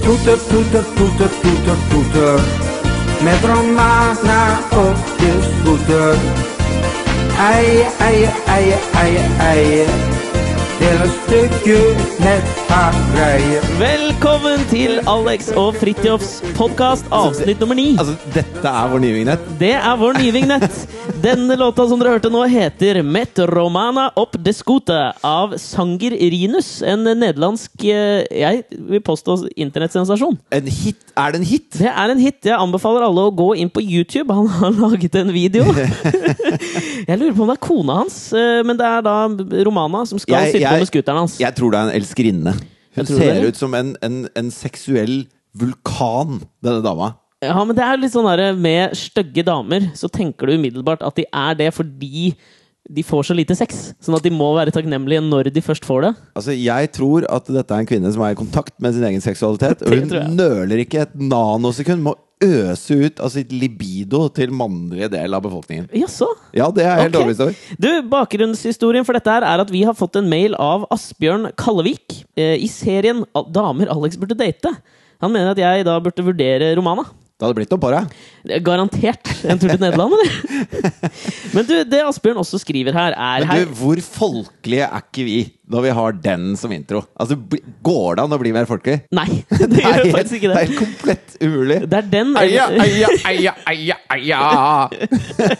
Toeter, 0.00 0.38
toeter, 0.48 0.84
toeter, 0.94 1.30
toeter, 1.40 1.76
toeter. 1.90 2.40
Met 3.22 3.44
Romana 3.44 4.58
op 4.70 4.96
de 5.18 5.38
scooter. 5.40 6.14
Eie, 7.38 7.86
eie, 7.98 8.28
eie, 8.46 8.78
eie, 8.92 9.20
eie. 9.38 10.19
Stykket 10.80 11.98
nettpakkgreier. 12.24 13.64
Velkommen 13.80 14.62
til 14.70 14.96
Alex 15.10 15.50
og 15.58 15.74
Fridtjofs 15.76 16.38
podkast, 16.56 17.08
avsnitt 17.12 17.60
nummer 17.60 17.76
ni. 17.76 17.90
Altså, 18.00 18.14
dette 18.34 18.64
er 18.70 18.88
vår 18.92 19.02
nye 19.04 19.16
vignett. 19.18 19.44
Det 19.60 19.74
er 19.76 19.98
vår 20.00 20.16
nye 20.20 20.32
vignett. 20.34 20.78
Denne 21.20 21.56
låta 21.60 21.84
som 21.90 22.00
dere 22.00 22.14
hørte 22.14 22.30
nå, 22.32 22.46
heter 22.48 23.02
Met 23.04 23.36
Romana 23.50 24.06
op 24.18 24.38
descute 24.40 24.96
av 25.26 25.52
Sanger 25.60 26.16
Rinus. 26.16 26.78
En 26.86 27.04
nederlandsk 27.04 27.84
eh, 27.84 28.24
Jeg 28.40 28.62
vil 28.72 29.02
påstå 29.04 29.36
internettsensasjon. 29.60 30.38
En 30.56 30.70
hit? 30.72 31.00
Er 31.20 31.34
det 31.34 31.42
en 31.42 31.46
hit? 31.50 31.68
Det 31.76 31.90
er 31.92 32.14
en 32.14 32.22
hit. 32.24 32.40
Jeg 32.48 32.56
anbefaler 32.56 33.04
alle 33.04 33.26
å 33.28 33.34
gå 33.36 33.50
inn 33.60 33.68
på 33.72 33.84
YouTube. 33.84 34.32
Han 34.32 34.48
har 34.62 34.72
laget 34.80 35.20
en 35.20 35.32
video. 35.34 35.66
jeg 37.10 37.20
lurer 37.20 37.36
på 37.36 37.44
om 37.44 37.52
det 37.52 37.58
er 37.58 37.64
kona 37.68 38.00
hans, 38.00 38.18
eh, 38.32 38.62
men 38.64 38.80
det 38.80 38.88
er 38.88 39.04
da 39.04 39.18
Romana 39.68 40.06
som 40.08 40.16
skal 40.22 40.46
Jeg- 40.46 40.56
sitte 40.56 40.69
jeg- 40.70 40.84
med 40.84 40.90
scooteren 40.92 41.18
hans. 41.24 41.38
Jeg 41.40 41.54
tror 41.56 41.70
det 41.74 41.80
er 41.80 41.88
en 41.90 41.96
elskerinne. 42.00 42.54
Hun 42.96 43.06
ser 43.06 43.44
ut 43.46 43.56
som 43.56 43.74
en, 43.74 43.96
en, 44.02 44.28
en 44.36 44.50
seksuell 44.50 45.26
vulkan, 45.56 46.40
denne 46.62 46.82
dama. 46.84 47.14
Ja, 47.42 47.56
men 47.64 47.74
det 47.76 47.82
er 47.86 47.96
litt 47.96 48.12
sånn 48.12 48.26
der 48.28 48.52
Med 48.60 48.92
stygge 48.98 49.42
damer 49.46 49.86
så 49.96 50.10
tenker 50.12 50.46
du 50.50 50.58
umiddelbart 50.58 51.00
at 51.06 51.16
de 51.16 51.24
er 51.32 51.54
det 51.56 51.70
fordi 51.72 52.34
de 52.90 53.02
får 53.06 53.28
så 53.30 53.34
lite 53.36 53.54
sex. 53.56 53.92
Sånn 54.02 54.16
at 54.16 54.24
de 54.26 54.32
må 54.34 54.48
være 54.56 54.72
takknemlige 54.74 55.22
når 55.22 55.50
de 55.54 55.62
først 55.62 55.84
får 55.86 56.02
det. 56.08 56.10
Altså, 56.34 56.56
Jeg 56.58 56.90
tror 56.96 57.24
at 57.30 57.46
dette 57.46 57.70
er 57.76 57.84
en 57.84 57.86
kvinne 57.86 58.10
som 58.12 58.22
er 58.26 58.34
i 58.34 58.38
kontakt 58.40 58.74
med 58.82 58.96
sin 58.96 59.04
egen 59.06 59.20
seksualitet. 59.22 59.84
Og 59.86 59.94
hun 59.94 60.34
nøler 60.36 60.82
ikke 60.84 61.02
et 61.04 61.14
nanosekund 61.14 62.02
med 62.02 62.16
å 62.16 62.18
øse 62.40 62.96
ut 62.96 63.20
av 63.20 63.30
sitt 63.34 63.50
libido 63.52 64.22
til 64.32 64.52
mannlige 64.56 65.10
del 65.12 65.36
av 65.36 65.42
befolkningen. 65.44 65.88
Jaså? 65.92 66.28
Ja, 66.56 66.70
det 66.72 66.86
er 66.86 67.02
helt 67.02 67.14
Ok. 67.14 67.20
overbevist 67.20 67.44
over. 67.44 67.54
Du, 67.78 67.90
Bakgrunnshistorien 68.08 69.04
for 69.04 69.12
dette 69.18 69.30
her 69.30 69.44
er 69.44 69.60
at 69.60 69.70
vi 69.70 69.82
har 69.84 69.94
fått 69.98 70.16
en 70.16 70.28
mail 70.30 70.56
av 70.58 70.86
Asbjørn 70.90 71.50
Kallevik 71.60 72.22
eh, 72.36 72.56
i 72.56 72.68
serien 72.68 73.24
'Damer 73.34 73.92
Alex 73.92 74.16
burde 74.16 74.38
date'. 74.38 74.72
Han 75.20 75.32
mener 75.32 75.52
at 75.52 75.58
jeg 75.60 75.84
da 75.84 75.98
burde 76.00 76.24
vurdere 76.24 76.74
Romana. 76.76 77.04
Det 77.40 77.46
hadde 77.46 77.56
blitt 77.56 77.70
noe 77.72 77.80
på 77.80 77.90
deg. 77.92 78.16
Er 78.52 78.60
Garantert 78.60 79.30
en 79.48 79.58
tur 79.60 79.70
til 79.70 79.80
Nederland, 79.80 80.12
eller? 80.12 80.90
Men 81.54 81.64
du, 81.64 81.72
det 81.88 82.02
Asbjørn 82.04 82.40
også 82.42 82.60
skriver 82.60 82.92
her, 82.92 83.14
er 83.16 83.46
Men 83.48 83.64
du, 83.64 83.74
hvor 83.80 84.00
folkelige 84.04 84.84
er 84.88 85.04
ikke 85.06 85.24
vi 85.24 85.38
når 85.70 85.84
vi 85.86 85.90
har 85.94 86.16
den 86.24 86.48
som 86.58 86.72
intro? 86.74 87.02
Altså, 87.20 87.36
Går 87.86 88.16
det 88.18 88.24
an 88.24 88.34
å 88.34 88.38
bli 88.42 88.52
mer 88.54 88.66
folkelig? 88.68 89.00
Nei, 89.14 89.28
det 89.50 89.80
gjør 89.84 89.96
helt- 90.00 90.14
faktisk 90.16 90.36
ikke 90.40 90.50
det 90.50 90.56
det. 90.56 90.64
er 90.66 90.78
komplett 90.80 91.36
umulig. 91.40 91.78
Det 91.90 91.98
er 92.02 92.08
den 92.12 92.32
Eia, 92.40 92.66
eia, 92.84 93.08
eia, 93.30 93.54
eia, 93.70 93.96
eia. 94.16 94.40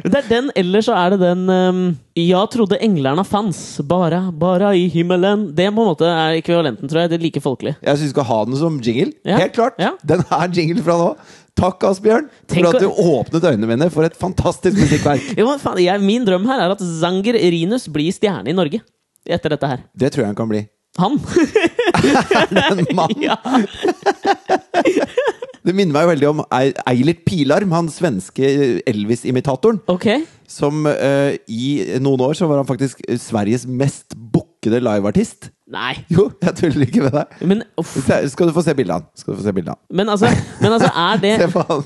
Det 0.00 0.16
er 0.16 0.26
den, 0.30 0.50
eller 0.56 0.84
så 0.84 0.94
er 0.96 1.12
det 1.14 1.18
den 1.22 1.42
um, 1.50 1.80
Jeg 2.16 2.50
trodde 2.54 2.78
englerna 2.82 3.24
fanns, 3.26 3.58
bara, 3.86 4.22
bara 4.32 4.70
i 4.76 4.86
himmelen. 4.92 5.48
Det 5.56 5.66
på 5.70 5.82
en 5.82 5.90
måte 5.90 6.08
er 6.08 6.38
ekvivalenten, 6.38 6.88
tror 6.90 7.02
jeg. 7.04 7.10
Det 7.12 7.18
er 7.18 7.24
like 7.26 7.42
folkelig. 7.44 7.74
Jeg 7.84 7.98
syns 7.98 8.08
vi 8.10 8.14
skal 8.14 8.28
ha 8.30 8.38
den 8.48 8.58
som 8.60 8.78
jingle. 8.84 9.12
Ja. 9.26 9.40
Helt 9.42 9.56
klart. 9.56 9.78
Ja. 9.82 9.92
Den 10.06 10.22
er 10.30 10.48
jingle 10.56 10.84
fra 10.86 10.96
nå. 11.00 11.10
Takk, 11.60 11.84
Asbjørn, 11.90 12.26
for 12.48 12.68
at 12.70 12.80
du 12.80 12.88
åpnet 12.88 13.44
øynene 13.52 13.68
mine 13.68 13.90
for 13.92 14.06
et 14.08 14.16
fantastisk 14.16 14.78
musikkverk. 14.80 15.30
Jo, 15.40 15.46
faen, 15.60 15.80
jeg, 15.84 16.00
min 16.02 16.24
drøm 16.26 16.46
her 16.48 16.64
er 16.64 16.72
at 16.74 16.80
Zanger 17.00 17.36
Rinus 17.36 17.84
blir 17.92 18.10
stjerne 18.16 18.48
i 18.48 18.56
Norge. 18.56 18.80
Etter 19.28 19.52
dette 19.52 19.68
her. 19.68 19.82
Det 20.00 20.08
tror 20.14 20.24
jeg 20.24 20.32
han 20.32 20.38
kan 20.40 20.48
bli. 20.50 20.64
Han! 20.98 21.20
En 22.80 22.86
mann. 22.96 23.12
ja. 23.20 23.36
Det 25.60 25.74
minner 25.76 25.92
meg 25.92 26.06
veldig 26.14 26.28
om 26.30 26.40
Ei- 26.56 26.72
Eilert 26.88 27.20
Pilarm, 27.28 27.72
han 27.76 27.90
svenske 27.92 28.48
Elvis-imitatoren. 28.88 29.82
Ok. 29.92 30.06
Som 30.50 30.86
uh, 30.88 31.34
i 31.46 31.98
noen 32.00 32.24
år 32.24 32.38
så 32.38 32.48
var 32.50 32.62
han 32.62 32.68
faktisk 32.68 33.02
Sveriges 33.20 33.66
mest 33.68 34.16
bookede 34.60 34.80
liveartist. 34.84 35.50
Nei. 35.70 35.94
Jo, 36.10 36.30
jeg 36.42 36.54
tuller 36.58 36.82
ikke 36.86 37.04
med 37.04 37.14
deg. 37.14 37.26
Men. 37.46 37.62
Skal 38.28 38.48
du 38.50 38.52
få 38.52 38.62
se 38.64 38.74
bildet 38.74 38.94
av 38.94 39.00
han. 39.00 39.08
Skal 39.16 39.34
du 39.34 39.38
få 39.40 39.44
se 39.46 39.52
bildet 39.54 39.72
av. 39.72 39.78
Men 39.94 40.08
altså, 40.10 40.28
men 40.60 40.72
altså 40.74 40.90
er 40.90 41.16
det 41.22 41.32
Se 41.40 41.48
på 41.54 41.62
han. 41.68 41.82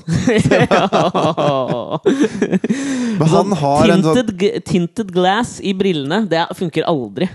Men 3.19 3.27
han 3.31 3.53
har 3.61 3.93
en 3.93 4.03
sånn 4.03 4.33
tinted, 4.67 5.11
glass 5.15 5.59
i 5.63 5.71
brillene, 5.77 6.25
det 6.27 6.41
er- 6.41 6.55
funker 6.57 6.83
aldri. 6.89 7.29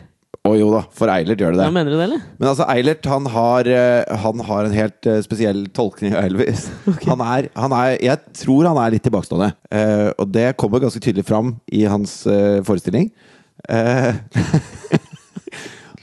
Å 0.44 0.52
jo 0.56 0.70
da, 0.72 0.82
for 0.96 1.08
Eilert 1.12 1.40
gjør 1.40 1.52
det 1.52 1.60
Ja, 1.60 1.68
det. 1.68 1.74
mener 1.76 1.92
du 1.92 1.96
det, 1.98 2.04
eller? 2.04 2.20
Men 2.40 2.48
altså, 2.50 2.64
Eilert 2.72 3.08
han 3.08 3.26
har, 3.32 3.68
eh, 3.68 4.16
han 4.22 4.40
har 4.48 4.68
en 4.68 4.76
helt 4.76 5.08
eh, 5.08 5.20
spesiell 5.24 5.66
tolkning 5.76 6.14
av 6.16 6.24
Elvis. 6.28 6.66
Han, 7.08 7.20
er, 7.20 7.48
han 7.56 7.72
er 7.76 7.96
Jeg 8.00 8.18
tror 8.42 8.68
han 8.68 8.80
er 8.80 8.94
litt 8.96 9.04
tilbakestående. 9.04 9.50
Uh, 9.72 10.10
og 10.20 10.32
det 10.32 10.50
kommer 10.60 10.80
ganske 10.84 11.00
tydelig 11.00 11.26
fram 11.28 11.54
i 11.72 11.84
hans 11.88 12.22
uh, 12.28 12.60
forestilling. 12.64 13.10
Eh, 13.68 14.14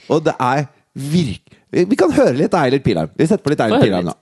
og 0.08 0.24
det 0.24 0.34
er 0.40 0.64
virk... 0.94 1.44
Vi 1.68 1.98
kan 2.00 2.12
høre 2.16 2.32
litt 2.38 2.54
Eilert 2.56 2.84
Pilheim. 2.84 3.12
Vi 3.16 3.28
setter 3.28 3.44
på 3.44 3.52
litt 3.52 3.60
Eilert 3.60 3.84
Pilheim, 3.84 4.08
da. 4.08 4.16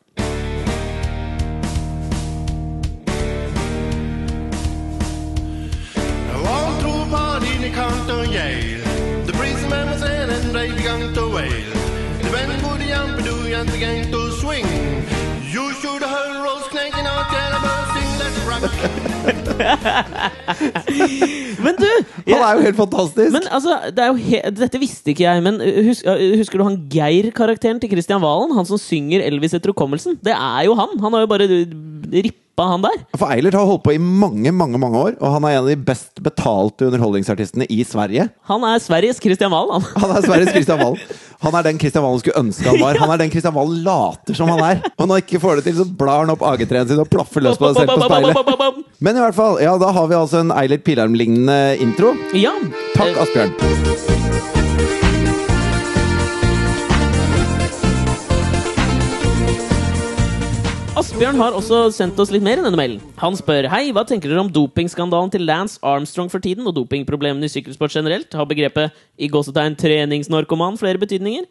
One 6.47 6.97
Men 21.63 21.75
du! 21.79 21.91
Han 22.29 22.43
er 22.43 22.53
jo 22.59 22.65
helt 22.67 22.79
fantastisk! 22.79 23.33
Men 23.35 23.47
altså, 23.51 23.79
det 23.95 24.03
er 24.05 24.11
jo 24.13 24.19
he 24.21 24.41
Dette 24.57 24.81
visste 24.83 25.13
ikke 25.13 25.27
jeg, 25.27 25.45
men 25.45 25.61
hus 25.89 26.03
husker 26.41 26.61
du 26.61 26.67
han 26.67 26.81
Geir-karakteren 26.93 27.81
til 27.83 27.93
Kristian 27.93 28.23
Valen? 28.25 28.55
Han 28.57 28.69
som 28.69 28.81
synger 28.81 29.25
Elvis 29.27 29.57
etter 29.57 29.73
hukommelsen? 29.73 30.19
Det 30.25 30.35
er 30.35 30.67
jo 30.69 30.77
han! 30.79 30.99
Han 31.03 31.13
har 31.17 31.25
jo 31.25 31.31
bare 31.35 31.49
rippa 31.51 32.46
han 32.65 32.85
der. 32.87 32.97
For 33.19 33.29
Eilert 33.35 33.55
har 33.59 33.67
holdt 33.69 33.85
på 33.85 33.93
i 33.93 33.99
mange 34.01 34.53
mange, 34.57 34.79
mange 34.81 34.97
år, 34.97 35.17
og 35.21 35.35
han 35.35 35.45
er 35.45 35.57
en 35.57 35.63
av 35.65 35.69
de 35.69 35.77
best 35.77 36.23
betalte 36.25 36.89
underholdningsartistene 36.89 37.67
i 37.69 37.83
Sverige. 37.85 38.29
Han 38.49 38.65
er 38.65 38.81
Sveriges 38.81 39.21
Kristian 39.21 39.53
Valen, 39.53 39.77
han. 39.77 40.03
Han 40.03 40.17
er 40.17 40.25
Sveriges 40.25 40.55
Christian 40.57 40.81
Valen. 40.81 41.01
Han 41.45 41.53
er 41.53 41.67
den 41.67 41.77
Kristian 41.77 42.01
Valen 42.01 42.21
skulle 42.23 42.41
ønske 42.41 42.65
han 42.65 42.79
var. 42.81 42.97
Han 42.97 43.11
er 43.13 43.21
den 43.21 43.31
Kristian 43.31 43.53
Valen 43.53 43.83
later 43.85 44.35
som 44.39 44.49
han 44.49 44.63
er. 44.65 44.79
Og 44.97 45.05
når 45.05 45.19
han 45.19 45.25
ikke 45.27 45.41
får 45.43 45.61
det 45.61 45.67
til, 45.67 45.77
så 45.77 45.85
blar 46.01 46.23
han 46.25 46.33
opp 46.33 46.41
AG3-en 46.49 46.89
sin 46.89 47.03
og 47.03 47.11
plaffer 47.13 47.45
løs 47.45 47.61
på 47.61 47.75
seg 47.77 47.85
selv 47.85 47.93
på 47.93 48.09
speilet. 48.09 48.81
Men 49.05 49.21
i 49.21 49.25
hvert 49.27 49.37
fall, 49.37 49.61
ja, 49.61 49.77
da 49.77 49.93
har 49.93 50.09
vi 50.09 50.17
altså 50.17 50.41
en 50.41 50.55
Eilert 50.57 50.87
Pilarm-lignende 50.89 51.77
intro. 51.85 52.17
Ja. 52.33 52.57
Takk, 52.97 53.21
Asbjørn. 53.27 53.53
Asbjørn 60.97 61.37
har 61.37 61.53
også 61.53 61.91
sendt 61.93 62.17
oss 62.23 62.31
litt 62.33 62.41
mer 62.41 62.57
i 62.57 62.63
denne 62.65 62.79
mailen. 62.79 63.01
Han 63.21 63.35
spør 63.37 63.67
Hei, 63.69 63.91
hva 63.93 64.01
tenker 64.09 64.31
dere 64.33 64.41
om 64.41 64.49
dopingskandalen 64.49 65.29
til 65.35 65.43
Lance 65.45 65.77
Armstrong 65.85 66.31
for 66.33 66.41
tiden, 66.41 66.65
og 66.65 66.73
dopingproblemene 66.79 67.45
i 67.45 67.53
sykkelsport 67.53 67.93
generelt? 67.93 68.33
Har 68.33 68.49
begrepet 68.49 68.97
i 69.21 69.29
gåsetegn 69.29 69.77
treningsnarkoman 69.77 70.79
flere 70.81 70.97
betydninger? 71.03 71.45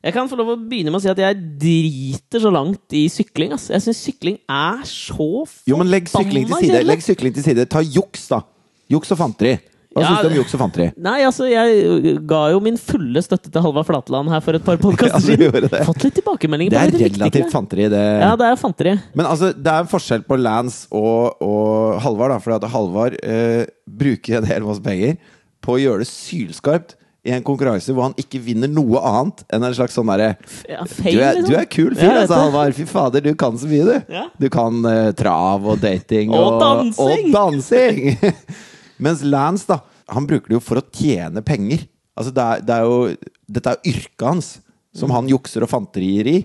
Jeg 0.00 0.14
kan 0.16 0.30
få 0.30 0.38
lov 0.40 0.54
å 0.54 0.56
begynne 0.56 0.94
med 0.94 1.02
å 1.02 1.04
si 1.04 1.10
at 1.12 1.20
jeg 1.20 1.36
driter 1.60 2.40
så 2.40 2.52
langt 2.54 2.96
i 2.96 3.04
sykling. 3.12 3.52
Ass. 3.52 3.68
Jeg 3.74 3.84
syns 3.90 4.00
sykling 4.08 4.38
er 4.48 4.80
så 4.88 5.28
Jo, 5.68 5.76
men 5.76 5.92
legg 5.92 6.08
sykling 6.08 6.46
til 6.46 6.54
forbanna 6.54 6.62
side. 6.62 6.72
kjedelig. 6.72 6.88
Legg 6.94 7.04
sykling 7.04 7.36
til 7.36 7.44
side. 7.50 7.68
Ta 7.68 7.84
juks, 7.84 8.24
da. 8.32 8.40
Juks 8.88 9.12
og 9.12 9.20
fanteri. 9.20 9.58
Hva 9.96 10.02
Ja, 10.04 10.08
syns 10.10 10.20
du 10.20 10.28
om 10.28 10.36
juks 10.36 10.52
og 10.54 10.60
fanteri? 10.60 10.86
Nei, 11.00 11.16
altså, 11.24 11.46
jeg 11.48 12.18
ga 12.28 12.42
jo 12.52 12.60
min 12.60 12.76
fulle 12.76 13.22
støtte 13.24 13.48
til 13.54 13.64
Halvard 13.64 13.88
Flatland 13.88 14.28
her 14.34 14.42
for 14.44 14.58
et 14.58 14.66
par 14.66 14.76
podkaster 14.84 15.24
siden. 15.24 15.68
ja. 15.72 15.80
Fått 15.88 16.04
litt 16.04 16.18
tilbakemeldinger. 16.20 16.74
Det 16.74 16.82
er 16.82 16.92
det, 16.92 17.08
relativt 17.16 17.54
fanteri, 17.56 17.88
det. 17.94 18.04
Ja, 18.20 18.34
det 18.38 18.50
er 18.50 18.60
fanteri. 18.60 18.94
Men 19.16 19.30
altså, 19.30 19.50
det 19.56 19.72
er 19.72 19.86
en 19.86 19.90
forskjell 19.90 20.26
på 20.28 20.38
Lance 20.42 20.86
og, 20.92 21.40
og 21.40 21.98
Halvard. 22.04 22.36
For 22.44 22.68
Halvard 22.76 23.16
eh, 23.22 23.64
bruker 23.88 24.42
en 24.42 24.48
hel 24.50 24.68
masse 24.68 24.84
penger 24.84 25.16
på 25.64 25.74
å 25.78 25.80
gjøre 25.80 26.04
det 26.04 26.10
sylskarpt 26.12 26.94
i 27.26 27.32
en 27.34 27.42
konkurranse 27.44 27.92
hvor 27.92 28.06
han 28.06 28.14
ikke 28.20 28.38
vinner 28.40 28.70
noe 28.70 29.00
annet 29.04 29.42
enn 29.52 29.64
en 29.66 29.74
slags 29.74 29.96
sånn 29.98 30.08
derre 30.08 30.28
Ja, 30.70 30.84
du, 30.86 30.92
liksom. 31.02 31.48
du 31.48 31.56
er 31.58 31.66
kul 31.68 31.90
fyr, 31.96 32.06
Ja, 32.06 32.20
altså. 32.22 32.38
Halvard. 32.44 32.76
Fy 32.76 32.86
fader, 32.88 33.24
du 33.24 33.32
kan 33.40 33.58
så 33.58 33.68
mye, 33.68 33.84
du. 33.88 34.14
Ja. 34.14 34.28
Du 34.38 34.46
kan 34.52 34.78
uh, 34.86 35.10
trav 35.18 35.66
og 35.66 35.80
dating 35.82 36.30
Og 36.36 36.60
dansing. 36.62 37.32
Og 37.32 37.32
dansing. 37.34 38.02
Mens 39.02 39.22
Lance, 39.26 39.66
da, 39.68 39.80
han 40.12 40.26
bruker 40.28 40.50
det 40.50 40.58
jo 40.58 40.64
for 40.64 40.80
å 40.80 40.84
tjene 40.84 41.42
penger. 41.46 41.86
Altså, 42.18 42.32
det 42.34 42.44
er, 42.44 42.62
det 42.66 42.76
er 42.76 42.86
jo, 42.88 43.32
dette 43.58 43.72
er 43.72 43.78
jo 43.78 43.92
yrket 43.94 44.26
hans, 44.26 44.52
som 44.96 45.12
han 45.14 45.28
jukser 45.30 45.62
og 45.62 45.70
fanterier 45.70 46.30
i. 46.30 46.38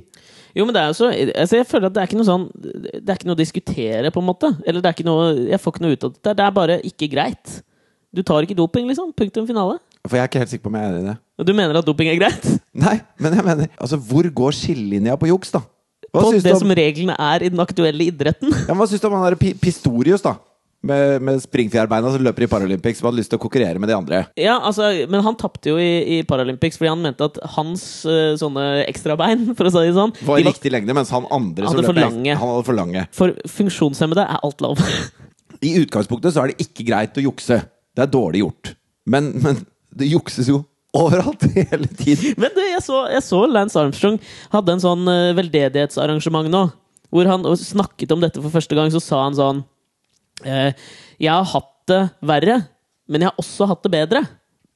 Jo, 0.54 0.68
men 0.68 0.76
det 0.76 0.84
er 0.84 0.92
jo 0.92 0.98
så 1.00 1.08
altså 1.10 1.58
Jeg 1.58 1.66
føler 1.66 1.90
at 1.90 1.94
det 1.96 2.02
er 2.04 2.10
ikke 2.12 2.18
noe 2.20 2.28
sånn 2.28 2.44
Det 2.54 3.08
er 3.10 3.16
ikke 3.16 3.26
noe 3.26 3.34
å 3.34 3.40
diskutere, 3.40 4.12
på 4.14 4.22
en 4.22 4.28
måte. 4.28 4.52
Eller 4.70 4.84
det 4.84 4.90
er 4.92 4.94
ikke 4.94 5.08
noe 5.08 5.24
Jeg 5.50 5.58
får 5.64 5.74
ikke 5.74 5.82
noe 5.82 5.96
ut 5.96 6.06
av 6.06 6.12
det. 6.14 6.34
Det 6.38 6.46
er 6.46 6.54
bare 6.60 6.76
ikke 6.86 7.10
greit. 7.10 7.56
Du 8.14 8.22
tar 8.22 8.46
ikke 8.46 8.58
doping, 8.60 8.86
liksom? 8.92 9.10
Punktum 9.18 9.48
finale? 9.50 9.80
For 10.06 10.20
jeg 10.20 10.28
er 10.28 10.30
ikke 10.30 10.44
helt 10.44 10.52
sikker 10.52 10.68
på 10.68 10.70
om 10.70 10.78
jeg 10.78 10.86
er 10.86 10.94
enig 10.94 11.02
i 11.02 11.10
det. 11.10 11.18
Og 11.42 11.48
du 11.48 11.54
mener 11.58 11.80
at 11.80 11.88
doping 11.88 12.12
er 12.12 12.20
greit? 12.20 12.46
Nei, 12.86 13.00
men 13.18 13.38
jeg 13.40 13.48
mener 13.48 13.72
Altså, 13.80 13.98
hvor 13.98 14.30
går 14.44 14.58
skillelinja 14.60 15.18
på 15.18 15.32
juks, 15.32 15.56
da? 15.56 15.64
Hva 16.14 16.22
På 16.22 16.34
det 16.36 16.54
om, 16.54 16.62
som 16.62 16.74
reglene 16.78 17.16
er 17.18 17.48
i 17.48 17.50
den 17.50 17.62
aktuelle 17.64 18.06
idretten? 18.12 18.54
ja, 18.54 18.70
men 18.70 18.84
hva 18.84 18.86
syns 18.92 19.02
du 19.02 19.08
om 19.10 19.16
han 19.18 19.26
der 19.34 19.58
Pistorius, 19.58 20.22
da? 20.22 20.36
Med, 20.84 21.22
med 21.24 21.40
springfjærbeina 21.40 22.10
som 22.12 22.24
løper 22.26 22.44
i 22.44 22.48
Paralympics, 22.52 23.00
som 23.00 23.08
hadde 23.08 23.22
lyst 23.22 23.32
til 23.32 23.40
å 23.40 23.44
konkurrere 23.44 23.80
med 23.80 23.88
de 23.88 23.96
andre. 23.96 24.18
Ja, 24.36 24.58
altså, 24.60 24.90
Men 25.08 25.24
han 25.24 25.38
tapte 25.40 25.72
jo 25.72 25.78
i, 25.80 26.18
i 26.18 26.18
Paralympics 26.28 26.76
fordi 26.76 26.92
han 26.92 27.06
mente 27.06 27.30
at 27.30 27.40
hans 27.56 27.86
uh, 28.04 28.34
sånne 28.40 28.84
ekstrabein, 28.84 29.46
for 29.58 29.70
å 29.70 29.72
si 29.72 29.86
det 29.88 29.96
sånn 29.96 30.12
Var 30.28 30.42
i 30.42 30.48
riktig 30.50 30.74
lengde, 30.76 30.96
mens 30.98 31.14
han 31.16 31.30
andre 31.32 31.72
som 31.72 31.80
løper, 31.80 32.02
lange. 32.04 32.36
Han 32.36 32.52
hadde 32.52 32.68
for 32.68 32.80
lange. 32.82 33.06
For 33.16 33.32
funksjonshemmede 33.56 34.28
er 34.28 34.44
alt 34.44 34.66
lov. 34.66 34.84
I 35.70 35.74
utgangspunktet 35.86 36.36
så 36.36 36.44
er 36.44 36.52
det 36.52 36.68
ikke 36.68 36.90
greit 36.92 37.16
å 37.16 37.24
jukse. 37.30 37.62
Det 37.96 38.04
er 38.04 38.12
dårlig 38.12 38.44
gjort. 38.44 38.76
Men, 39.08 39.32
men 39.40 39.64
det 39.96 40.12
jukses 40.12 40.52
jo 40.52 40.66
overalt 40.94 41.48
hele 41.56 41.88
tiden. 41.96 42.36
Men 42.38 42.52
du, 42.56 42.60
jeg, 42.68 42.84
så, 42.84 43.06
jeg 43.14 43.24
så 43.26 43.44
Lance 43.48 43.80
Armstrong 43.80 44.20
hadde 44.54 44.76
en 44.76 44.84
sånn 44.84 45.08
uh, 45.08 45.32
veldedighetsarrangement 45.38 46.52
nå, 46.52 46.68
hvor 47.14 47.30
han 47.30 47.48
snakket 47.56 48.12
om 48.12 48.24
dette 48.24 48.44
for 48.44 48.54
første 48.54 48.76
gang. 48.76 48.92
Så 48.92 49.00
sa 49.04 49.24
han 49.24 49.40
sånn 49.40 49.64
Jeg 50.46 51.32
har 51.32 51.50
hatt 51.54 51.72
det 51.90 52.02
verre, 52.24 52.58
men 53.12 53.24
jeg 53.24 53.32
har 53.32 53.42
også 53.44 53.68
hatt 53.70 53.84
det 53.86 53.92
bedre. 53.94 54.24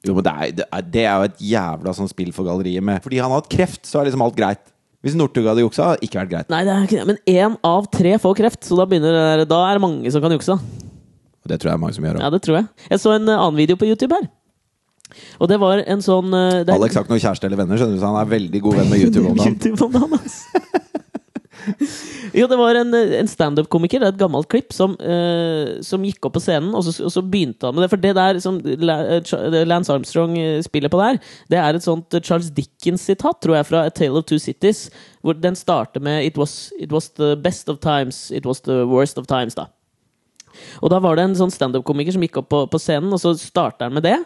Jo, 0.06 0.14
men 0.14 0.24
det 0.24 0.32
er, 0.32 0.82
det 0.86 1.04
er, 1.04 1.14
jo 1.18 1.28
et 1.28 1.40
jævla 1.42 1.94
sånn 1.96 2.10
spill 2.10 2.30
for 2.30 2.46
galleriet 2.46 2.84
med 2.86 3.00
Fordi 3.02 3.18
han 3.18 3.32
har 3.32 3.40
hatt 3.40 3.50
kreft, 3.50 3.82
så 3.88 3.98
er 3.98 4.06
liksom 4.08 4.22
alt 4.22 4.36
greit. 4.38 4.60
Hvis 5.02 5.14
Northug 5.18 5.46
hadde 5.46 5.62
juksa, 5.62 5.92
hadde 5.92 6.06
ikke 6.06 6.20
vært 6.20 6.30
greit. 6.32 6.48
Nei, 6.50 6.64
det 6.66 6.74
er 6.74 6.86
ikke 6.86 7.00
det. 7.00 7.06
Men 7.06 7.18
én 7.30 7.56
av 7.66 7.86
tre 7.94 8.16
får 8.22 8.36
kreft, 8.38 8.64
så 8.66 8.78
da, 8.78 8.86
begynner 8.90 9.44
da 9.46 9.60
er 9.68 9.78
det 9.78 9.82
mange 9.84 10.10
som 10.14 10.22
kan 10.22 10.34
jukse. 10.34 10.56
Og 10.58 11.50
det 11.50 11.60
tror 11.60 11.70
jeg 11.70 11.78
er 11.78 11.82
mange 11.82 11.94
som 11.98 12.06
gjør. 12.06 12.18
Ja, 12.22 12.30
det 12.34 12.42
tror 12.46 12.58
jeg. 12.58 12.66
Jeg 12.90 13.02
så 13.02 13.14
en 13.14 13.30
eh, 13.30 13.38
annen 13.38 13.58
video 13.58 13.78
på 13.78 13.86
YouTube 13.86 14.18
her. 14.18 14.26
Og 15.38 15.48
det 15.50 15.58
var 15.62 15.80
en 15.86 16.02
sånn 16.04 16.34
eh, 16.34 16.62
det 16.66 16.74
er- 16.74 16.76
Alex 16.76 16.98
har 16.98 17.06
ikke 17.06 17.14
noen 17.14 17.24
kjæreste 17.24 17.48
eller 17.48 17.62
venner, 17.62 17.78
skjønner 17.80 17.94
du, 17.96 18.02
så 18.02 18.10
han 18.10 18.20
er 18.20 18.32
veldig 18.34 18.62
god 18.66 18.80
venn 18.80 18.90
med 18.90 19.00
YouTube 19.06 19.30
om 19.30 19.38
dagen. 19.38 19.54
YouTube 19.54 20.02
altså. 20.18 20.64
jo, 22.38 22.46
det 22.50 22.58
var 22.58 22.78
en, 22.78 22.94
en 22.94 23.30
standup-komiker, 23.30 24.02
er 24.02 24.12
et 24.12 24.20
gammelt 24.20 24.48
klipp, 24.50 24.72
som, 24.74 24.94
uh, 25.00 25.78
som 25.84 26.04
gikk 26.06 26.28
opp 26.28 26.36
på 26.36 26.42
scenen, 26.44 26.70
og 26.76 26.84
så, 26.86 26.94
og 27.04 27.12
så 27.14 27.22
begynte 27.24 27.68
han 27.68 27.76
med 27.76 27.84
det. 27.84 27.90
For 27.92 28.02
det 28.02 28.14
der 28.18 28.40
som 28.42 28.60
eh, 28.62 29.64
Lance 29.68 29.92
Armstrong 29.94 30.36
eh, 30.40 30.60
spiller 30.64 30.92
på 30.92 31.00
der, 31.02 31.20
det 31.52 31.60
er 31.60 31.78
et 31.78 31.86
sånt 31.86 32.14
eh, 32.14 32.24
Charles 32.24 32.50
Dickens-sitat, 32.56 33.40
tror 33.44 33.58
jeg, 33.58 33.68
fra 33.68 33.84
A 33.88 33.94
Tale 33.94 34.20
of 34.20 34.28
Two 34.28 34.40
Cities, 34.42 34.86
hvor 35.24 35.36
den 35.38 35.58
starter 35.58 36.02
med 36.04 36.24
it 36.26 36.38
was, 36.40 36.70
it 36.78 36.94
was 36.94 37.10
the 37.18 37.34
best 37.36 37.68
of 37.68 37.82
times, 37.84 38.28
it 38.30 38.46
was 38.48 38.62
the 38.66 38.84
worst 38.88 39.18
of 39.18 39.28
times, 39.30 39.58
da. 39.58 39.68
Og 40.82 40.90
da 40.90 40.98
var 41.02 41.18
det 41.18 41.28
en 41.28 41.38
sånn 41.38 41.54
standup-komiker 41.54 42.16
som 42.16 42.24
gikk 42.24 42.40
opp 42.40 42.50
på, 42.52 42.64
på 42.72 42.80
scenen, 42.82 43.12
og 43.14 43.22
så 43.22 43.34
starter 43.38 43.88
han 43.88 43.98
med 43.98 44.06
det. 44.06 44.16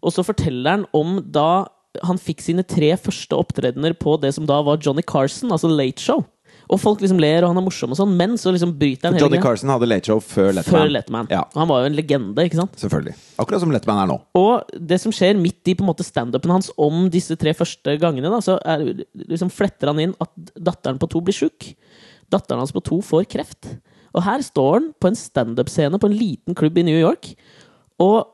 Og 0.00 0.14
så 0.14 0.24
forteller 0.24 0.78
han 0.78 0.88
om 0.96 1.18
da 1.24 1.66
han 2.06 2.20
fikk 2.20 2.42
sine 2.44 2.62
tre 2.66 2.92
første 3.00 3.34
opptredener 3.34 3.96
på 3.98 4.14
det 4.22 4.32
som 4.36 4.46
da 4.46 4.60
var 4.66 4.78
Johnny 4.82 5.02
Carson, 5.02 5.50
altså 5.50 5.70
Late 5.70 6.02
Show. 6.02 6.22
Og 6.70 6.78
folk 6.78 7.00
liksom 7.02 7.18
ler, 7.18 7.42
og 7.42 7.50
han 7.50 7.58
er 7.58 7.64
morsom 7.66 7.90
og 7.90 7.98
sånn, 7.98 8.12
men 8.14 8.36
så 8.38 8.52
liksom 8.54 8.76
bryter 8.78 9.08
han 9.08 9.16
hele 9.16 9.24
Johnny 9.24 9.40
Carson 9.42 9.72
hadde 9.72 9.88
Late 9.90 10.06
Show 10.06 10.20
før 10.22 10.52
Letterman. 10.54 10.76
før 10.76 10.92
Letterman. 10.94 11.30
Ja, 11.32 11.40
Og 11.50 11.58
han 11.58 11.70
var 11.72 11.82
jo 11.82 11.90
en 11.90 11.96
legende, 11.98 12.44
ikke 12.46 12.60
sant? 12.60 12.76
selvfølgelig. 12.78 13.14
Akkurat 13.42 13.64
som 13.64 13.74
Letterman 13.74 14.02
er 14.04 14.10
nå. 14.12 14.18
Og 14.38 14.70
det 14.78 15.00
som 15.02 15.14
skjer 15.14 15.34
midt 15.40 15.66
i 15.66 15.74
på 15.74 15.82
en 15.82 15.90
måte 15.90 16.06
standupen 16.06 16.54
hans 16.54 16.70
om 16.78 17.08
disse 17.10 17.34
tre 17.40 17.56
første 17.58 17.96
gangene, 17.98 18.30
da, 18.30 18.38
så 18.44 18.60
er, 18.62 18.86
liksom 19.26 19.50
fletter 19.50 19.90
han 19.90 19.98
inn 20.06 20.14
at 20.22 20.30
datteren 20.54 21.00
på 21.02 21.10
to 21.10 21.24
blir 21.26 21.34
sjuk. 21.34 21.72
Datteren 22.30 22.62
hans 22.62 22.74
på 22.76 22.84
to 22.86 23.00
får 23.02 23.26
kreft. 23.34 23.72
Og 24.14 24.22
her 24.26 24.42
står 24.46 24.76
han 24.78 24.90
på 25.02 25.10
en 25.10 25.18
standup-scene 25.18 25.98
på 25.98 26.06
en 26.10 26.18
liten 26.18 26.54
klubb 26.54 26.78
i 26.78 26.86
New 26.86 26.98
York 26.98 27.34
og 28.00 28.30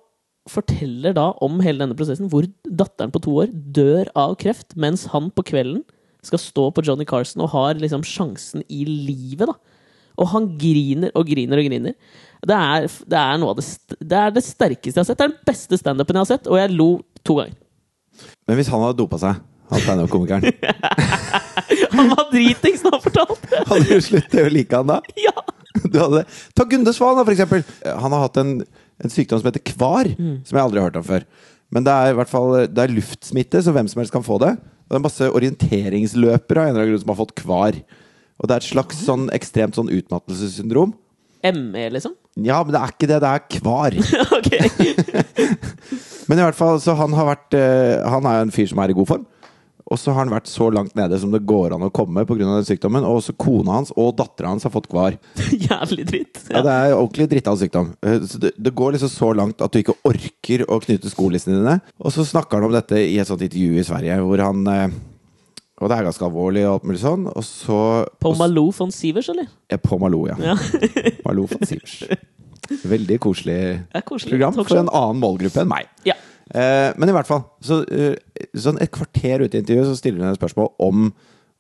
forteller 0.47 1.17
da 1.17 1.31
om 1.43 1.59
hele 1.65 1.83
denne 1.83 1.97
prosessen, 1.99 2.29
hvor 2.31 2.47
datteren 2.65 3.11
på 3.11 3.21
to 3.25 3.33
år 3.43 3.51
dør 3.51 4.07
av 4.15 4.37
kreft, 4.39 4.77
mens 4.79 5.09
han 5.11 5.33
på 5.35 5.43
kvelden 5.49 5.83
skal 6.29 6.43
stå 6.43 6.69
på 6.75 6.85
Johnny 6.87 7.07
Carson 7.09 7.45
og 7.45 7.53
har 7.55 7.81
liksom 7.81 8.05
sjansen 8.07 8.65
i 8.69 8.85
livet, 8.89 9.49
da. 9.49 9.57
Og 10.17 10.31
han 10.33 10.49
griner 10.57 11.13
og 11.17 11.29
griner 11.29 11.61
og 11.61 11.69
griner. 11.69 11.97
Det 12.47 12.57
er, 12.57 12.87
det 12.87 13.19
er 13.21 13.43
det, 13.43 13.67
det 14.01 14.21
er 14.21 14.33
det 14.33 14.45
sterkeste 14.45 14.97
jeg 14.97 15.03
har 15.03 15.09
sett. 15.09 15.19
Det 15.19 15.27
er 15.27 15.33
den 15.35 15.45
beste 15.49 15.79
standupen 15.81 16.17
jeg 16.17 16.25
har 16.25 16.31
sett, 16.31 16.49
og 16.49 16.61
jeg 16.61 16.73
lo 16.77 16.89
to 17.27 17.37
ganger. 17.41 17.59
Men 18.49 18.57
hvis 18.59 18.71
han 18.73 18.81
hadde 18.81 18.97
dopa 19.01 19.21
seg, 19.21 19.43
han 19.73 19.83
standup-komikeren, 19.83 20.47
Han 21.97 22.11
var 22.13 22.29
dritings 22.31 22.85
da 22.85 22.93
han 22.95 23.03
fortalte 23.03 23.61
hadde 23.71 23.87
du 23.89 24.05
sluttet 24.05 24.45
å 24.45 24.53
like 24.53 24.79
han 24.79 24.91
da? 24.93 25.01
Ja! 25.27 25.35
Du 25.77 25.99
hadde. 26.01 26.23
Ta 26.57 26.65
Gunde 26.69 26.93
Svan, 26.97 27.19
da, 27.19 27.25
for 27.27 27.35
eksempel. 27.35 27.61
Han 27.85 28.15
har 28.15 28.23
hatt 28.23 28.39
en, 28.41 28.53
en 29.03 29.13
sykdom 29.13 29.43
som 29.43 29.51
heter 29.51 29.63
kvar, 29.75 30.09
som 30.17 30.57
jeg 30.57 30.63
aldri 30.63 30.81
har 30.81 30.89
hørt 30.89 30.97
om 30.97 31.05
før. 31.05 31.27
Men 31.75 31.85
det 31.85 31.93
er 31.93 32.13
i 32.13 32.17
hvert 32.17 32.31
fall 32.31 32.55
Det 32.71 32.81
er 32.81 32.95
luftsmitte, 32.95 33.61
så 33.61 33.75
hvem 33.75 33.91
som 33.91 34.01
helst 34.01 34.15
kan 34.15 34.25
få 34.25 34.39
det. 34.41 34.55
Og 34.87 34.95
det 34.95 34.99
er 35.01 35.07
masse 35.09 35.31
orienteringsløpere 35.35 36.63
av 36.63 36.69
en 36.69 36.71
eller 36.71 36.85
annen 36.85 36.93
grunn 36.95 37.03
som 37.03 37.13
har 37.13 37.19
fått 37.19 37.35
kvar. 37.41 37.79
Og 38.37 38.47
det 38.47 38.55
er 38.55 38.63
et 38.63 38.69
slags 38.69 39.01
sånn 39.03 39.27
ekstremt 39.35 39.79
sånn 39.79 39.91
utmattelsessyndrom. 39.91 40.95
ME, 41.47 41.89
liksom? 41.95 42.15
Ja, 42.43 42.61
men 42.63 42.75
det 42.75 42.81
er 42.81 42.93
ikke 42.95 43.09
det. 43.11 43.21
Det 43.23 43.31
er 43.31 43.45
kvar. 43.59 43.91
Men 46.27 46.41
i 46.41 46.43
hvert 46.43 46.59
fall, 46.59 46.81
så 46.83 46.97
han 46.99 47.15
har 47.15 47.29
vært 47.29 47.55
eh, 47.55 48.03
Han 48.11 48.27
er 48.27 48.41
jo 48.41 48.47
en 48.49 48.55
fyr 48.55 48.71
som 48.71 48.81
er 48.83 48.91
i 48.91 48.97
god 48.99 49.11
form. 49.11 49.27
Og 49.87 50.01
så 50.03 50.11
har 50.11 50.25
han 50.25 50.33
vært 50.33 50.49
så 50.51 50.67
langt 50.75 50.97
nede 50.99 51.15
som 51.23 51.31
det 51.31 51.45
går 51.47 51.77
an 51.77 51.85
å 51.87 51.93
komme 51.95 52.25
pga. 52.27 52.41
den 52.43 52.65
sykdommen. 52.67 53.05
Og 53.07 53.21
også 53.21 53.37
kona 53.39 53.77
hans 53.77 53.93
og 53.95 54.17
dattera 54.19 54.51
hans 54.51 54.67
har 54.67 54.73
fått 54.75 54.89
kvar. 54.91 55.15
Jævlig 55.69 56.07
dritt. 56.09 56.41
Ja, 56.51 56.63
det 56.67 56.73
er 56.75 56.95
ordentlig 56.97 57.29
dritta 57.31 57.55
sykdom. 57.57 57.93
Eh, 58.03 58.19
Så 58.27 58.41
det, 58.43 58.51
det 58.59 58.75
går 58.75 58.97
liksom 58.97 59.13
så 59.13 59.31
langt 59.39 59.63
at 59.63 59.71
du 59.71 59.79
ikke 59.79 59.95
orker 60.09 60.65
å 60.67 60.81
knyte 60.83 61.13
skolissene 61.13 61.61
dine. 61.61 61.77
Og 62.03 62.11
så 62.17 62.27
snakker 62.27 62.59
han 62.59 62.67
om 62.67 62.75
dette 62.75 62.99
i 62.99 63.15
et 63.23 63.31
sånt 63.31 63.45
intervju 63.47 63.79
i 63.79 63.87
Sverige, 63.87 64.19
hvor 64.27 64.43
han 64.43 64.67
eh, 64.73 64.89
Og 65.77 65.91
det 65.93 65.99
er 66.01 66.07
ganske 66.09 66.25
alvorlig 66.25 66.67
og 66.67 66.73
alt 66.81 66.87
mulig 66.91 67.03
sånn. 67.05 67.27
Og 67.31 67.45
så 67.47 67.81
På 68.19 68.35
Malou 68.35 68.73
von 68.75 68.91
Sivers, 68.91 69.29
eller? 69.31 69.47
Ja, 69.71 69.79
På 69.79 70.01
Malou, 70.03 70.27
ja. 70.27 70.35
Ja. 70.41 70.57
Malou 71.29 71.47
von 71.47 71.63
Sivers. 71.69 72.01
Veldig 72.67 73.21
koselig 73.23 73.59
koselig. 74.03 74.33
program 74.35 74.57
for 74.59 74.81
en 74.81 74.89
annen 74.91 75.21
målgruppe 75.23 75.63
enn 75.63 75.71
meg. 75.71 75.87
Ja. 76.09 76.17
Eh, 76.55 76.91
men 76.95 77.11
i 77.11 77.15
hvert 77.15 77.29
fall, 77.29 77.43
så, 77.65 77.81
eh, 77.91 78.15
sånn 78.55 78.79
et 78.83 78.93
kvarter 78.95 79.43
ute 79.43 79.59
i 79.59 79.63
intervjuet 79.63 79.89
så 79.91 79.97
stiller 79.99 80.23
hun 80.23 80.31
et 80.31 80.39
spørsmål 80.39 80.71
om, 80.79 81.09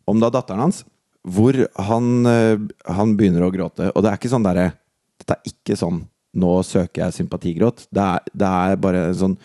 om 0.06 0.20
da 0.22 0.30
datteren 0.30 0.62
hans, 0.66 0.84
hvor 1.26 1.58
han, 1.88 2.10
eh, 2.30 2.58
han 2.94 3.16
begynner 3.18 3.46
å 3.46 3.52
gråte. 3.54 3.90
Og 3.94 4.04
det 4.04 4.12
er 4.12 4.20
ikke 4.20 4.34
sånn 4.34 4.46
derre 4.46 4.72
Dette 5.16 5.32
er 5.32 5.48
ikke 5.48 5.74
sånn 5.80 6.02
'nå 6.36 6.50
søker 6.62 7.06
jeg 7.06 7.16
sympatigråt'. 7.16 7.86
Det 7.90 8.02
er, 8.04 8.20
det 8.36 8.46
er 8.46 8.76
bare 8.76 9.06
en 9.08 9.14
sånn 9.16 9.38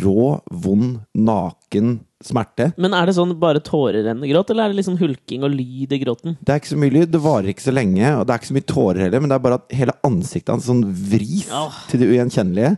rå, 0.00 0.40
vond, 0.50 1.00
naken 1.14 2.00
smerte. 2.22 2.70
Men 2.80 2.94
er 2.94 3.06
det 3.06 3.16
sånn 3.16 3.34
bare 3.38 3.60
tårerennegråt, 3.60 4.50
eller 4.50 4.64
er 4.64 4.72
det 4.72 4.78
liksom 4.78 4.98
hulking 5.00 5.44
og 5.46 5.52
lyd 5.52 5.92
i 5.92 6.00
gråten? 6.00 6.36
Det 6.40 6.54
er 6.54 6.62
ikke 6.62 6.72
så 6.72 6.80
mye 6.80 6.94
lyd, 6.94 7.10
det 7.12 7.22
varer 7.22 7.50
ikke 7.52 7.66
så 7.66 7.74
lenge, 7.74 8.14
og 8.16 8.24
det 8.24 8.34
er 8.34 8.40
ikke 8.40 8.50
så 8.52 8.56
mye 8.56 8.70
tårer 8.72 9.04
heller, 9.06 9.20
men 9.20 9.32
det 9.32 9.36
er 9.36 9.44
bare 9.46 9.58
at 9.60 9.76
hele 9.82 9.96
ansiktet 10.06 10.54
hans 10.54 10.68
sånn 10.70 10.84
vris 10.86 11.50
oh. 11.50 11.74
til 11.90 12.02
det 12.02 12.10
ugjenkjennelige. 12.12 12.76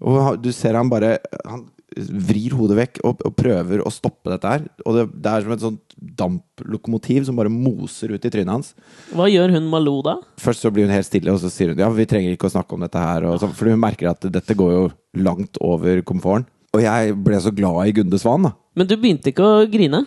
Og 0.00 0.40
du 0.40 0.48
ser 0.54 0.78
han 0.78 0.88
bare 0.88 1.18
Han 1.44 1.66
vrir 1.90 2.54
hodet 2.54 2.76
vekk 2.78 3.00
og, 3.02 3.22
og 3.26 3.34
prøver 3.34 3.82
å 3.82 3.90
stoppe 3.92 4.30
dette 4.30 4.50
her. 4.50 4.66
Og 4.86 4.96
det, 4.96 5.04
det 5.24 5.32
er 5.32 5.44
som 5.44 5.54
et 5.54 5.64
sånt 5.64 5.96
damplokomotiv 6.20 7.26
som 7.26 7.38
bare 7.40 7.52
moser 7.52 8.14
ut 8.14 8.24
i 8.24 8.30
trynet 8.32 8.52
hans. 8.52 8.70
Hva 9.16 9.26
gjør 9.30 9.56
hun 9.56 9.66
Malou 9.72 9.98
da? 10.06 10.16
Først 10.40 10.64
så 10.64 10.70
blir 10.72 10.86
hun 10.86 10.94
helt 10.94 11.08
stille, 11.08 11.34
og 11.34 11.40
så 11.42 11.50
sier 11.52 11.72
hun 11.72 11.82
ja, 11.82 11.90
vi 11.92 12.06
trenger 12.08 12.36
ikke 12.36 12.48
å 12.48 12.54
snakke 12.54 12.76
om 12.76 12.86
dette 12.86 13.02
her. 13.02 13.26
Så, 13.42 13.50
for 13.56 13.72
hun 13.72 13.82
merker 13.82 14.12
at 14.12 14.28
dette 14.30 14.56
går 14.56 14.76
jo 14.76 14.84
langt 15.26 15.58
over 15.64 16.02
komforten. 16.06 16.46
Og 16.70 16.84
jeg 16.84 17.16
ble 17.18 17.40
så 17.42 17.50
glad 17.50 17.90
i 17.90 17.96
Gunde 17.96 18.20
Svan, 18.22 18.46
da. 18.46 18.54
Men 18.78 18.86
du 18.86 18.94
begynte 18.94 19.32
ikke 19.32 19.42
å 19.42 19.66
grine? 19.66 20.04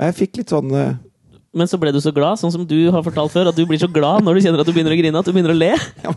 Jeg 0.00 0.16
fikk 0.16 0.40
litt 0.40 0.54
sånn 0.54 0.72
uh... 0.72 0.96
Men 1.58 1.68
så 1.68 1.78
ble 1.80 1.90
du 1.92 1.98
så 2.00 2.12
glad, 2.14 2.38
sånn 2.40 2.52
som 2.54 2.64
du 2.68 2.76
har 2.92 3.04
fortalt 3.04 3.32
før, 3.32 3.50
at 3.50 3.56
du 3.56 3.64
blir 3.68 3.80
så 3.80 3.88
glad 3.90 4.24
når 4.24 4.36
du 4.36 4.46
kjenner 4.46 4.62
at 4.62 4.68
du 4.68 4.72
begynner 4.72 4.94
å 4.94 4.98
grine, 5.00 5.20
at 5.20 5.28
du 5.28 5.32
begynner 5.34 5.52
å 5.52 5.58
le. 5.58 5.72
Ja, 6.04 6.12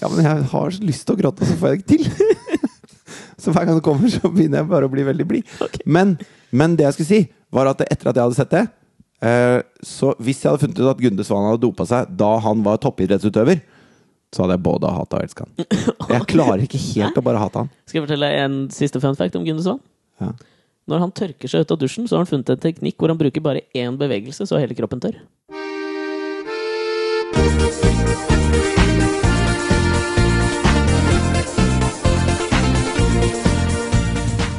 ja, 0.00 0.10
men 0.10 0.22
jeg 0.24 0.46
har 0.50 0.74
så 0.74 0.86
lyst 0.86 1.06
til 1.06 1.14
å 1.14 1.20
gråte, 1.20 1.44
og 1.44 1.50
så 1.50 1.58
får 1.60 1.74
jeg 1.74 1.82
det 1.82 1.84
ikke 1.84 1.90
til. 1.94 2.38
så 3.42 3.54
hver 3.54 3.66
gang 3.68 3.78
det 3.78 3.86
kommer, 3.86 4.10
så 4.12 4.30
begynner 4.30 4.62
jeg 4.62 4.70
bare 4.70 4.88
å 4.88 4.92
bli 4.92 5.06
veldig 5.06 5.26
blid. 5.28 5.54
Okay. 5.60 5.82
Men, 5.84 6.14
men 6.52 6.76
det 6.78 6.86
jeg 6.88 6.98
skulle 6.98 7.10
si, 7.10 7.20
var 7.54 7.70
at 7.72 7.82
etter 7.86 8.10
at 8.10 8.16
jeg 8.18 8.28
hadde 8.28 8.38
sett 8.38 8.52
det 8.54 8.62
eh, 9.26 9.56
Så 9.82 10.12
hvis 10.22 10.44
jeg 10.44 10.52
hadde 10.52 10.62
funnet 10.62 10.78
ut 10.78 10.90
at 10.92 11.02
Gunde 11.02 11.26
Svan 11.26 11.48
hadde 11.48 11.62
dopa 11.64 11.86
seg 11.88 12.12
da 12.20 12.30
han 12.44 12.62
var 12.66 12.78
toppidrettsutøver, 12.84 13.62
så 14.30 14.44
hadde 14.44 14.54
jeg 14.54 14.64
både 14.68 14.92
hata 14.94 15.18
og 15.18 15.26
elska 15.26 15.46
han. 15.46 15.66
Jeg 16.14 16.26
klarer 16.30 16.62
ikke 16.62 16.78
helt 16.78 17.18
å 17.18 17.22
bare 17.26 17.40
hate 17.42 17.64
han. 17.64 17.70
Skal 17.88 17.98
jeg 17.98 18.04
fortelle 18.04 18.28
en 18.44 18.54
siste 18.74 19.00
fun 19.02 19.18
fact 19.18 19.34
om 19.38 19.42
Gunde 19.46 19.64
Svan? 19.64 19.80
Ja. 20.22 20.30
Når 20.90 21.02
han 21.02 21.12
tørker 21.14 21.50
seg 21.50 21.64
ut 21.64 21.74
av 21.74 21.80
dusjen, 21.80 22.06
så 22.06 22.16
har 22.16 22.24
han 22.24 22.30
funnet 22.30 22.52
en 22.54 22.62
teknikk 22.62 22.98
hvor 22.98 23.10
han 23.10 23.18
bruker 23.18 23.42
bare 23.42 23.64
én 23.74 23.98
bevegelse, 23.98 24.46
så 24.46 24.56
er 24.56 24.64
hele 24.68 24.78
kroppen 24.78 25.02
tørr. 25.02 25.18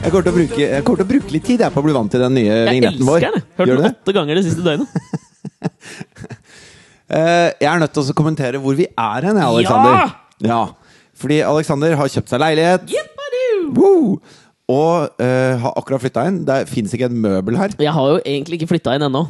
Jeg 0.01 0.09
kommer 0.09 0.25
til 0.25 0.31
å 0.31 0.35
bruke, 0.35 0.57
jeg 0.61 0.83
til 0.85 1.03
å 1.03 1.07
bruke 1.11 1.31
litt 1.35 1.43
tid 1.45 1.61
jeg, 1.61 1.73
på 1.73 1.81
å 1.81 1.85
bli 1.85 1.93
vant 1.93 2.09
til 2.11 2.21
den 2.23 2.33
nye 2.33 2.49
Jeg 2.55 2.69
vignetten 2.73 3.05
vår. 3.05 3.21
Jeg 3.21 3.29
elsker 3.29 3.37
den! 3.37 3.57
Hørt 3.59 3.69
den 3.71 3.81
det? 3.83 3.91
åtte 3.91 4.15
ganger 4.17 4.39
det 4.39 4.43
siste 4.47 4.65
døgnet. 4.65 4.87
Eh, 7.11 7.49
jeg 7.59 7.67
er 7.67 7.79
nødt 7.81 7.91
til 7.91 8.07
å 8.07 8.13
kommentere 8.15 8.59
hvor 8.63 8.71
vi 8.77 8.85
er 8.87 9.25
hen, 9.27 9.35
Alexander. 9.43 9.97
Ja! 9.99 10.45
ja! 10.47 10.59
Fordi 11.19 11.41
Alexander 11.43 11.91
har 11.99 12.07
kjøpt 12.13 12.31
seg 12.31 12.39
leilighet. 12.39 12.85
Jippari! 12.87 13.41
Woo! 13.75 14.13
Og 14.71 15.19
uh, 15.19 15.57
har 15.59 15.75
akkurat 15.81 15.99
flytta 16.05 16.23
inn. 16.29 16.37
Det 16.47 16.61
fins 16.71 16.95
ikke 16.95 17.09
et 17.09 17.17
møbel 17.25 17.59
her. 17.59 17.75
Jeg 17.83 17.91
har 17.97 18.13
jo 18.13 18.21
egentlig 18.23 18.61
ikke 18.61 18.69
flytta 18.71 18.95
inn 18.95 19.03
ennå. 19.09 19.25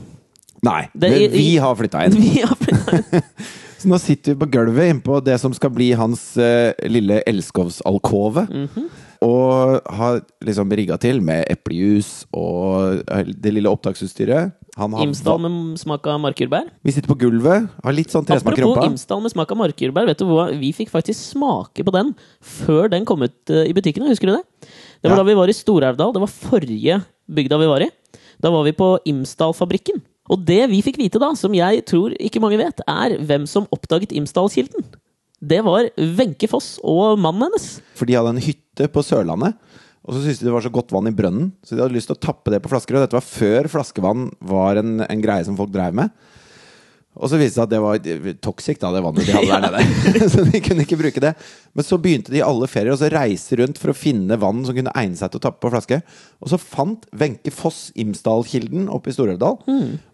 Nei, 0.61 0.83
Det- 0.93 1.09
men 1.09 1.25
i- 1.25 1.31
vi 1.33 1.47
har 1.63 1.73
flytta 1.79 2.03
inn. 2.05 2.19
Vi 2.21 2.43
har 2.45 2.69
inn. 2.69 3.25
Så 3.81 3.89
nå 3.89 3.97
sitter 3.97 4.35
vi 4.35 4.43
på 4.43 4.51
gulvet 4.59 4.91
innpå 4.93 5.17
det 5.25 5.39
som 5.41 5.57
skal 5.57 5.73
bli 5.73 5.89
hans 5.97 6.27
uh, 6.37 6.69
lille 6.85 7.23
elskovsalkove. 7.25 8.45
Mhm. 8.45 8.91
Og 9.21 9.77
har 9.85 10.23
liksom 10.41 10.71
rigga 10.73 10.97
til 11.01 11.19
med 11.21 11.45
eplejus 11.53 12.23
og 12.33 13.03
eh, 13.05 13.27
det 13.37 13.53
lille 13.53 13.69
opptaksutstyret. 13.69 14.55
Imsdal 15.03 15.37
med 15.43 15.77
smak 15.77 16.07
av 16.09 16.17
markjordbær. 16.23 16.69
Vi 16.81 16.93
sitter 16.95 17.11
på 17.11 17.17
gulvet, 17.21 17.67
har 17.83 17.93
litt 17.93 18.09
sånn 18.13 18.25
tresmak 18.25 18.55
i 18.55 18.61
Apropos 18.63 18.79
rumpa. 18.79 18.87
Imsdal 18.89 19.21
med 19.21 19.33
smak 19.33 19.51
av 19.53 19.59
markjordbær. 19.59 20.07
Vet 20.09 20.23
du 20.23 20.25
hva? 20.29 20.47
Vi 20.57 20.71
fikk 20.73 20.89
faktisk 20.93 21.35
smake 21.35 21.85
på 21.85 21.93
den 21.93 22.13
før 22.41 22.89
den 22.89 23.05
kom 23.05 23.21
ut 23.27 23.53
eh, 23.53 23.67
i 23.69 23.75
butikkene. 23.77 24.09
Husker 24.09 24.31
du 24.31 24.37
det? 24.39 24.69
Det 25.03 25.11
var 25.11 25.19
Ja. 25.19 25.23
da 25.23 25.27
vi 25.29 25.37
var 25.37 25.51
i 25.51 25.57
Stor-Aurdal. 25.57 26.15
Det 26.15 26.23
var 26.23 26.31
forrige 26.33 27.01
bygda 27.29 27.59
vi 27.61 27.69
var 27.69 27.85
i. 27.85 27.91
Da 28.41 28.49
var 28.49 28.65
vi 28.65 28.73
på 28.73 28.95
Imsdalfabrikken. 29.05 30.01
Og 30.31 30.45
det 30.47 30.63
vi 30.71 30.81
fikk 30.81 30.97
vite 30.97 31.19
da, 31.21 31.33
som 31.35 31.53
jeg 31.53 31.83
tror 31.85 32.15
ikke 32.17 32.41
mange 32.41 32.57
vet, 32.57 32.81
er 32.87 33.17
hvem 33.19 33.45
som 33.49 33.67
oppdaget 33.75 34.13
Imsdalskilden. 34.15 34.85
Det 35.41 35.61
var 35.65 35.89
Wenche 35.97 36.47
Foss 36.49 36.75
og 36.85 37.17
mannen 37.21 37.47
hennes. 37.47 37.79
For 37.97 38.05
de 38.05 38.17
hadde 38.17 38.35
en 38.35 38.43
hytte 38.45 38.87
på 38.93 39.01
Sørlandet. 39.05 39.57
Og 40.01 40.15
så 40.15 40.23
syntes 40.23 40.41
de 40.41 40.47
det 40.47 40.53
var 40.53 40.63
så 40.65 40.73
godt 40.73 40.93
vann 40.93 41.09
i 41.09 41.13
brønnen, 41.13 41.51
så 41.61 41.75
de 41.75 41.83
hadde 41.83 41.93
lyst 41.93 42.09
til 42.09 42.17
å 42.17 42.21
tappe 42.21 42.49
det 42.53 42.61
på 42.63 42.71
flasker. 42.71 42.97
Og 42.97 43.03
dette 43.03 43.17
var 43.17 43.25
før 43.25 43.69
flaskevann 43.69 44.31
var 44.49 44.79
en, 44.81 45.01
en 45.05 45.21
greie 45.21 45.45
som 45.45 45.57
folk 45.57 45.69
drev 45.73 45.93
med. 45.97 46.13
Og 47.11 47.27
så 47.27 47.37
viste 47.37 47.59
det 47.59 47.59
seg 47.59 47.65
at 47.67 47.73
det 47.73 47.81
var 47.83 48.37
toxic, 48.41 48.79
da, 48.79 48.89
det 48.95 49.01
vannet 49.03 49.27
de 49.27 49.35
hadde 49.35 49.51
der 49.51 49.65
nede. 49.67 50.29
så 50.33 50.45
de 50.47 50.61
kunne 50.63 50.85
ikke 50.87 50.97
bruke 51.01 51.21
det. 51.21 51.33
Men 51.77 51.85
så 51.85 51.99
begynte 52.01 52.33
de 52.33 52.39
i 52.39 52.45
alle 52.45 52.69
ferier 52.71 52.95
å 52.95 53.11
reise 53.13 53.59
rundt 53.59 53.81
for 53.81 53.91
å 53.91 53.97
finne 53.97 54.39
vann 54.41 54.63
som 54.65 54.77
kunne 54.77 54.93
egne 54.97 55.19
seg 55.19 55.33
til 55.33 55.41
å 55.41 55.45
tappe 55.45 55.61
på 55.61 55.73
flaske. 55.73 56.01
Og 56.41 56.53
så 56.53 56.61
fant 56.61 57.05
Wenche 57.13 57.53
Foss 57.53 57.89
Imsdalkilden 57.99 58.89
oppe 58.93 59.11
i 59.11 59.17
Stor-Elvdal, 59.17 59.59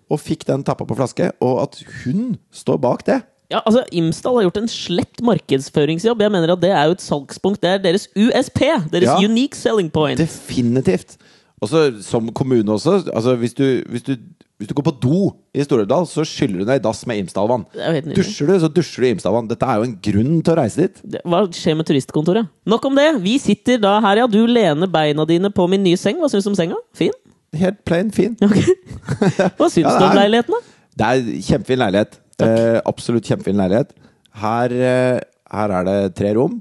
og 0.08 0.24
fikk 0.24 0.48
den 0.50 0.66
tappa 0.68 0.88
på 0.90 0.98
flaske. 0.98 1.30
Og 1.44 1.62
at 1.68 1.80
hun 2.02 2.36
står 2.56 2.82
bak 2.84 3.08
det 3.08 3.22
Ja, 3.50 3.62
altså, 3.66 3.84
Imsdal 3.96 4.36
har 4.42 4.44
gjort 4.50 4.58
en 4.60 4.68
slett 4.68 5.22
markedsføringsjobb. 5.24 6.20
Jeg 6.26 6.32
mener 6.34 6.52
at 6.52 6.60
Det 6.62 6.70
er 6.76 6.86
jo 6.90 6.98
et 6.98 7.04
salgspunkt. 7.04 7.62
Det 7.64 7.70
er 7.70 7.78
deres 7.84 8.08
USP. 8.16 8.60
Deres 8.92 9.08
Ja. 9.08 9.18
unique 9.24 9.56
selling 9.56 9.90
point. 9.92 10.20
Definitivt. 10.20 11.16
Også 11.62 12.04
som 12.04 12.28
kommune 12.34 12.68
også. 12.70 13.10
Altså 13.14 13.36
hvis, 13.40 13.54
du, 13.58 13.64
hvis, 13.90 14.04
du, 14.04 14.16
hvis 14.60 14.68
du 14.68 14.74
går 14.76 14.84
på 14.92 14.94
do 15.02 15.32
i 15.56 15.64
Stor-Elvdal, 15.64 16.06
så 16.06 16.26
skyller 16.28 16.60
du 16.60 16.66
deg 16.68 16.82
i 16.82 16.84
dass 16.84 17.06
med 17.08 17.18
Imsdalvann. 17.24 17.64
Er. 17.74 18.02
Dusjer 18.02 18.52
du, 18.52 18.60
så 18.60 18.68
dusjer 18.70 19.02
du 19.02 19.08
i 19.08 19.14
Imsdalvann. 19.16 19.48
Dette 19.50 19.66
er 19.66 19.80
jo 19.80 19.88
en 19.88 19.96
grunn 20.06 20.36
til 20.44 20.54
å 20.54 20.58
reise 20.60 20.84
dit. 20.84 21.02
Hva 21.26 21.46
skjer 21.50 21.80
med 21.80 21.88
turistkontoret? 21.90 22.52
Nok 22.68 22.86
om 22.92 23.00
det. 23.00 23.08
Vi 23.24 23.40
sitter 23.40 23.80
da 23.82 23.96
her, 24.04 24.18
ja. 24.22 24.28
Du 24.28 24.44
lener 24.46 24.92
beina 24.92 25.26
dine 25.26 25.50
på 25.50 25.66
min 25.72 25.82
nye 25.88 25.98
seng. 25.98 26.20
Hva 26.22 26.30
syns 26.30 26.44
du 26.46 26.52
om 26.52 26.60
senga? 26.60 26.78
Fin? 26.94 27.16
Helt 27.58 27.80
plain 27.88 28.12
fin. 28.12 28.36
Okay. 28.44 28.76
Hva 29.58 29.72
syns 29.72 29.88
Ja, 29.88 29.98
du 29.98 30.06
om 30.12 30.18
leiligheten, 30.20 30.54
da? 30.54 30.62
Det 30.98 31.06
er 31.08 31.44
kjempefin 31.48 31.80
leilighet. 31.88 32.20
Eh, 32.46 32.78
absolutt 32.86 33.26
kjempefin 33.26 33.58
leilighet. 33.58 33.96
Her, 34.38 34.74
eh, 34.74 35.20
her 35.54 35.74
er 35.80 35.88
det 35.88 35.98
tre 36.20 36.34
rom. 36.38 36.60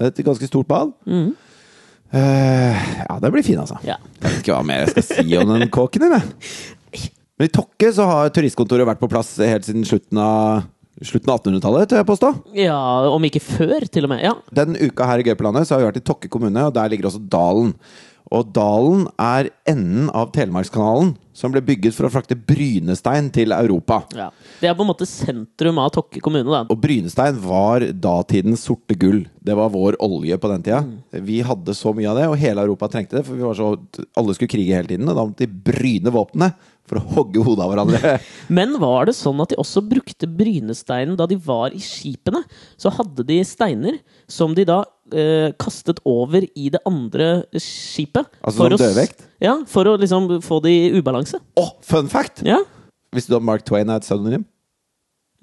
Et 0.00 0.22
ganske 0.24 0.46
stort 0.48 0.68
bad. 0.70 0.92
Mm. 1.06 1.34
Eh, 2.12 2.88
ja, 3.04 3.18
det 3.20 3.30
blir 3.34 3.44
fin, 3.44 3.58
altså. 3.60 3.76
Ja. 3.84 3.98
Jeg 4.22 4.30
vet 4.30 4.40
ikke 4.40 4.54
hva 4.56 4.64
mer 4.64 4.86
jeg 4.86 4.94
skal 4.94 5.06
si 5.10 5.36
om 5.36 5.52
den 5.52 5.68
kåken 5.74 6.06
din. 6.06 6.16
jeg. 6.16 7.10
Men 7.38 7.50
i 7.50 7.52
Tokke 7.54 7.92
så 7.94 8.06
har 8.08 8.32
turistkontoret 8.34 8.88
vært 8.88 9.02
på 9.02 9.10
plass 9.12 9.36
helt 9.44 9.66
siden 9.66 9.84
slutten 9.86 10.18
av, 10.18 10.64
slutten 11.04 11.30
av 11.30 11.42
1800-tallet, 11.42 11.90
tør 11.90 12.00
jeg 12.00 12.08
påstå. 12.08 12.30
ja, 12.58 12.78
om 13.12 13.22
ikke 13.28 13.42
før, 13.44 13.86
til 13.86 14.08
og 14.08 14.14
med. 14.14 14.24
Ja. 14.24 14.32
Den 14.56 14.74
uka 14.80 15.06
her 15.06 15.20
i 15.22 15.26
Gaupelandet 15.28 15.68
så 15.68 15.76
har 15.76 15.84
vi 15.84 15.90
vært 15.90 16.00
i 16.00 16.06
Tokke 16.08 16.30
kommune, 16.32 16.64
og 16.66 16.74
der 16.74 16.88
ligger 16.90 17.10
også 17.10 17.20
Dalen. 17.30 17.74
Og 18.34 18.50
Dalen 18.52 19.06
er 19.20 19.48
enden 19.68 20.08
av 20.16 20.32
Telemarkskanalen, 20.34 21.14
som 21.32 21.52
ble 21.54 21.62
bygget 21.64 21.94
for 21.94 22.08
å 22.08 22.10
frakte 22.12 22.36
brynestein 22.36 23.30
til 23.32 23.54
Europa. 23.54 24.02
ja. 24.16 24.30
Det 24.60 24.68
er 24.68 24.74
på 24.74 24.82
en 24.82 24.90
måte 24.90 25.06
sentrum 25.06 25.78
av 25.78 25.92
Tokke 25.94 26.20
kommune, 26.20 26.48
da. 26.50 26.64
Og 26.68 26.80
brynestein 26.82 27.38
var 27.40 27.84
datidens 27.94 28.64
sorte 28.66 28.96
gull. 28.98 29.22
Det 29.40 29.54
var 29.56 29.70
vår 29.70 29.96
olje 30.02 30.36
på 30.36 30.50
den 30.50 30.64
tida. 30.66 30.80
Mm. 30.82 31.22
Vi 31.28 31.38
hadde 31.46 31.76
så 31.78 31.94
mye 31.94 32.10
av 32.10 32.18
det, 32.18 32.26
og 32.28 32.40
hele 32.42 32.64
Europa 32.66 32.88
trengte 32.90 33.20
det. 33.20 33.24
For 33.28 33.38
vi 33.38 33.46
var 33.46 33.54
så, 33.54 33.70
alle 34.18 34.34
skulle 34.34 34.50
krige 34.50 34.74
hele 34.74 34.90
tiden, 34.90 35.08
og 35.08 35.14
da 35.14 35.28
måtte 35.28 35.46
de 35.46 35.62
bryne 35.70 36.12
våpnene 36.12 36.50
for 36.88 36.98
å 36.98 37.06
hogge 37.18 37.44
hodet 37.44 37.64
av 37.64 37.72
hverandre. 37.72 38.12
Men 38.58 38.76
var 38.82 39.08
det 39.08 39.16
sånn 39.18 39.40
at 39.44 39.52
de 39.52 39.60
også 39.60 39.84
brukte 39.84 40.28
brynesteinen 40.28 41.16
da 41.18 41.28
de 41.28 41.38
var 41.38 41.76
i 41.76 41.82
skipene? 41.84 42.42
Så 42.80 42.92
hadde 42.98 43.26
de 43.28 43.38
steiner 43.46 44.00
som 44.30 44.56
de 44.56 44.66
da 44.68 44.82
eh, 45.14 45.50
kastet 45.60 46.00
over 46.08 46.44
i 46.44 46.68
det 46.74 46.80
andre 46.88 47.44
skipet. 47.56 48.28
Altså 48.42 48.62
for 48.62 48.74
som 48.74 48.82
dødvekt? 48.82 49.24
Ja, 49.44 49.54
for 49.70 49.88
å 49.90 49.96
liksom 50.00 50.30
få 50.44 50.60
det 50.64 50.74
i 50.74 50.90
ubalanse. 50.98 51.40
Å, 51.58 51.66
fun 51.86 52.10
fact! 52.12 52.42
Ja? 52.46 52.60
Visste 53.14 53.32
du 53.32 53.38
at 53.38 53.46
Mark 53.46 53.64
Twain 53.68 53.88
er 53.88 54.00
et 54.00 54.06
pseudonym? 54.06 54.44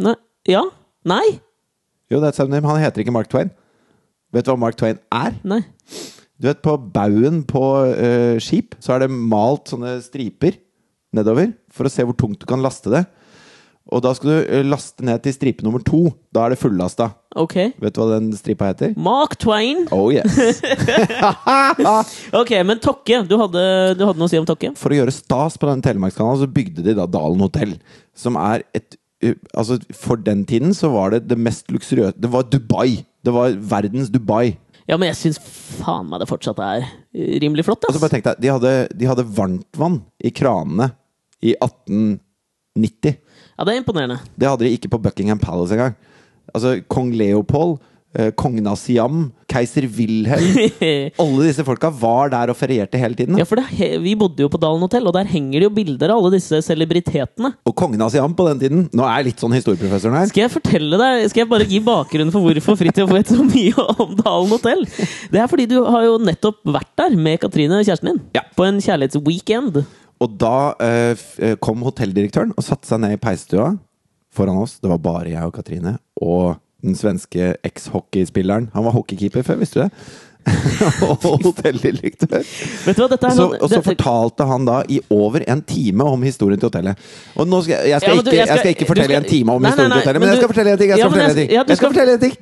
Nei? 0.04 0.16
Ja? 0.50 0.66
Nei? 1.08 1.24
Jo, 2.12 2.20
det 2.20 2.28
er 2.28 2.34
et 2.34 2.38
pseudonym. 2.38 2.68
Han 2.70 2.82
heter 2.84 3.04
ikke 3.04 3.16
Mark 3.16 3.32
Twain. 3.32 3.50
Vet 4.36 4.46
du 4.46 4.52
hva 4.52 4.60
Mark 4.60 4.78
Twain 4.78 5.00
er? 5.14 5.38
Nei. 5.48 5.64
Du 6.36 6.50
vet, 6.50 6.62
På 6.66 6.76
baugen 6.78 7.44
på 7.48 7.64
uh, 7.88 8.36
skip 8.44 8.76
så 8.84 8.96
er 8.96 9.06
det 9.06 9.14
malt 9.16 9.72
sånne 9.72 9.96
striper 10.04 10.58
nedover 11.16 11.54
for 11.72 11.88
å 11.88 11.92
se 11.92 12.04
hvor 12.04 12.18
tungt 12.20 12.42
du 12.42 12.48
kan 12.50 12.64
laste 12.64 12.92
det. 12.92 13.06
Og 13.94 14.02
da 14.02 14.16
skal 14.18 14.32
du 14.32 14.36
eh, 14.42 14.64
laste 14.66 15.06
ned 15.06 15.22
til 15.22 15.36
stripe 15.36 15.66
nummer 15.66 15.84
to. 15.86 16.08
Da 16.34 16.46
er 16.46 16.56
det 16.56 16.60
fullasta. 16.62 17.12
Okay. 17.38 17.74
Vet 17.84 17.94
du 17.94 18.02
hva 18.02 18.16
den 18.16 18.32
stripa 18.38 18.72
heter? 18.72 18.96
Mark 18.98 19.36
Twain. 19.42 19.86
Oh 19.94 20.10
yes! 20.14 20.62
Ok, 22.42 22.52
men 22.66 22.82
Tokke. 22.82 23.22
Du 23.30 23.38
hadde, 23.40 23.62
du 24.00 24.06
hadde 24.08 24.18
noe 24.18 24.30
å 24.30 24.32
si 24.32 24.40
om 24.42 24.48
Tokke? 24.48 24.74
For 24.80 24.94
å 24.94 25.00
gjøre 25.02 25.14
stas 25.14 25.60
på 25.62 25.70
den 25.70 25.84
Telemarkskanalen 25.86 26.42
så 26.42 26.50
bygde 26.52 26.86
de 26.86 26.96
da 26.98 27.06
Dalen 27.10 27.44
hotell. 27.46 27.76
Som 28.18 28.40
er 28.42 28.66
et 28.76 28.98
uh, 29.24 29.36
Altså, 29.54 29.78
for 29.96 30.20
den 30.22 30.44
tiden 30.50 30.74
så 30.78 30.90
var 30.94 31.14
det 31.14 31.26
det 31.30 31.38
mest 31.40 31.70
luksuriøse 31.74 32.18
Det 32.18 32.32
var 32.34 32.48
Dubai. 32.50 33.04
Det 33.26 33.34
var 33.34 33.54
verdens 33.76 34.10
Dubai. 34.14 34.56
Ja, 34.86 34.98
men 35.02 35.10
jeg 35.10 35.18
syns 35.18 35.40
faen 35.42 36.10
meg 36.10 36.22
det 36.22 36.30
fortsatt 36.30 36.60
er 36.62 36.84
eh, 36.86 37.38
rimelig 37.42 37.66
flott. 37.66 37.86
Ass. 37.86 37.94
Altså, 37.94 38.04
bare 38.04 38.14
tenk 38.14 38.28
deg, 38.28 38.42
de 38.44 38.52
hadde, 38.54 38.74
de 38.94 39.10
hadde 39.10 39.26
varmtvann 39.38 40.02
i 40.22 40.32
kranene 40.36 40.92
i 41.42 41.56
1890. 41.58 43.18
Ja, 43.58 43.64
det 43.64 43.74
er 43.76 43.82
imponerende. 43.84 44.20
Det 44.36 44.48
hadde 44.52 44.66
de 44.68 44.74
ikke 44.76 44.90
på 44.92 45.02
Buckingham 45.02 45.40
Palace 45.40 45.76
engang. 45.78 45.96
Altså, 46.54 46.78
kong 46.92 47.14
Leopold, 47.16 47.78
eh, 48.16 48.30
kongen 48.38 48.68
av 48.68 48.76
Siam, 48.80 49.30
keiser 49.52 49.86
Wilhelm 49.96 50.58
Alle 51.22 51.46
disse 51.48 51.64
folka 51.68 51.90
var 51.96 52.30
der 52.34 52.52
og 52.52 52.58
ferierte 52.60 53.00
hele 53.00 53.16
tiden. 53.18 53.38
Ja, 53.40 53.46
for 53.48 53.60
det, 53.60 53.88
vi 54.04 54.14
bodde 54.20 54.44
jo 54.44 54.50
på 54.52 54.60
Dalen 54.62 54.84
hotell, 54.84 55.08
og 55.10 55.16
der 55.16 55.28
henger 55.32 55.60
det 55.64 55.68
jo 55.70 55.72
bilder 55.78 56.14
av 56.14 56.20
alle 56.22 56.36
disse 56.36 56.60
celebritetene. 56.68 57.54
Og 57.68 57.76
kongen 57.80 58.04
av 58.06 58.12
Siam 58.14 58.36
på 58.38 58.46
den 58.52 58.62
tiden 58.62 58.86
Nå 58.96 59.04
er 59.08 59.20
jeg 59.24 59.30
litt 59.32 59.44
sånn 59.44 59.56
historieprofessoren 59.56 60.20
her. 60.20 60.30
Skal 60.32 60.46
jeg 60.46 60.54
fortelle 60.54 61.00
deg, 61.02 61.26
skal 61.32 61.46
jeg 61.46 61.52
bare 61.56 61.68
gi 61.72 61.82
bakgrunnen 61.88 62.32
for 62.36 62.46
hvorfor 62.46 62.80
Fridtjof 62.84 63.12
vet 63.16 63.32
så 63.34 63.40
mye 63.48 63.88
om 63.96 64.16
Dalen 64.20 64.52
hotell? 64.54 64.86
Det 65.32 65.42
er 65.44 65.52
fordi 65.52 65.68
du 65.72 65.80
har 65.88 66.06
jo 66.08 66.18
nettopp 66.24 66.60
vært 66.76 66.92
der 67.02 67.16
med 67.20 67.40
Katrine, 67.44 67.82
kjæresten 67.88 68.12
din, 68.14 68.22
Ja. 68.38 68.44
på 68.56 68.68
en 68.68 68.84
kjærlighetsweekend. 68.84 69.86
Og 70.26 70.36
da 70.42 70.54
eh, 70.82 71.26
eh, 71.46 71.56
kom 71.62 71.84
hotelldirektøren 71.86 72.54
og 72.58 72.66
satte 72.66 72.90
seg 72.90 73.02
ned 73.06 73.16
i 73.18 73.22
peisstua 73.22 73.74
foran 74.36 74.58
oss. 74.64 74.80
Det 74.82 74.90
var 74.92 75.02
bare 75.04 75.32
jeg 75.36 75.46
og 75.48 75.54
Katrine 75.56 75.98
og 76.20 76.56
den 76.86 76.98
svenske 76.98 77.54
eks-hockeyspilleren. 77.66 78.68
Han 78.76 78.86
var 78.88 78.94
hockeykeeper 78.98 79.46
før, 79.48 79.62
visste 79.62 79.80
du 79.80 79.86
det? 79.86 79.92
og 81.10 81.24
hotelldirektør. 81.42 82.44
Vet 82.86 82.98
du 82.98 83.02
hva, 83.02 83.08
dette 83.16 83.30
Så, 83.34 83.38
sånn 83.40 83.56
og 83.66 83.72
så 83.72 83.80
fortalte 83.86 84.46
han 84.46 84.68
da 84.68 84.76
i 84.94 85.00
over 85.14 85.42
en 85.50 85.64
time 85.66 86.06
om 86.06 86.22
historien 86.28 86.62
til 86.62 86.70
hotellet. 86.70 87.00
Og 87.42 87.50
nå 87.50 87.64
skal, 87.66 87.82
jeg, 87.90 88.02
skal 88.04 88.14
Ja, 88.14 88.22
du, 88.22 88.30
ikke, 88.30 88.36
jeg 88.36 88.42
jeg, 88.44 88.48
skal- 88.52 88.62
skal 88.62 88.76
ikke 88.76 88.90
fortelle 88.92 89.10
skal- 89.16 89.24
en 89.24 89.32
time 89.32 89.56
om 89.56 89.64
Nei, 89.66 89.72
nei, 89.72 89.74
historien 89.74 89.90
nei, 89.90 89.98
til 89.98 90.06
hotellet, 90.06 90.20
men 90.22 90.28
men 90.28 90.30
jeg 90.30 90.38
du- 90.38 90.44
skal 90.44 90.54
fortelle 90.54 90.76
en 90.76 90.82
ting! 90.84 90.92
Jeg 90.94 91.00
skal 91.02 91.16
fortelle 91.16 91.34
en 91.34 91.40
ting! 91.42 91.50
Jeg 91.56 91.66
skal 91.66 91.78
skal- 91.82 91.94
fortelle 91.96 92.14
en 92.20 92.24
ting! 92.28 92.38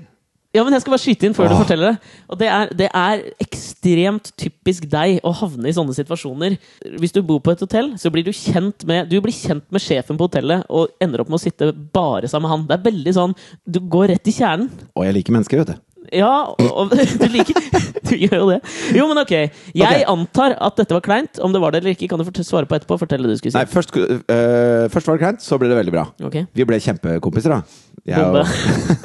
Ja, 0.53 0.61
men 0.61 0.75
jeg 0.75 0.83
skal 0.83 0.93
bare 0.93 1.01
skyte 1.01 1.25
inn 1.25 1.33
før 1.33 1.49
du 1.49 1.55
forteller 1.57 1.93
det. 1.93 2.11
Og 2.29 2.37
det 2.37 2.49
er, 2.53 2.73
det 2.77 2.89
er 2.93 3.23
ekstremt 3.41 4.29
typisk 4.37 4.85
deg 4.91 5.23
å 5.25 5.31
havne 5.33 5.71
i 5.71 5.73
sånne 5.73 5.95
situasjoner. 5.97 6.59
Hvis 7.01 7.15
du 7.15 7.23
bor 7.25 7.39
på 7.41 7.55
et 7.55 7.63
hotell, 7.65 7.95
så 7.97 8.11
blir 8.13 8.27
du 8.27 8.29
kjent 8.37 8.85
med 8.89 9.09
Du 9.09 9.17
blir 9.23 9.33
kjent 9.33 9.65
med 9.73 9.81
sjefen 9.81 10.19
på 10.19 10.27
hotellet 10.27 10.67
og 10.69 10.93
ender 11.01 11.23
opp 11.23 11.31
med 11.33 11.39
å 11.39 11.43
sitte 11.43 11.71
bare 11.73 12.29
sammen 12.29 12.45
med 12.45 12.53
han. 12.53 12.67
Det 12.69 12.77
er 12.77 12.85
veldig 12.91 13.15
sånn 13.17 13.33
Du 13.65 13.81
går 13.95 14.11
rett 14.13 14.29
i 14.29 14.35
kjernen. 14.35 14.69
Og 14.93 15.07
jeg 15.07 15.17
liker 15.17 15.37
mennesker, 15.39 15.63
vet 15.63 15.73
du. 15.73 15.81
Ja, 16.13 16.53
og, 16.53 16.91
du 17.21 17.25
liker 17.31 17.57
Du 18.03 18.13
gjør 18.13 18.35
jo 18.43 18.49
det. 18.51 18.59
Jo, 18.93 19.07
men 19.09 19.21
ok. 19.23 19.33
Jeg 19.33 19.87
okay. 19.87 20.03
antar 20.11 20.57
at 20.61 20.77
dette 20.77 20.93
var 20.93 21.05
kleint. 21.05 21.39
Om 21.41 21.55
det 21.55 21.61
var 21.63 21.73
det 21.73 21.81
eller 21.81 21.95
ikke, 21.95 22.11
kan 22.11 22.21
du 22.21 22.43
svare 22.43 22.69
på 22.69 22.77
etterpå. 22.77 22.99
Fortell 23.01 23.25
det 23.25 23.31
du 23.31 23.39
skulle 23.39 23.55
si. 23.55 23.57
Nei, 23.57 23.65
først, 23.69 23.95
øh, 23.97 24.85
først 24.93 25.09
var 25.09 25.17
det 25.17 25.23
kleint, 25.23 25.45
så 25.45 25.57
ble 25.57 25.71
det 25.71 25.79
veldig 25.79 25.95
bra. 25.95 26.05
Ok. 26.29 26.43
Vi 26.53 26.67
ble 26.67 26.81
kjempekompiser, 26.83 27.57
da. 27.57 27.89
Jeg 28.03 28.19
Bombe. 28.19 28.43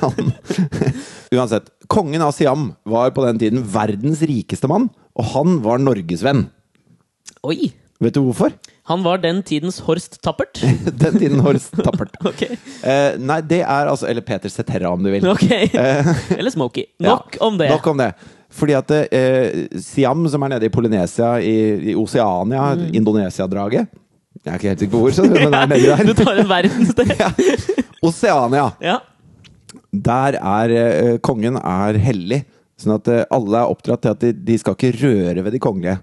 og 0.02 0.16
han. 0.18 0.32
Uansett. 1.34 1.68
Kongen 1.88 2.22
av 2.24 2.32
Siam 2.32 2.72
var 2.88 3.10
på 3.16 3.24
den 3.26 3.38
tiden 3.40 3.64
verdens 3.72 4.22
rikeste 4.24 4.68
mann, 4.70 4.88
og 5.18 5.30
han 5.34 5.58
var 5.64 5.80
norgesvenn. 5.82 6.46
Oi! 7.46 7.72
Vet 7.98 8.14
du 8.14 8.20
hvorfor? 8.22 8.52
Han 8.88 9.02
var 9.02 9.18
den 9.20 9.42
tidens 9.42 9.80
Horst 9.84 10.20
Tappert. 10.22 10.60
Den 11.02 11.18
tiden 11.18 11.40
Horst 11.44 11.74
Tappert. 11.82 12.14
okay. 12.30 12.54
Eh, 12.80 13.18
nei, 13.18 13.40
det 13.44 13.58
er 13.64 13.90
altså 13.90 14.06
Eller 14.08 14.22
Peter 14.24 14.48
Cetera, 14.48 14.92
om 14.94 15.02
du 15.02 15.10
vil. 15.12 15.26
Ok. 15.28 15.44
Eller 15.50 16.50
Smokie. 16.54 16.86
Nok 17.04 17.36
Ja, 17.36 17.46
om 17.46 17.58
det. 17.58 17.68
Nok 17.74 17.86
om 17.90 17.98
det. 18.00 18.12
Fordi 18.54 18.76
at 18.78 18.94
eh, 19.12 19.66
Siam, 19.82 20.24
som 20.30 20.46
er 20.46 20.54
nede 20.54 20.70
i 20.70 20.72
Polynesia, 20.72 21.34
i, 21.42 21.90
i 21.92 21.96
Oseania, 21.98 22.70
Indonesia-draget 22.96 23.90
Jeg 23.90 24.46
er 24.46 24.56
ikke 24.56 24.70
helt 24.70 24.86
sikker 24.86 24.94
på 24.94 25.02
hvor, 25.02 25.18
men 25.26 25.52
det 25.52 25.60
er 25.60 25.68
nedi 25.74 26.08
Du 26.08 26.14
tar 26.22 26.40
en 26.40 26.48
verdensdel. 26.48 27.12
Ja. 27.18 27.28
Oseania. 28.08 28.70
Ja. 28.80 29.00
Der 29.92 30.36
er 30.38 30.74
eh, 30.76 31.16
kongen 31.24 31.56
er 31.60 31.98
hellig. 32.02 32.42
Sånn 32.78 32.96
at 32.98 33.08
eh, 33.10 33.24
alle 33.34 33.62
er 33.62 33.72
oppdratt 33.72 34.04
til 34.04 34.14
at 34.14 34.24
de, 34.24 34.32
de 34.50 34.58
skal 34.60 34.76
ikke 34.76 34.96
røre 35.00 35.44
ved 35.46 35.56
de 35.56 35.62
kongelige. 35.62 35.98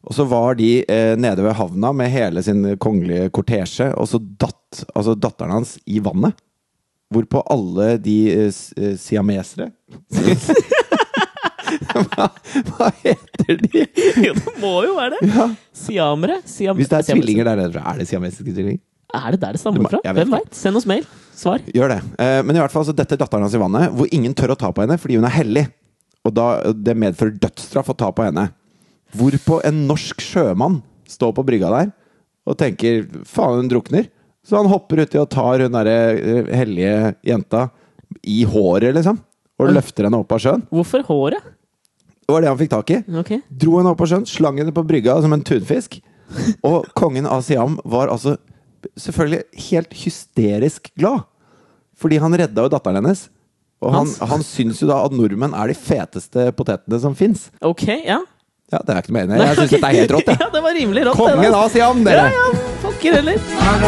Og 0.00 0.16
så 0.16 0.24
var 0.24 0.56
de 0.56 0.80
eh, 0.88 1.16
nede 1.20 1.44
ved 1.44 1.58
havna 1.58 1.92
med 1.92 2.08
hele 2.12 2.42
sin 2.42 2.64
kongelige 2.80 3.28
kortesje, 3.36 3.90
og 4.00 4.08
så 4.08 4.20
datt 4.20 4.84
altså 4.94 5.14
datteren 5.18 5.58
hans 5.58 5.76
i 5.84 6.00
vannet. 6.00 6.38
Hvorpå 7.10 7.42
alle 7.50 7.96
de 7.98 8.16
eh, 8.32 8.58
eh, 8.78 8.94
siamesere 8.98 9.72
hva, 11.90 12.28
hva 12.70 12.88
heter 13.02 13.58
de? 13.64 13.82
Jo, 14.24 14.34
det 14.36 14.54
må 14.62 14.72
jo 14.86 14.94
være 14.96 15.18
det. 15.18 15.48
Siamere? 15.76 16.38
Siam 16.48 16.78
Hvis 16.78 16.90
det 16.90 17.00
er 17.00 17.08
tvillinger 17.10 17.50
der 17.50 17.60
nede, 17.64 17.82
er 17.82 17.98
det 18.00 18.06
siamesiske 18.10 18.52
tvillinger? 18.52 18.82
Er 19.16 19.34
det 19.34 19.40
der 19.42 19.56
det 19.56 19.60
stammer 19.62 19.90
fra? 19.90 20.00
Hvem 20.04 20.36
veit? 20.36 20.54
Send 20.56 20.78
oss 20.80 20.86
mail. 20.88 21.06
Svar. 21.36 21.62
Gjør 21.74 21.94
det. 21.94 22.00
Eh, 22.20 22.40
men 22.44 22.56
i 22.56 22.62
hvert 22.62 22.72
fall 22.74 22.84
så 22.88 22.94
detter 22.96 23.18
datteren 23.20 23.46
hans 23.46 23.56
i 23.56 23.60
vannet, 23.60 23.92
hvor 23.96 24.10
ingen 24.14 24.34
tør 24.36 24.54
å 24.54 24.58
ta 24.60 24.72
på 24.74 24.84
henne 24.84 24.98
fordi 25.00 25.18
hun 25.20 25.28
er 25.28 25.36
hellig. 25.38 25.66
Og 26.28 26.34
da, 26.36 26.46
det 26.76 26.96
medfører 27.00 27.38
dødsstraff 27.40 27.92
å 27.94 27.96
ta 27.96 28.10
på 28.12 28.26
henne. 28.26 28.50
Hvorpå 29.16 29.60
en 29.66 29.84
norsk 29.88 30.20
sjømann 30.22 30.82
står 31.10 31.32
på 31.36 31.46
brygga 31.46 31.72
der 31.72 31.94
og 32.48 32.56
tenker 32.60 33.06
faen, 33.28 33.62
hun 33.62 33.70
drukner. 33.70 34.08
Så 34.46 34.56
han 34.56 34.68
hopper 34.70 35.04
uti 35.04 35.18
og 35.20 35.28
tar 35.32 35.64
hun 35.64 35.74
derre 35.74 35.96
eh, 36.16 36.52
hellige 36.60 37.14
jenta 37.26 37.68
i 38.26 38.42
håret, 38.48 38.94
liksom. 38.96 39.20
Og 39.60 39.68
Oi. 39.68 39.74
løfter 39.76 40.08
henne 40.08 40.20
opp 40.20 40.32
av 40.34 40.40
sjøen. 40.42 40.62
Hvorfor 40.72 41.04
håret? 41.08 41.50
Det 42.20 42.34
var 42.34 42.44
det 42.44 42.50
han 42.50 42.60
fikk 42.60 42.72
tak 42.72 42.92
i. 42.94 43.00
Okay. 43.20 43.42
Dro 43.50 43.76
henne 43.78 43.92
opp 43.92 44.00
av 44.04 44.08
sjøen, 44.10 44.28
slang 44.28 44.60
henne 44.60 44.74
på 44.74 44.84
brygga 44.86 45.18
som 45.22 45.34
en 45.36 45.44
tunfisk. 45.44 45.98
Og 46.68 46.88
kongen 46.96 47.26
av 47.28 47.42
Siam 47.46 47.76
var 47.84 48.12
altså 48.12 48.36
selvfølgelig 48.98 49.42
helt 49.70 49.94
hysterisk 50.04 50.90
glad. 50.98 51.26
Fordi 52.00 52.18
han 52.22 52.36
redda 52.40 52.64
jo 52.64 52.72
datteren 52.72 53.00
hennes. 53.02 53.26
Og 53.80 53.94
han, 53.94 54.08
han 54.28 54.42
syns 54.44 54.80
jo 54.82 54.88
da 54.90 54.98
at 55.06 55.14
nordmenn 55.16 55.54
er 55.56 55.72
de 55.72 55.76
feteste 55.76 56.50
potetene 56.56 57.00
som 57.00 57.14
fins. 57.16 57.48
Ok, 57.64 57.86
ja. 58.04 58.20
Ja, 58.70 58.78
det 58.86 58.92
er 58.94 59.00
ikke 59.02 59.10
noe 59.14 59.22
mening. 59.24 59.40
Jeg 59.42 59.56
syns 59.58 59.72
dette 59.74 59.88
er 59.88 59.96
helt 59.98 60.12
rått, 60.14 60.28
Ja. 60.30 60.36
ja, 60.44 60.48
det 60.54 60.60
var 60.62 60.76
rimelig 60.76 61.06
rått. 61.08 61.18
Kongen 61.18 61.56
av 61.58 61.70
Siam, 61.72 62.04
Ja, 62.04 62.10
dere! 62.10 62.26
ja. 62.36 62.66
Pokker 62.80 63.12
heller. 63.18 63.36
Er. 63.36 63.80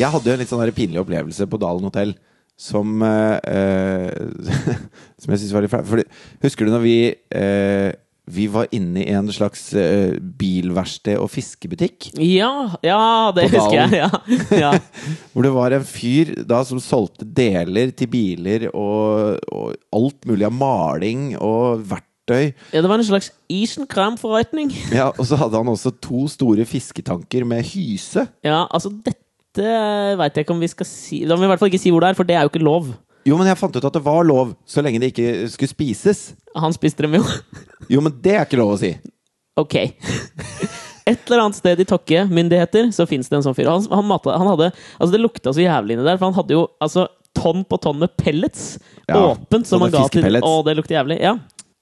Jeg 0.00 0.08
hadde 0.08 0.30
jo 0.30 0.32
en 0.32 0.40
litt 0.40 0.48
sånn 0.48 0.72
pinlig 0.76 1.00
opplevelse 1.02 1.44
på 1.50 1.60
Dalen 1.60 1.84
hotell 1.88 2.14
som 2.60 3.00
eh, 3.02 3.38
eh, 3.48 4.76
Som 5.20 5.32
jeg 5.32 5.42
syns 5.42 5.56
var 5.56 5.64
litt 5.64 5.72
flau. 5.72 6.04
Husker 6.44 6.68
du 6.68 6.74
når 6.74 6.84
vi 6.84 6.96
eh, 7.36 7.90
Vi 8.30 8.46
var 8.52 8.68
inne 8.76 9.02
i 9.02 9.14
en 9.16 9.26
slags 9.34 9.64
uh, 9.74 10.12
bilverksted 10.38 11.18
og 11.18 11.32
fiskebutikk? 11.32 12.12
Ja, 12.22 12.76
ja, 12.86 13.32
det 13.34 13.48
husker 13.50 13.74
jeg. 13.74 13.96
Ja. 13.98 14.10
ja. 14.68 14.70
Hvor 15.32 15.42
det 15.42 15.50
var 15.56 15.74
en 15.74 15.88
fyr 15.88 16.30
da 16.46 16.60
som 16.68 16.78
solgte 16.84 17.26
deler 17.26 17.90
til 17.90 18.12
biler 18.12 18.68
og, 18.70 19.40
og 19.50 19.74
alt 19.96 20.30
mulig 20.30 20.46
av 20.46 20.54
maling 20.54 21.24
og 21.40 21.82
verktøy. 21.90 22.52
ja, 22.70 22.84
det 22.84 22.92
var 22.92 23.02
en 23.02 23.08
slags 23.08 23.32
Isenkram-forretning. 23.50 24.70
Ja, 24.94 25.10
Og 25.16 25.26
så 25.26 25.40
hadde 25.40 25.58
han 25.58 25.72
også 25.72 25.90
to 25.98 26.28
store 26.30 26.68
fisketanker 26.70 27.42
med 27.50 27.66
hyse. 27.72 28.28
Ja, 28.46 28.62
altså, 28.70 28.94
dette 28.94 29.19
veit 29.58 30.36
jeg 30.36 30.44
ikke 30.46 30.54
om 30.54 30.60
vi 30.62 30.68
skal 30.70 30.86
si 30.86 31.24
Da 31.26 31.34
må 31.34 31.42
vi 31.42 31.48
i 31.48 31.50
hvert 31.50 31.62
fall 31.62 31.70
ikke 31.72 31.82
si 31.82 31.90
hvor 31.90 32.04
det 32.04 32.12
er, 32.12 32.18
for 32.18 32.28
det 32.28 32.36
er 32.38 32.44
jo 32.46 32.52
ikke 32.52 32.62
lov. 32.62 32.92
Jo, 33.28 33.36
men 33.36 33.50
jeg 33.50 33.58
fant 33.60 33.74
ut 33.76 33.84
at 33.84 33.96
det 33.96 34.04
var 34.04 34.22
lov, 34.24 34.54
så 34.64 34.82
lenge 34.84 35.00
det 35.02 35.10
ikke 35.12 35.48
skulle 35.52 35.72
spises. 35.72 36.20
Han 36.56 36.72
spiste 36.72 37.04
dem 37.04 37.18
jo. 37.18 37.24
Jo, 37.92 38.00
men 38.04 38.14
det 38.22 38.36
er 38.36 38.46
ikke 38.46 38.60
lov 38.60 38.76
å 38.76 38.80
si. 38.80 38.94
Ok. 39.60 39.76
Et 41.10 41.18
eller 41.26 41.42
annet 41.42 41.58
sted 41.58 41.80
i 41.82 41.86
Tokke 41.88 42.24
myndigheter 42.30 42.90
så 42.94 43.06
fins 43.08 43.28
det 43.28 43.40
en 43.40 43.44
sånn 43.44 43.56
fyr. 43.56 43.68
Han, 43.68 43.84
han, 43.90 44.06
matet, 44.06 44.36
han 44.38 44.48
hadde 44.52 44.70
Altså, 44.70 45.10
det 45.14 45.22
lukta 45.22 45.52
så 45.56 45.64
jævlig 45.64 45.96
inni 45.96 46.06
der, 46.06 46.20
for 46.20 46.30
han 46.30 46.38
hadde 46.38 46.56
jo 46.56 46.66
altså 46.82 47.08
tonn 47.36 47.64
på 47.66 47.78
tonn 47.82 48.00
med 48.00 48.12
pellets 48.18 48.76
Ja, 49.08 49.18
åpent 49.32 49.68
som 49.68 49.82
han 49.84 49.92
ga 49.94 50.04
til. 50.12 50.40
Å, 50.40 50.52
det 50.66 50.76
lukter 50.78 50.98
jævlig. 50.98 51.20
Ja. 51.22 51.36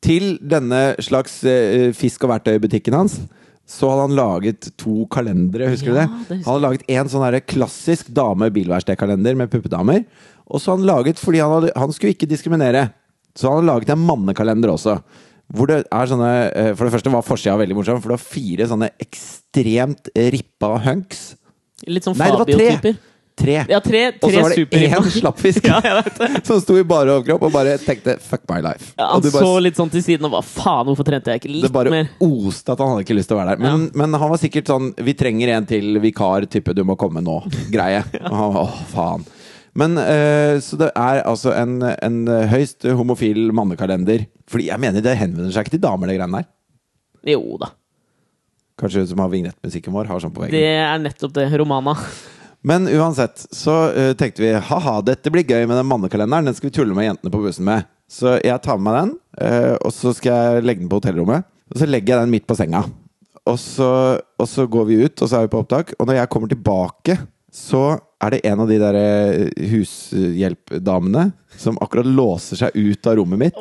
Til 0.04 0.36
denne 0.40 0.82
slags 1.02 1.40
uh, 1.44 1.90
fisk- 1.96 2.24
og 2.26 2.32
verktøybutikken 2.34 2.96
hans 2.96 3.20
så 3.68 3.90
hadde 3.90 4.06
han 4.06 4.16
laget 4.16 4.70
to 4.80 5.02
kalendere, 5.12 5.68
husker 5.74 5.92
Ja, 5.92 5.94
du 5.94 5.98
det? 5.98 6.06
det 6.08 6.36
husker 6.38 6.44
Han 6.46 6.54
hadde 6.54 6.64
laget 6.64 6.84
en 6.94 7.10
sånn 7.12 7.24
her 7.26 7.38
klassisk 7.44 8.08
dame-bilverkstedkalender 8.16 9.36
med 9.36 9.50
puppedamer. 9.52 10.04
Og 10.48 10.62
så 10.62 10.72
hadde 10.72 10.86
han 10.86 10.88
laget, 10.88 11.20
fordi 11.20 11.42
han, 11.44 11.52
hadde, 11.52 11.72
han 11.76 11.92
skulle 11.92 12.14
ikke 12.16 12.28
diskriminere, 12.30 12.86
så 13.36 13.50
han 13.50 13.58
hadde 13.60 13.68
laget 13.68 13.92
en 13.92 14.06
mannekalender 14.08 14.72
også. 14.72 14.96
Hvor 15.52 15.68
det 15.70 15.78
er 15.84 16.08
sånne 16.10 16.30
eh, 16.52 16.70
For 16.76 16.84
det 16.84 16.92
første 16.92 17.12
var 17.12 17.22
forsida 17.24 17.54
veldig 17.60 17.76
morsom, 17.78 18.00
for 18.04 18.12
det 18.12 18.18
var 18.18 18.24
fire 18.24 18.66
sånne 18.68 18.88
ekstremt 19.00 20.10
rippa 20.34 20.74
hunks. 20.84 21.22
Litt 21.88 22.04
sånn! 22.08 22.16
Fabio-typer. 22.18 22.96
Tre! 23.38 23.54
Ja, 23.70 23.78
tre, 23.84 24.00
og 24.18 24.32
så 24.32 24.42
var 24.42 24.54
det 24.54 24.80
én 24.88 25.08
slappfisk 25.20 25.68
Ja, 25.68 26.02
som 26.46 26.58
sto 26.62 26.74
i 26.78 26.82
bare 26.86 27.14
overkropp 27.14 27.46
og 27.46 27.52
bare 27.54 27.76
tenkte 27.78 28.16
'fuck 28.18 28.42
my 28.50 28.58
life'. 28.64 28.90
Ja, 28.98 29.12
han 29.12 29.22
du 29.22 29.30
bare 29.30 29.46
så 29.46 29.62
litt 29.62 29.78
sånn 29.78 29.92
til 29.92 30.02
siden 30.02 30.26
og 30.26 30.34
hva 30.34 30.42
faen, 30.42 30.88
hvorfor 30.88 31.06
trente 31.06 31.30
jeg 31.30 31.42
ikke 31.42 31.52
litt 31.52 31.62
mer? 31.62 31.68
Det 31.68 31.76
bare 31.76 31.94
mer? 31.94 32.10
oste 32.24 32.74
at 32.74 32.82
han 32.82 32.92
hadde 32.92 33.06
ikke 33.06 33.18
lyst 33.18 33.30
til 33.30 33.38
å 33.38 33.40
være 33.40 33.54
der. 33.54 33.62
Men, 33.62 33.88
men 33.94 34.18
han 34.18 34.32
var 34.34 34.42
sikkert 34.42 34.70
sånn 34.72 34.92
'Vi 34.98 35.14
trenger 35.14 35.54
en 35.54 35.66
til 35.66 36.00
vikar, 36.02 36.48
type 36.50 36.74
du 36.74 36.82
må 36.84 36.96
komme 36.98 37.22
nå'-greie. 37.22 38.02
Og 38.30 38.36
han 38.42 38.54
var, 38.54 38.62
Åh, 38.66 38.78
faen. 38.92 39.26
Men 39.78 39.98
eh, 39.98 40.58
Så 40.64 40.78
det 40.80 40.90
er 40.96 41.22
altså 41.22 41.52
en, 41.54 41.82
en 41.82 42.26
høyst 42.50 42.82
homofil 42.82 43.52
mannekalender. 43.54 44.26
Fordi 44.50 44.70
jeg 44.72 44.80
mener 44.80 45.04
det 45.04 45.14
henvender 45.20 45.52
seg 45.54 45.66
ikke 45.66 45.76
til 45.76 45.84
damer, 45.84 46.08
det 46.10 46.18
greiene 46.18 46.40
der. 46.42 46.48
Jo 47.34 47.58
da. 47.60 47.70
Kanskje 48.78 49.02
hun 49.02 49.08
som 49.10 49.22
har 49.22 49.30
vignettmusikken 49.30 49.94
vår, 49.94 50.06
har 50.10 50.20
sånn 50.22 50.34
på 50.34 50.44
veggen. 50.44 50.54
Det 50.54 50.74
er 50.78 50.98
nettopp 51.02 51.34
det. 51.34 51.48
Romana. 51.58 51.96
Men 52.68 52.88
uansett 52.88 53.46
så 53.54 53.76
uh, 53.94 54.12
tenkte 54.18 54.44
vi 54.44 54.52
ha-ha, 54.52 54.98
dette 55.00 55.32
blir 55.32 55.46
gøy 55.46 55.64
med 55.64 55.78
den 55.78 55.88
mannekalenderen. 55.88 56.50
Den 56.50 56.56
skal 56.56 56.68
vi 56.68 56.74
tulle 56.76 56.96
med 56.96 57.08
jentene 57.08 57.32
på 57.32 57.40
bussen 57.40 57.64
med. 57.68 57.88
Så 58.08 58.34
jeg 58.44 58.60
tar 58.64 58.80
med 58.80 58.88
meg 58.88 58.98
den, 58.98 59.14
uh, 59.40 59.74
og 59.86 59.92
så 59.96 60.12
skal 60.16 60.36
jeg 60.36 60.66
legge 60.66 60.84
den 60.84 60.90
på 60.92 61.00
hotellrommet. 61.00 61.48
Og 61.72 61.80
så 61.80 61.88
legger 61.88 62.14
jeg 62.14 62.26
den 62.26 62.34
midt 62.34 62.48
på 62.48 62.56
senga. 62.58 62.82
Og 63.48 63.56
så, 63.60 63.90
og 64.20 64.48
så 64.48 64.66
går 64.68 64.88
vi 64.88 65.00
ut, 65.06 65.16
og 65.22 65.28
så 65.30 65.38
er 65.38 65.46
vi 65.46 65.52
på 65.54 65.62
opptak. 65.62 65.94
Og 65.96 66.08
når 66.08 66.20
jeg 66.20 66.32
kommer 66.32 66.52
tilbake, 66.52 67.16
så 67.54 67.82
er 68.20 68.34
det 68.34 68.44
en 68.50 68.62
av 68.64 68.68
de 68.70 68.78
der 68.80 68.98
eh, 68.98 69.68
hushjelpdamene 69.70 71.30
som 71.56 71.78
akkurat 71.80 72.08
låser 72.08 72.60
seg 72.60 72.76
ut 72.76 73.08
av 73.08 73.16
rommet 73.20 73.46
mitt, 73.46 73.60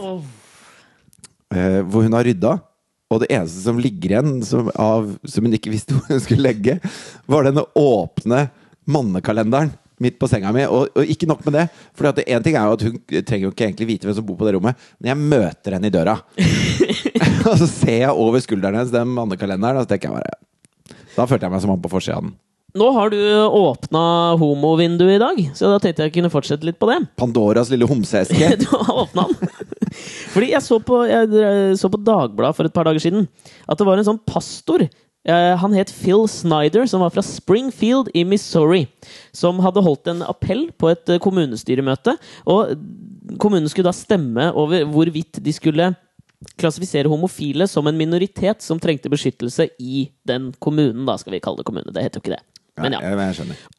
eh, 1.56 1.80
hvor 1.88 2.04
hun 2.04 2.18
har 2.18 2.28
rydda. 2.28 2.58
Og 3.08 3.22
det 3.24 3.30
eneste 3.32 3.64
som 3.64 3.80
ligger 3.80 4.18
igjen 4.18 4.34
som, 4.44 4.68
av, 4.76 5.14
som 5.24 5.48
hun 5.48 5.56
ikke 5.56 5.72
visste 5.72 5.96
hvor 5.96 6.10
hun 6.12 6.24
skulle 6.24 6.50
legge, 6.50 6.80
var 7.30 7.48
denne 7.48 7.64
åpne 7.80 8.48
mannekalenderen 8.88 9.76
midt 10.04 10.18
på 10.22 10.30
senga 10.30 10.52
mi. 10.56 10.66
Og, 10.70 10.92
og 10.96 11.12
ikke 11.14 11.30
nok 11.30 11.44
med 11.48 11.58
det. 11.60 11.68
For 11.98 12.10
en 12.10 12.46
ting 12.46 12.58
er 12.58 12.66
jo 12.70 12.78
at 12.78 12.88
hun 12.88 12.98
trenger 13.08 13.48
jo 13.48 13.54
ikke 13.54 13.68
egentlig 13.70 13.90
vite 13.92 14.10
hvem 14.10 14.18
som 14.18 14.28
bor 14.28 14.40
på 14.40 14.48
det 14.48 14.56
rommet, 14.58 14.90
men 15.00 15.14
jeg 15.14 15.30
møter 15.36 15.78
henne 15.78 15.90
i 15.90 15.94
døra. 15.94 16.18
og 17.50 17.56
så 17.62 17.70
ser 17.70 18.02
jeg 18.06 18.14
over 18.14 18.44
skulderen 18.44 18.80
hennes 18.80 18.94
den 18.94 19.16
mannekalenderen, 19.16 19.80
og 19.80 19.88
så 19.88 19.94
tenker 19.94 20.12
jeg 20.12 20.20
bare 20.20 21.00
Da 21.16 21.26
følte 21.26 21.48
jeg 21.48 21.56
meg 21.56 21.66
som 21.66 21.74
han 21.74 21.82
på 21.84 21.94
forsida 21.94 22.20
av 22.20 22.28
den. 22.28 22.36
Nå 22.78 22.92
har 22.94 23.10
du 23.10 23.18
åpna 23.58 24.02
homovinduet 24.38 25.16
i 25.16 25.22
dag, 25.22 25.40
så 25.58 25.72
da 25.72 25.80
tenkte 25.82 26.06
jeg 26.06 26.14
kunne 26.18 26.30
fortsette 26.30 26.68
litt 26.68 26.78
på 26.78 26.90
det. 26.92 27.00
Pandoras 27.18 27.72
lille 27.74 27.88
homseeske. 27.90 28.52
Du 28.62 28.68
har 28.70 28.92
åpna 29.06 29.26
den! 29.32 29.66
Fordi 30.34 30.52
jeg 30.52 30.62
så, 30.62 30.78
på, 30.84 31.00
jeg 31.10 31.78
så 31.80 31.90
på 31.90 32.00
Dagbladet 32.06 32.58
for 32.58 32.70
et 32.70 32.76
par 32.76 32.86
dager 32.86 33.02
siden 33.02 33.26
at 33.66 33.80
det 33.80 33.88
var 33.88 33.98
en 33.98 34.06
sånn 34.06 34.20
pastor. 34.30 34.84
Eh, 35.28 35.54
Han 35.62 35.76
het 35.78 35.92
Phil 35.94 36.26
Snyder, 36.32 36.88
som 36.90 37.04
var 37.04 37.14
fra 37.14 37.24
Springfield 37.26 38.10
i 38.18 38.24
Missouri. 38.28 38.86
Som 39.36 39.62
hadde 39.64 39.84
holdt 39.86 40.10
en 40.12 40.24
appell 40.26 40.68
på 40.78 40.92
et 40.92 41.14
eh, 41.14 41.22
kommunestyremøte. 41.24 42.18
Og 42.50 42.76
kommunen 43.42 43.70
skulle 43.72 43.90
da 43.90 43.96
stemme 43.96 44.50
over 44.58 44.88
hvorvidt 44.90 45.42
de 45.44 45.54
skulle 45.56 45.92
klassifisere 46.62 47.10
homofile 47.10 47.66
som 47.70 47.88
en 47.90 47.98
minoritet 47.98 48.62
som 48.62 48.80
trengte 48.80 49.10
beskyttelse 49.10 49.70
i 49.82 50.08
den 50.28 50.52
kommunen. 50.64 51.06
Da 51.10 51.18
skal 51.22 51.36
vi 51.36 51.42
kalle 51.44 51.62
det 51.62 51.70
kommune. 51.70 51.94
Det 51.94 52.06
heter 52.06 52.22
jo 52.22 52.28
ikke 52.28 52.38
det. 52.38 52.44
Men 52.78 52.94
ja. 52.94 53.02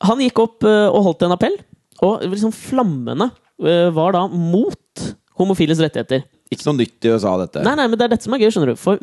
Han 0.08 0.24
gikk 0.24 0.40
opp 0.42 0.66
eh, 0.66 0.88
og 0.90 1.04
holdt 1.06 1.26
en 1.26 1.36
appell, 1.36 1.54
og 2.02 2.24
liksom 2.26 2.54
flammene 2.54 3.30
var 3.58 4.12
da 4.14 4.20
mot 4.30 5.00
homofiles 5.34 5.80
rettigheter. 5.82 6.22
Ikke 6.48 6.64
noe 6.70 6.78
nytt 6.78 7.04
i 7.04 7.12
USA, 7.12 7.34
dette. 7.42 7.62
Nei, 7.66 7.74
nei, 7.76 7.86
men 7.90 8.00
det 8.00 8.06
er 8.06 8.14
dette 8.14 8.24
som 8.24 8.34
er 8.36 8.40
gøy, 8.40 8.50
skjønner 8.54 8.72
du. 8.72 8.80
For 8.80 9.00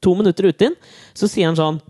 to 0.00 0.14
minutter 0.16 0.48
ute 0.48 0.70
inn, 0.70 0.76
så 1.16 1.28
sier 1.30 1.50
han 1.50 1.58
sånn 1.58 1.82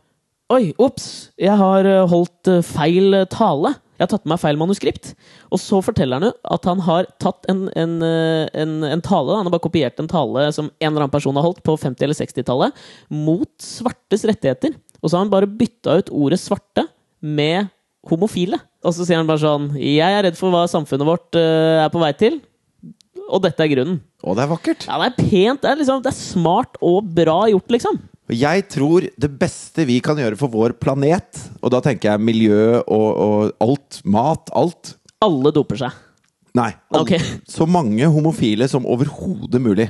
Oi, 0.55 0.71
ops, 0.79 1.33
jeg 1.43 1.59
har 1.59 1.87
eh, 1.91 2.05
holdt 2.07 2.47
eh, 2.47 2.63
feil 2.63 3.17
eh, 3.19 3.25
tale. 3.27 3.73
Jeg 3.97 4.05
har 4.05 4.11
tatt 4.13 4.23
med 4.23 4.37
meg 4.37 4.43
feil 4.45 4.59
manuskript. 4.61 5.09
Og 5.51 5.59
så 5.59 5.81
forteller 5.83 6.21
han 6.21 6.29
jo 6.29 6.35
at 6.55 6.69
han 6.71 6.85
har 6.87 7.09
tatt 7.19 7.49
en, 7.51 7.65
en, 7.75 7.97
en, 8.05 8.75
en 8.87 9.03
tale 9.03 9.39
Han 9.41 9.49
har 9.49 9.55
bare 9.55 9.65
kopiert 9.65 9.99
en 9.99 10.11
tale 10.11 10.45
som 10.55 10.69
en 10.69 10.87
eller 10.87 11.07
annen 11.07 11.15
person 11.15 11.35
har 11.35 11.49
holdt 11.49 11.65
på 11.67 11.75
50- 11.83 12.07
eller 12.07 12.19
60-tallet, 12.19 12.85
mot 13.11 13.51
svartes 13.59 14.23
rettigheter. 14.29 14.77
Og 15.01 15.09
så 15.09 15.17
har 15.17 15.25
han 15.25 15.33
bare 15.33 15.51
bytta 15.51 15.97
ut 15.99 16.13
ordet 16.15 16.39
svarte 16.45 16.87
med 17.25 17.73
homofile. 18.07 18.61
Og 18.87 18.95
så 18.95 19.03
sier 19.03 19.19
han 19.19 19.27
bare 19.27 19.43
sånn 19.43 19.73
Jeg 19.81 20.07
er 20.07 20.29
redd 20.29 20.39
for 20.39 20.55
hva 20.55 20.69
samfunnet 20.71 21.11
vårt 21.11 21.41
er 21.43 21.91
på 21.91 22.05
vei 22.05 22.13
til. 22.21 22.39
Og 23.27 23.43
dette 23.43 23.65
er 23.65 23.71
grunnen. 23.73 23.97
Og 24.23 24.37
det 24.39 24.45
er 24.45 24.51
vakkert. 24.53 24.85
Ja, 24.87 24.99
det 25.03 25.09
er 25.11 25.17
pent. 25.31 25.63
Det 25.65 25.71
er, 25.73 25.79
liksom, 25.81 26.03
det 26.05 26.13
er 26.13 26.19
smart 26.19 26.77
og 26.85 27.09
bra 27.17 27.41
gjort, 27.51 27.69
liksom. 27.75 27.99
Jeg 28.35 28.65
tror 28.75 29.05
det 29.23 29.31
beste 29.39 29.85
vi 29.87 30.01
kan 30.03 30.19
gjøre 30.19 30.39
for 30.39 30.51
vår 30.51 30.73
planet, 30.83 31.45
og 31.63 31.71
da 31.75 31.79
tenker 31.85 32.11
jeg 32.13 32.23
miljø 32.27 32.81
og, 32.83 33.07
og 33.23 33.53
alt, 33.63 34.01
mat, 34.03 34.51
alt 34.55 34.97
Alle 35.23 35.53
doper 35.55 35.79
seg. 35.85 35.95
Nei, 36.57 36.73
alle, 36.91 37.03
Ok. 37.05 37.43
så 37.51 37.67
mange 37.69 38.07
homofile 38.11 38.67
som 38.71 38.87
overhodet 38.89 39.61
mulig. 39.63 39.87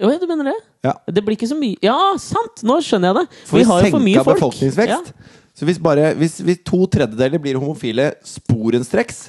Jo, 0.00 0.08
ja, 0.10 0.18
du 0.18 0.24
mener 0.26 0.48
det? 0.50 0.56
Ja. 0.86 0.92
Det 1.06 1.22
blir 1.22 1.36
ikke 1.36 1.46
så 1.46 1.54
mye 1.58 1.76
Ja, 1.84 1.94
sant! 2.18 2.64
Nå 2.66 2.80
skjønner 2.82 3.12
jeg 3.12 3.18
det. 3.20 3.40
For 3.46 3.60
vi 3.60 3.66
har 3.68 3.84
jo 3.84 3.90
for 3.94 4.02
mye 4.02 4.16
senka 4.16 4.24
folk. 4.26 4.40
befolkningsvekst. 4.40 5.12
Så 5.54 5.68
hvis, 5.68 5.78
bare, 5.78 6.08
hvis, 6.18 6.40
hvis 6.42 6.64
to 6.66 6.80
tredjedeler 6.90 7.38
blir 7.38 7.60
homofile 7.60 8.08
sporenstreks, 8.26 9.28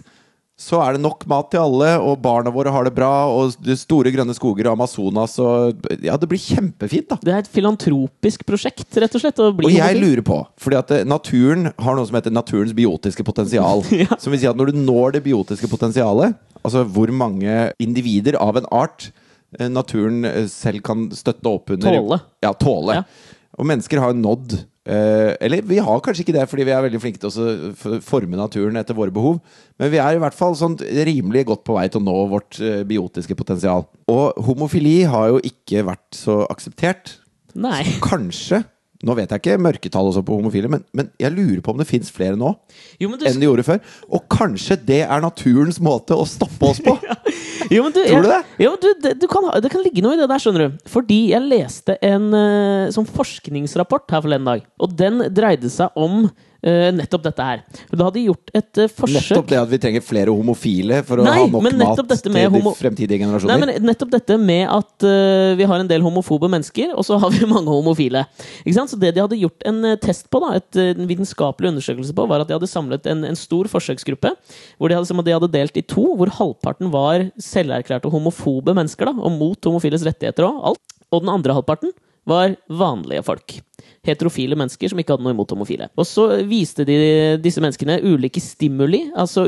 så 0.56 0.78
er 0.80 0.96
det 0.96 1.02
nok 1.04 1.26
mat 1.28 1.50
til 1.52 1.60
alle, 1.60 1.90
og 2.00 2.22
barna 2.24 2.52
våre 2.54 2.72
har 2.72 2.88
det 2.88 2.94
bra, 2.96 3.28
og 3.28 3.58
de 3.60 3.76
store 3.76 4.12
grønne 4.16 4.32
skoger 4.38 4.70
og 4.70 4.78
Amazonas 4.78 5.34
og 5.44 5.82
Ja, 6.00 6.16
det 6.16 6.30
blir 6.32 6.40
kjempefint, 6.40 7.10
da. 7.12 7.18
Det 7.20 7.34
er 7.34 7.42
et 7.44 7.50
filantropisk 7.52 8.46
prosjekt, 8.48 8.88
rett 9.04 9.18
og 9.18 9.24
slett. 9.24 9.42
Og 9.44 9.66
jeg 9.68 10.00
lurer 10.00 10.24
på, 10.24 10.38
fordi 10.62 10.80
at 10.80 10.94
eh, 10.96 11.04
naturen 11.08 11.68
har 11.76 11.98
noe 11.98 12.08
som 12.08 12.16
heter 12.16 12.32
naturens 12.34 12.76
biotiske 12.76 13.26
potensial. 13.28 13.84
Ja. 14.06 14.18
Som 14.20 14.34
vil 14.34 14.42
si 14.42 14.48
at 14.50 14.58
når 14.60 14.72
du 14.74 14.80
når 14.80 15.16
det 15.16 15.22
biotiske 15.26 15.70
potensialet, 15.72 16.36
altså 16.66 16.84
hvor 16.84 17.12
mange 17.16 17.70
individer 17.82 18.36
av 18.42 18.60
en 18.60 18.68
art 18.76 19.10
eh, 19.60 19.70
naturen 19.72 20.26
eh, 20.28 20.48
selv 20.52 20.84
kan 20.86 21.08
støtte 21.16 21.52
opp 21.52 21.72
under 21.76 21.96
Tåle. 22.00 22.20
Ja, 22.44 22.52
tåle. 22.60 23.00
Ja. 23.00 23.36
Og 23.56 23.68
mennesker 23.70 24.02
har 24.04 24.16
nådd 24.18 24.58
eh, 24.86 25.34
Eller 25.42 25.66
vi 25.66 25.80
har 25.82 26.04
kanskje 26.04 26.26
ikke 26.26 26.38
det, 26.38 26.46
fordi 26.52 26.68
vi 26.68 26.76
er 26.76 26.86
veldig 26.86 27.02
flinke 27.04 27.22
til 27.22 27.30
å 27.30 28.00
forme 28.06 28.40
naturen 28.40 28.78
etter 28.80 28.98
våre 28.98 29.14
behov. 29.14 29.42
Men 29.82 29.92
vi 29.94 30.02
er 30.02 30.16
i 30.16 30.22
hvert 30.24 30.38
fall 30.38 30.56
sånn 30.58 30.78
rimelig 30.80 31.46
godt 31.50 31.66
på 31.68 31.78
vei 31.78 31.88
til 31.90 32.04
å 32.04 32.08
nå 32.08 32.16
vårt 32.32 32.62
eh, 32.62 32.84
biotiske 32.88 33.38
potensial. 33.38 33.88
Og 34.12 34.40
homofili 34.48 35.02
har 35.10 35.34
jo 35.34 35.44
ikke 35.44 35.86
vært 35.88 36.08
så 36.16 36.44
akseptert. 36.52 37.18
Nei. 37.56 37.84
Kanskje 38.04 38.64
Nå 39.06 39.14
vet 39.18 39.30
jeg 39.30 39.42
ikke 39.42 39.62
mørketall 39.62 40.10
også 40.10 40.24
på 40.26 40.38
homofile, 40.40 40.70
men, 40.72 40.82
men 40.96 41.12
jeg 41.22 41.34
lurer 41.36 41.62
på 41.66 41.76
om 41.76 41.82
det 41.82 41.88
fins 41.90 42.10
flere 42.14 42.38
nå 42.40 42.56
Jo, 43.02 43.10
men 43.12 43.20
du, 43.22 43.26
enn 43.30 43.38
det 43.42 43.46
gjorde 43.48 43.66
før. 43.68 43.82
Og 44.10 44.26
kanskje 44.34 44.78
det 44.88 45.04
er 45.06 45.22
naturens 45.24 45.78
måte 45.84 46.18
å 46.18 46.26
stoppe 46.30 46.72
oss 46.72 46.82
på! 46.84 46.96
jo, 47.76 47.84
men 47.86 47.94
du, 47.94 48.02
Tror 48.02 48.26
du 48.26 48.32
det? 48.32 48.42
Jo, 48.66 48.74
du, 48.82 48.90
det, 49.04 49.14
du 49.22 49.28
kan, 49.32 49.52
det 49.62 49.72
kan 49.74 49.86
ligge 49.86 50.02
noe 50.06 50.18
i 50.18 50.22
det 50.22 50.30
der, 50.32 50.42
skjønner 50.42 50.66
du. 50.66 50.82
Fordi 50.90 51.20
jeg 51.36 51.46
leste 51.46 52.00
en 52.06 52.28
eh, 52.34 52.90
sånn 52.96 53.08
forskningsrapport 53.10 54.10
her 54.16 54.26
forleden 54.26 54.50
dag. 54.50 54.66
Og 54.82 54.98
den 54.98 55.28
dreide 55.36 55.70
seg 55.74 55.94
om 56.00 56.26
nettopp 56.66 57.26
dette 57.30 57.46
her. 57.46 57.64
Da 57.92 58.08
hadde 58.08 58.18
de 58.20 58.28
gjort 58.28 58.54
et 58.56 58.84
eh, 58.84 58.92
forsøk 58.92 59.16
Nettopp 59.16 59.50
det 59.52 59.60
at 59.62 59.72
vi 59.72 59.80
trenger 59.82 60.06
flere 60.06 60.34
homofile 60.34 61.02
for 61.06 61.22
å 61.22 61.28
Nei, 61.28 61.38
ha 61.44 61.48
nok 61.52 61.66
mat 61.80 62.02
til 62.26 62.40
homo... 62.50 62.74
de 62.74 62.80
fremtidige 62.80 63.06
fremtidige 63.06 63.50
Nei, 63.50 63.58
men 63.62 63.72
nettopp 63.86 64.12
dette 64.14 64.38
med 64.42 64.66
at 64.72 65.06
eh, 65.08 65.54
vi 65.60 65.68
har 65.68 65.82
en 65.82 65.90
del 65.90 66.04
homofobe 66.06 66.50
mennesker, 66.52 66.94
og 66.96 67.06
så 67.08 67.20
har 67.22 67.34
vi 67.34 67.48
mange 67.56 67.72
homofile. 67.72 68.26
Ikke 68.64 68.78
sant? 68.78 68.92
Så 68.94 69.00
det 69.02 69.14
de 69.16 69.24
hadde 69.24 69.40
gjort 69.40 69.66
en 69.68 69.84
eh, 69.92 69.98
test 70.02 70.30
på, 70.32 70.42
da, 70.44 70.56
et, 70.60 70.70
eh, 70.80 70.94
en 70.96 71.10
vitenskapelig 71.10 71.74
undersøkelse 71.74 72.16
på, 72.16 72.28
var 72.32 72.44
at 72.44 72.52
de 72.52 72.58
hadde 72.58 72.72
samlet 72.72 73.10
en, 73.12 73.26
en 73.28 73.40
stor 73.40 73.70
forsøksgruppe, 73.72 74.34
hvor 74.78 74.92
de 74.92 74.98
hadde, 74.98 75.10
som 75.10 75.22
de 75.22 75.36
hadde 75.36 75.52
delt 75.54 75.78
i 75.80 75.86
to, 75.86 76.08
hvor 76.20 76.32
halvparten 76.40 76.92
var 76.94 77.28
selverklærte 77.42 78.12
homofobe 78.14 78.76
mennesker, 78.78 79.12
da, 79.12 79.16
og 79.16 79.38
mot 79.40 79.72
homofiles 79.72 80.06
rettigheter 80.08 80.48
og 80.50 80.74
alt. 80.74 81.00
Og 81.14 81.24
den 81.24 81.32
andre 81.32 81.56
halvparten 81.56 81.94
var 82.26 82.58
vanlige 82.68 83.24
folk. 83.26 83.60
Heterofile 84.06 84.56
mennesker 84.60 84.92
som 84.92 85.00
ikke 85.02 85.16
hadde 85.16 85.26
noe 85.26 85.34
imot 85.34 85.52
homofile. 85.56 85.88
Og 85.98 86.06
så 86.06 86.28
viste 86.48 86.86
de 86.86 86.96
disse 87.42 87.62
menneskene 87.64 87.98
ulike 88.06 88.42
stimuli, 88.44 89.06
altså 89.18 89.48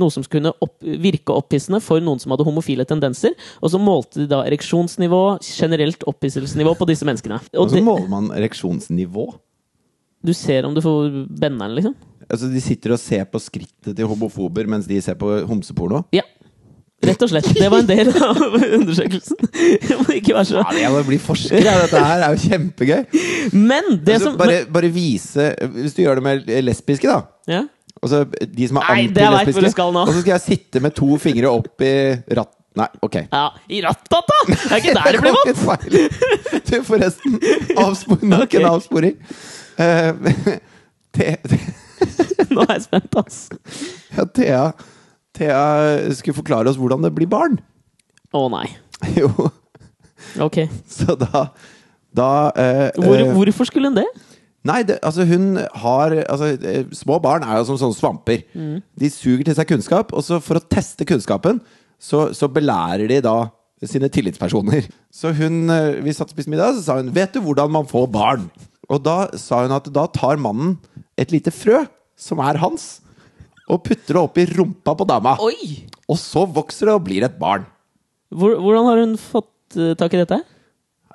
noe 0.00 0.10
som 0.14 0.24
kunne 0.24 0.52
opp 0.64 0.78
virke 0.80 1.34
opphissende 1.36 1.82
for 1.84 2.00
noen 2.04 2.18
som 2.22 2.32
hadde 2.32 2.46
homofile 2.48 2.86
tendenser. 2.88 3.36
Og 3.60 3.70
så 3.74 3.80
målte 3.82 4.22
de 4.22 4.28
da 4.30 4.42
ereksjonsnivå, 4.48 5.20
generelt 5.44 6.04
opphisselsesnivå 6.08 6.72
på 6.80 6.88
disse 6.88 7.04
menneskene. 7.08 7.40
Og 7.54 7.66
Og 7.66 7.70
så 7.70 7.76
det, 7.78 7.84
måler 7.84 8.08
man 8.08 8.30
ereksjonsnivå. 8.36 9.28
du 10.24 10.32
ser 10.36 10.64
om 10.68 10.74
du 10.74 10.80
får 10.84 11.26
benderen, 11.28 11.74
liksom? 11.76 11.94
Altså 12.30 12.46
De 12.52 12.60
sitter 12.62 12.92
og 12.94 13.00
ser 13.02 13.24
på 13.26 13.40
skrittet 13.42 13.96
til 13.96 14.06
homofober 14.06 14.66
mens 14.70 14.86
de 14.86 15.00
ser 15.02 15.16
på 15.18 15.32
homseporno. 15.48 16.04
Ja. 16.14 16.22
Rett 17.00 17.22
og 17.24 17.30
slett. 17.32 17.48
Det 17.56 17.68
var 17.72 17.80
en 17.80 17.88
del 17.88 18.10
av 18.12 18.40
undersøkelsen. 18.76 19.50
Jeg 19.56 19.96
må 20.02 20.16
ikke 20.18 20.34
være 20.36 20.48
så 20.50 20.60
Ja, 20.60 20.74
Jeg 20.82 20.92
må 20.92 21.00
bli 21.06 21.16
forsker, 21.22 21.62
ja, 21.64 21.78
dette 21.80 22.02
her 22.04 22.24
er 22.26 22.34
jo 22.34 22.40
kjempegøy! 22.44 23.20
Men 23.56 23.94
det 23.96 24.18
Altså, 24.18 24.26
som 24.26 24.36
bare, 24.40 24.58
bare 24.68 24.90
vise 24.92 25.46
Hvis 25.78 25.96
du 25.96 26.02
gjør 26.04 26.20
det 26.20 26.26
med 26.26 26.50
lesbiske, 26.66 27.08
da. 27.08 27.22
ja. 27.48 27.62
Altså, 28.00 28.22
de 28.56 28.68
som 28.68 28.78
er 28.80 29.00
det 29.12 29.24
antilesbiske. 29.26 29.84
Og 29.84 30.12
så 30.12 30.20
skal 30.22 30.32
jeg 30.32 30.44
sitte 30.44 30.80
med 30.80 30.94
to 30.96 31.16
fingre 31.20 31.52
opp 31.52 31.84
i 31.84 31.94
ratt... 32.36 32.52
Nei, 32.78 32.86
ok. 33.02 33.16
ja. 33.26 33.46
I 33.68 33.80
rattat, 33.82 34.30
da! 34.30 34.38
Det 34.46 34.58
er 34.70 34.76
ikke 34.78 34.94
der 34.94 35.16
det 35.16 35.20
blir! 35.24 35.56
Feil. 35.66 35.96
Du, 36.68 36.76
forresten. 36.86 37.40
Avspor, 37.76 38.20
nok 38.22 38.46
okay. 38.46 38.60
en 38.60 38.68
avsporing. 38.70 39.16
Eh, 39.80 40.60
Thea, 41.16 41.36
Nå 42.54 42.62
er 42.64 42.76
jeg 42.76 42.84
spent, 42.86 43.18
ass. 43.20 43.40
ja, 44.16 44.24
Thea, 44.38 44.62
Thea 45.36 46.12
skulle 46.16 46.36
forklare 46.36 46.70
oss 46.70 46.78
hvordan 46.80 47.02
det 47.06 47.12
blir 47.16 47.30
barn. 47.30 47.58
Å 48.34 48.46
nei. 48.52 48.66
Jo, 49.20 49.30
Ok. 50.44 50.66
så 50.84 51.14
da 51.16 51.46
da 52.14 52.50
eh, 52.58 52.90
Hvor, 52.98 53.14
eh, 53.16 53.30
hvorfor 53.32 53.68
skulle 53.68 53.88
hun 53.88 53.96
det? 53.96 54.06
Nei, 54.66 54.82
det, 54.84 54.98
altså 55.02 55.24
hun 55.24 55.54
har 55.56 56.12
altså, 56.28 56.50
eh, 56.60 56.82
Små 56.92 57.16
barn 57.22 57.46
er 57.46 57.60
jo 57.60 57.68
som 57.70 57.78
sånne 57.80 57.96
svamper. 57.96 58.42
Mm. 58.52 58.82
De 59.00 59.08
suger 59.12 59.46
til 59.46 59.56
seg 59.56 59.70
kunnskap, 59.70 60.12
og 60.12 60.24
så 60.26 60.40
for 60.44 60.60
å 60.60 60.64
teste 60.68 61.06
kunnskapen, 61.08 61.62
så, 62.00 62.28
så 62.36 62.50
belærer 62.52 63.08
de 63.08 63.22
da 63.24 63.36
sine 63.88 64.10
tillitspersoner. 64.12 64.90
Så 65.14 65.32
hun 65.36 65.70
eh, 65.72 66.02
Vi 66.04 66.12
satt 66.12 66.28
og 66.28 66.36
spiste 66.36 66.52
middag, 66.52 66.76
så 66.76 66.84
sa 66.84 66.98
hun 67.00 67.12
'Vet 67.14 67.32
du 67.38 67.40
hvordan 67.46 67.72
man 67.72 67.88
får 67.88 68.10
barn?' 68.12 68.50
Og 68.90 69.00
da 69.06 69.30
sa 69.38 69.62
hun 69.62 69.72
at 69.72 69.86
da 69.94 70.04
tar 70.10 70.36
mannen 70.36 70.76
et 71.16 71.30
lite 71.32 71.52
frø, 71.54 71.84
som 72.18 72.40
er 72.42 72.58
hans, 72.58 73.00
og 73.70 73.82
putter 73.86 74.16
det 74.16 74.22
opp 74.22 74.38
i 74.42 74.46
rumpa 74.50 74.94
på 74.98 75.06
dama. 75.08 75.36
Oi! 75.46 75.86
Og 76.10 76.18
så 76.18 76.42
vokser 76.50 76.90
det 76.90 76.94
og 76.98 77.04
blir 77.06 77.26
et 77.26 77.36
barn. 77.38 77.64
Hvor, 78.34 78.56
hvordan 78.62 78.88
har 78.90 79.00
hun 79.04 79.16
fått 79.20 79.76
eh, 79.78 79.92
tak 79.98 80.14
i 80.16 80.20
dette? 80.24 80.40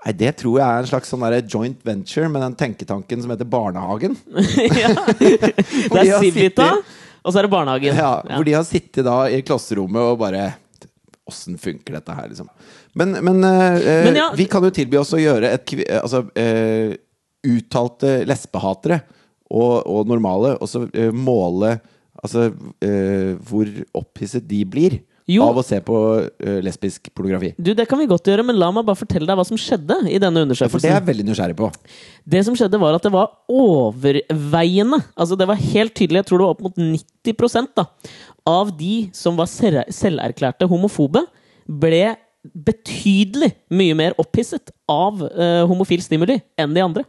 Nei, 0.06 0.14
Det 0.20 0.32
tror 0.40 0.60
jeg 0.60 0.66
er 0.68 0.84
en 0.84 0.90
slags 0.92 1.10
sånn 1.12 1.24
der 1.26 1.40
joint 1.50 1.80
venture 1.88 2.28
med 2.32 2.44
den 2.46 2.56
tenketanken 2.60 3.24
som 3.24 3.32
heter 3.34 3.48
Barnehagen. 3.50 4.16
ja. 4.84 4.92
Det 5.20 6.00
er 6.00 6.12
har 6.14 6.22
Civita, 6.24 6.70
sittet- 6.76 7.02
og 7.26 7.34
så 7.34 7.40
er 7.42 7.48
det 7.48 7.52
barnehagen. 7.56 7.96
Ja, 7.98 8.12
Hvor 8.36 8.46
de 8.46 8.54
har 8.54 8.66
sittet 8.68 9.02
da 9.08 9.16
i 9.34 9.40
klasserommet 9.42 10.12
og 10.14 10.20
bare 10.22 10.52
Åssen 11.26 11.56
funker 11.58 11.96
dette 11.98 12.14
her, 12.14 12.28
liksom? 12.30 12.46
Men, 12.94 13.16
men, 13.26 13.40
eh, 13.44 14.04
Men 14.06 14.20
ja- 14.20 14.28
vi 14.38 14.46
kan 14.46 14.62
jo 14.62 14.70
tilby 14.70 15.00
oss 15.02 15.10
å 15.18 15.18
gjøre 15.18 15.50
et 15.58 15.64
kvi- 15.66 15.88
eh, 15.90 16.04
Altså 16.04 16.20
eh, 16.38 16.94
uttalte 17.50 18.20
lesbehatere 18.30 19.00
og, 19.50 19.82
og 19.90 20.08
normale, 20.10 20.54
og 20.62 20.70
så 20.70 20.84
eh, 20.94 21.10
måle 21.14 21.80
Altså 22.26 22.48
eh, 22.84 23.36
hvor 23.48 23.70
opphisset 24.02 24.46
de 24.50 24.64
blir 24.66 25.00
Jo. 25.30 25.42
av 25.48 25.58
å 25.58 25.64
se 25.66 25.80
på 25.82 25.96
uh, 26.22 26.58
lesbisk 26.62 27.08
pornografi. 27.18 27.54
Du, 27.58 27.72
Det 27.78 27.88
kan 27.90 27.98
vi 27.98 28.06
godt 28.10 28.28
gjøre, 28.30 28.44
men 28.46 28.60
la 28.62 28.68
meg 28.76 28.86
bare 28.86 29.00
fortelle 29.00 29.26
deg 29.26 29.40
hva 29.40 29.46
som 29.48 29.58
skjedde 29.58 29.96
i 30.14 30.20
denne 30.22 30.44
undersøkelsen. 30.46 30.76
For 30.76 30.84
det 30.86 30.92
er 30.92 31.00
jeg 31.00 31.08
veldig 31.08 31.26
nysgjerrig 31.32 31.58
på. 31.58 31.70
Det 32.36 32.44
som 32.46 32.58
skjedde, 32.58 32.78
var 32.82 32.98
at 33.00 33.08
det 33.08 33.14
var 33.16 33.32
overveiende 33.50 35.00
Altså 35.16 35.38
det 35.40 35.48
var 35.50 35.58
helt 35.62 35.96
tydelig, 35.98 36.22
jeg 36.22 36.30
tror 36.30 36.42
det 36.44 36.48
var 36.50 36.54
opp 36.58 36.66
mot 36.68 36.78
90% 36.78 37.74
da, 37.82 37.88
av 38.46 38.70
de 38.78 38.94
som 39.18 39.38
var 39.40 39.50
selv- 39.50 39.90
selverklærte 39.90 40.68
homofobe, 40.70 41.26
ble 41.66 42.04
betydelig 42.54 43.50
mye 43.74 43.96
mer 43.98 44.14
opphisset 44.22 44.70
av 44.92 45.24
uh, 45.26 45.64
homofil 45.66 46.04
stimuli 46.06 46.38
enn 46.62 46.76
de 46.78 46.84
andre. 46.86 47.06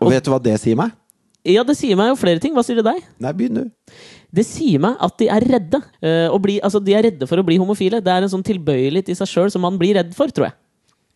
Og 0.00 0.08
vet 0.12 0.24
du 0.24 0.32
hva 0.32 0.40
det 0.40 0.56
sier 0.62 0.78
meg? 0.80 0.94
Ja, 1.46 1.62
det 1.62 1.76
sier 1.78 1.94
meg 2.00 2.08
jo 2.10 2.16
flere 2.18 2.40
ting. 2.42 2.56
Hva 2.56 2.64
sier 2.66 2.80
det 2.80 2.86
deg? 2.88 3.04
Nei, 3.22 3.30
begynn 3.36 3.60
du. 3.60 3.66
Det 4.34 4.44
sier 4.46 4.82
meg 4.82 4.96
at 5.02 5.18
de 5.20 5.28
er 5.32 5.46
redde. 5.46 5.80
eh, 6.02 6.38
bli, 6.42 6.58
altså, 6.60 6.80
de 6.82 6.94
er 6.94 7.06
redde 7.08 7.28
for 7.28 7.38
å 7.38 7.44
bli 7.46 7.58
homofile. 7.58 8.02
Det 8.04 8.12
er 8.12 8.26
en 8.26 8.32
sånn 8.32 8.46
tilbøyelighet 8.46 9.10
i 9.12 9.18
seg 9.18 9.30
sjøl 9.30 9.50
som 9.52 9.62
man 9.62 9.78
blir 9.78 9.96
redd 9.98 10.14
for, 10.16 10.30
tror 10.34 10.50
jeg. 10.50 10.56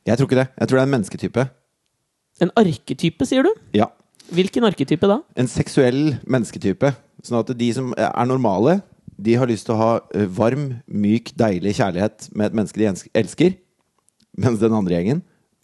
Jeg 0.09 0.19
tror 0.19 0.29
ikke 0.31 0.41
det. 0.41 0.49
Jeg 0.59 0.69
tror 0.69 0.77
det 0.79 0.83
er 0.83 0.89
en 0.89 0.95
mennesketype. 0.97 1.47
En 2.41 2.53
arketype, 2.57 3.27
sier 3.29 3.45
du? 3.45 3.51
Ja. 3.77 3.91
Hvilken 4.31 4.65
arketype 4.65 5.09
da? 5.11 5.21
En 5.37 5.51
seksuell 5.51 6.15
mennesketype. 6.25 6.95
Sånn 7.27 7.41
at 7.43 7.51
de 7.59 7.73
som 7.77 7.91
er 7.99 8.29
normale, 8.29 8.79
de 9.21 9.35
har 9.37 9.51
lyst 9.51 9.67
til 9.69 9.77
å 9.77 9.81
ha 9.81 9.91
eh, 10.17 10.29
varm, 10.31 10.71
myk, 10.87 11.35
deilig 11.37 11.77
kjærlighet 11.81 12.31
med 12.33 12.49
et 12.49 12.57
menneske 12.57 12.81
de 12.81 12.89
elsker. 13.21 13.59
Mens 14.41 14.63
den 14.63 14.77
andre 14.77 14.97
gjengen, 14.97 15.21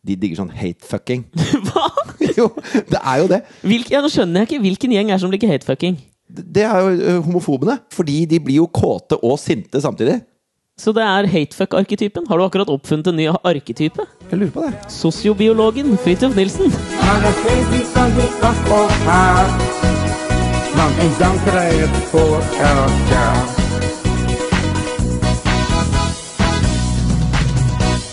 de 0.06 0.18
digger 0.18 0.42
sånn 0.42 0.52
hate-fucking. 0.52 1.24
Hva? 1.70 1.86
jo, 2.38 2.50
det 2.90 3.00
er 3.00 3.22
jo 3.22 3.30
det. 3.30 3.40
Hvilke, 3.64 3.94
ja, 3.94 4.02
nå 4.04 4.10
skjønner 4.12 4.42
jeg 4.44 4.50
ikke 4.50 4.64
hvilken 4.66 4.94
gjeng 4.96 5.14
er 5.14 5.22
som 5.22 5.32
liker 5.32 5.50
hatefucking. 5.50 5.96
Det 6.26 6.64
er 6.66 6.80
jo 6.82 7.20
homofobene. 7.26 7.78
Fordi 7.94 8.24
de 8.26 8.40
blir 8.42 8.62
jo 8.62 8.66
kåte 8.66 9.18
og 9.22 9.38
sinte 9.38 9.80
samtidig. 9.82 10.20
Så 10.76 10.92
det 10.92 11.02
er 11.02 11.26
hatefuck-arketypen. 11.32 12.26
Har 12.28 12.36
du 12.36 12.44
akkurat 12.44 12.68
oppfunnet 12.68 13.06
en 13.08 13.16
ny 13.16 13.30
arketype? 13.32 14.04
Jeg 14.30 14.38
lurer 14.38 14.50
på 14.52 14.64
det. 14.66 14.72
Sosiobiologen 14.92 15.96
Fridtjof 16.04 16.36
Nilsen. 16.36 16.68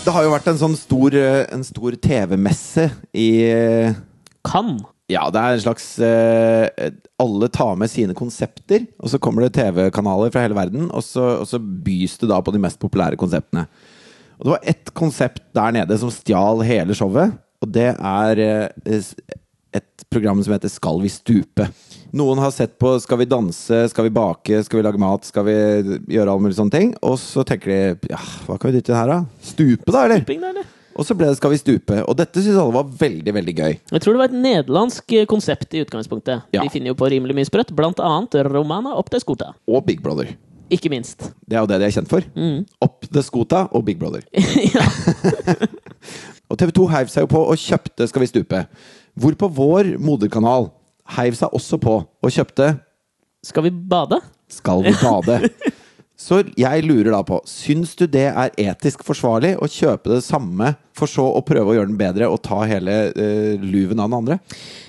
Det 0.04 0.12
har 0.12 0.24
jo 0.24 0.32
vært 0.32 0.48
en 0.48 0.62
sånn 0.64 0.78
stor, 0.80 1.20
en 1.52 1.68
stor 1.68 2.00
TV-messe 2.00 2.88
i 3.12 3.28
Cannes. 4.44 4.84
Kan. 4.84 4.93
Ja, 5.12 5.26
det 5.28 5.40
er 5.40 5.52
en 5.52 5.60
slags 5.60 5.86
eh, 6.00 6.92
Alle 7.20 7.48
tar 7.52 7.74
med 7.76 7.92
sine 7.92 8.16
konsepter, 8.16 8.86
og 8.96 9.12
så 9.12 9.20
kommer 9.20 9.44
det 9.44 9.52
TV-kanaler 9.58 10.32
fra 10.32 10.44
hele 10.46 10.56
verden, 10.56 10.88
og 10.88 11.04
så, 11.04 11.26
og 11.42 11.48
så 11.48 11.60
bys 11.60 12.16
det 12.22 12.30
da 12.30 12.40
på 12.40 12.54
de 12.54 12.62
mest 12.62 12.80
populære 12.80 13.20
konseptene. 13.20 13.66
Og 14.38 14.46
det 14.46 14.54
var 14.54 14.68
ett 14.72 14.94
konsept 14.96 15.44
der 15.54 15.76
nede 15.76 15.98
som 16.00 16.12
stjal 16.12 16.64
hele 16.64 16.96
showet, 16.96 17.36
og 17.62 17.72
det 17.74 17.90
er 17.92 18.40
eh, 18.44 19.00
et 19.74 20.06
program 20.12 20.40
som 20.44 20.54
heter 20.54 20.72
Skal 20.72 21.00
vi 21.02 21.10
stupe? 21.12 21.66
Noen 22.14 22.38
har 22.38 22.52
sett 22.54 22.76
på 22.78 22.92
Skal 23.02 23.18
vi 23.24 23.26
danse, 23.26 23.80
Skal 23.90 24.06
vi 24.06 24.12
bake, 24.14 24.60
Skal 24.62 24.78
vi 24.78 24.84
lage 24.86 25.00
mat, 25.02 25.26
Skal 25.26 25.48
vi 25.48 25.56
gjøre 26.14 26.28
alle 26.28 26.44
mulige 26.44 26.60
sånne 26.60 26.76
ting, 26.76 26.92
og 27.02 27.18
så 27.18 27.42
tenker 27.46 27.72
de 27.72 28.12
ja, 28.12 28.20
hva 28.46 28.58
kan 28.58 28.70
vi 28.70 28.78
dytte 28.78 28.94
inn 28.94 29.00
her, 29.00 29.10
da? 29.10 29.20
Stupe, 29.42 29.90
da, 29.90 30.04
eller? 30.06 30.22
Stuping, 30.22 30.44
da, 30.44 30.52
eller? 30.54 30.70
Og 30.94 31.06
så 31.06 31.16
ble 31.18 31.26
det 31.26 31.38
Skal 31.40 31.54
vi 31.54 31.60
stupe, 31.60 32.00
og 32.04 32.16
dette 32.18 32.42
syntes 32.42 32.60
alle 32.60 32.76
var 32.76 32.90
veldig, 33.00 33.34
veldig 33.34 33.54
gøy. 33.58 33.76
Jeg 33.90 34.04
tror 34.04 34.16
det 34.16 34.22
var 34.22 34.30
et 34.30 34.40
nederlandsk 34.46 35.16
eh, 35.18 35.28
konsept 35.30 35.74
i 35.74 35.82
utgangspunktet. 35.84 36.48
Ja. 36.54 36.62
De 36.62 36.72
finner 36.72 36.92
jo 36.92 36.98
på 36.98 37.10
rimelig 37.10 37.36
mye 37.36 37.48
sprøtt, 37.48 37.74
blant 37.76 38.02
annet 38.02 38.38
Romana 38.48 38.94
opp 38.98 39.10
til 39.12 39.22
skota. 39.24 39.52
Og 39.68 39.84
Big 39.88 40.02
Brother. 40.04 40.34
Ikke 40.72 40.88
minst. 40.88 41.28
Det 41.44 41.58
er 41.58 41.62
jo 41.62 41.68
det 41.68 41.78
de 41.82 41.86
er 41.86 41.94
kjent 41.94 42.10
for. 42.10 42.24
Opp 42.82 43.04
the 43.12 43.22
Skota 43.22 43.66
og 43.74 43.84
Big 43.86 43.98
Brother. 44.00 44.24
Og 46.50 46.58
TV 46.60 46.72
2 46.76 46.88
heiv 46.92 47.12
seg 47.12 47.24
jo 47.24 47.30
på 47.32 47.42
og 47.42 47.60
kjøpte 47.60 48.08
Skal 48.10 48.24
vi 48.24 48.30
stupe. 48.30 48.64
Hvorpå 49.18 49.48
vår 49.56 49.94
moderkanal 50.02 50.70
heiv 51.16 51.36
seg 51.38 51.54
også 51.56 51.78
på 51.82 52.00
og 52.04 52.34
kjøpte 52.34 52.74
Skal 53.44 53.66
vi 53.66 53.74
bade? 53.74 54.20
Skal 54.52 54.84
vi 54.84 54.94
bade? 55.00 55.40
Så 56.14 56.44
jeg 56.54 56.84
lurer 56.86 57.10
da 57.10 57.24
på, 57.26 57.40
syns 57.48 57.96
du 57.98 58.04
det 58.06 58.28
er 58.30 58.52
etisk 58.62 59.02
forsvarlig 59.06 59.56
å 59.58 59.66
kjøpe 59.66 60.12
det 60.12 60.20
samme, 60.22 60.76
for 60.94 61.10
så 61.10 61.24
å 61.26 61.42
prøve 61.42 61.72
å 61.72 61.74
gjøre 61.74 61.90
den 61.90 61.98
bedre 61.98 62.28
og 62.30 62.38
ta 62.46 62.60
hele 62.70 62.94
uh, 63.10 63.58
luven 63.58 63.98
av 63.98 64.06
den 64.06 64.18
andre? 64.20 64.36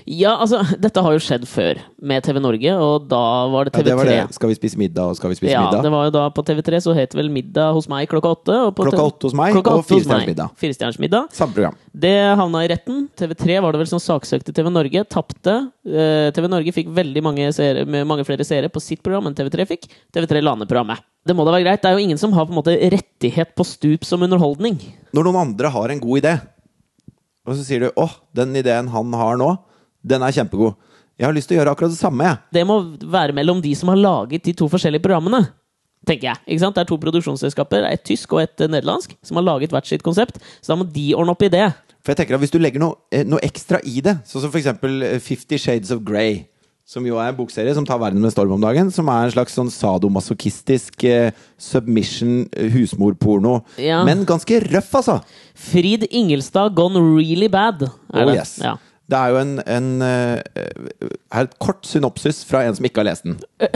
Ja, 0.06 0.36
altså, 0.36 0.62
dette 0.78 1.02
har 1.02 1.16
jo 1.16 1.24
skjedd 1.26 1.48
før 1.50 1.82
med 2.06 2.24
TV 2.26 2.40
Norge, 2.44 2.72
og 2.78 3.08
da 3.10 3.22
var 3.52 3.68
det 3.68 3.74
TV3. 3.74 3.86
det 3.88 3.96
var 3.98 4.10
det. 4.10 4.18
Skal 4.38 4.52
vi 4.52 4.58
spise 4.58 4.78
middag, 4.80 5.10
og 5.12 5.18
skal 5.18 5.32
vi 5.32 5.38
spise 5.40 5.52
Ja, 5.52 5.64
middag? 5.66 5.84
det 5.84 5.92
var 5.92 6.06
jo 6.08 6.14
da 6.16 6.24
på 6.30 6.44
TV3 6.46 6.82
så 6.86 6.94
het 6.96 7.16
vel 7.18 7.32
Middag 7.34 7.74
hos 7.74 7.90
meg 7.92 8.08
klokka 8.12 8.32
åtte. 8.36 8.58
Klokka 8.78 9.04
åtte 9.10 9.28
hos 9.30 9.36
meg, 9.38 9.58
og 9.58 9.84
Firestjerners 9.90 10.30
middag. 10.30 10.54
Firestjerners 10.62 11.00
middag. 11.02 11.28
Samme 11.36 11.58
program. 11.58 11.76
Det 11.92 12.14
havna 12.38 12.64
i 12.64 12.70
retten. 12.70 13.10
TV3 13.18 13.60
var 13.66 13.74
det 13.76 13.82
vel 13.84 13.92
som 13.92 14.00
saksøkte 14.04 14.54
TV 14.56 14.70
Norge. 14.70 15.04
Tapte. 15.10 15.56
Eh, 15.86 16.30
TV 16.36 16.48
Norge 16.52 16.72
fikk 16.76 16.94
veldig 16.94 17.24
mange, 17.26 17.50
seere, 17.58 17.86
med 17.86 18.06
mange 18.08 18.24
flere 18.28 18.46
seere 18.46 18.70
på 18.70 18.80
sitt 18.84 19.02
program 19.04 19.28
enn 19.28 19.36
TV3 19.36 19.66
fikk. 19.66 19.90
TV3 20.14 20.42
la 20.46 20.56
ned 20.56 20.70
programmet. 20.70 21.02
Det 21.26 21.34
må 21.36 21.44
da 21.46 21.52
være 21.56 21.66
greit. 21.66 21.82
Det 21.82 21.90
er 21.90 21.98
jo 21.98 22.06
ingen 22.06 22.22
som 22.22 22.34
har 22.38 22.46
på 22.46 22.54
en 22.54 22.62
måte 22.62 22.78
rettighet 22.78 23.56
på 23.58 23.66
stup 23.66 24.06
som 24.06 24.22
underholdning. 24.22 24.78
Når 25.12 25.24
noen 25.26 25.42
andre 25.48 25.72
har 25.74 25.90
en 25.90 26.00
god 26.00 26.22
idé, 26.22 26.36
og 27.46 27.54
så 27.56 27.64
sier 27.66 27.80
du 27.80 27.92
'Å, 27.92 28.10
den 28.34 28.56
ideen 28.56 28.88
han 28.90 29.14
har 29.14 29.38
nå, 29.38 29.58
den 30.06 30.22
er 30.22 30.32
kjempegod'. 30.32 30.76
Jeg 31.20 31.28
har 31.30 31.36
lyst 31.36 31.48
til 31.48 31.56
å 31.58 31.62
gjøre 31.62 31.72
akkurat 31.76 31.94
det 31.94 32.00
samme, 32.02 32.26
jeg. 32.28 32.38
Det 32.58 32.64
må 32.68 32.80
være 33.12 33.36
mellom 33.38 33.62
de 33.64 33.72
som 33.80 33.90
har 33.94 34.00
laget 34.02 34.44
de 34.44 34.54
to 34.54 34.68
forskjellige 34.72 35.04
programmene. 35.06 35.46
Tenker 36.06 36.28
jeg. 36.34 36.42
Ikke 36.46 36.62
sant? 36.62 36.76
Det 36.76 36.84
er 36.84 36.90
to 36.92 36.98
produksjonsselskaper, 37.02 37.86
et 37.90 38.04
tysk 38.06 38.34
og 38.36 38.44
et 38.44 38.62
eh, 38.62 38.70
nederlandsk, 38.70 39.16
som 39.26 39.40
har 39.40 39.46
laget 39.48 39.72
hvert 39.74 39.88
sitt 39.90 40.04
konsept. 40.06 40.38
Så 40.62 40.74
da 40.74 40.76
må 40.82 40.86
de 40.92 41.06
ordne 41.18 41.34
opp 41.34 41.42
i 41.48 41.50
det. 41.50 41.70
For 42.06 42.12
jeg 42.14 42.20
tenker 42.20 42.36
at 42.38 42.44
Hvis 42.44 42.52
du 42.54 42.60
legger 42.62 42.84
noe, 42.84 43.00
eh, 43.16 43.24
noe 43.26 43.40
ekstra 43.42 43.80
i 43.88 44.04
det, 44.06 44.20
sånn 44.30 44.44
som 44.44 44.52
f.eks. 44.54 45.24
Fifty 45.26 45.58
Shades 45.58 45.90
of 45.96 46.04
Grey, 46.06 46.44
som 46.86 47.02
jo 47.08 47.16
er 47.18 47.32
en 47.32 47.38
bokserie 47.40 47.74
som 47.74 47.88
tar 47.88 47.98
verden 47.98 48.22
med 48.22 48.30
storm 48.36 48.52
om 48.54 48.62
dagen, 48.62 48.92
som 48.94 49.08
er 49.10 49.24
en 49.26 49.34
slags 49.34 49.56
sånn 49.58 49.72
sadomasochistisk 49.74 51.02
eh, 51.10 51.32
submission 51.58 52.44
eh, 52.54 52.70
husmorporno. 52.76 53.64
Ja. 53.82 54.04
Men 54.06 54.22
ganske 54.30 54.60
røff, 54.68 54.92
altså! 55.00 55.20
Frid 55.58 56.06
Ingelstad 56.12 56.76
gone 56.78 57.02
really 57.16 57.48
bad. 57.50 57.88
Er 58.14 58.22
Oh, 58.28 58.30
det? 58.30 58.36
yes. 58.44 58.60
Ja. 58.62 58.76
Det 59.06 59.18
er 59.18 59.34
jo 59.34 59.38
en, 59.38 59.52
en 59.70 59.90
eh, 60.02 60.40
Her 61.34 61.46
et 61.46 61.58
kort 61.62 61.86
synopsis 61.86 62.40
fra 62.50 62.64
en 62.66 62.74
som 62.78 62.88
ikke 62.88 63.04
har 63.04 63.10
lest 63.12 63.28
den. 63.28 63.38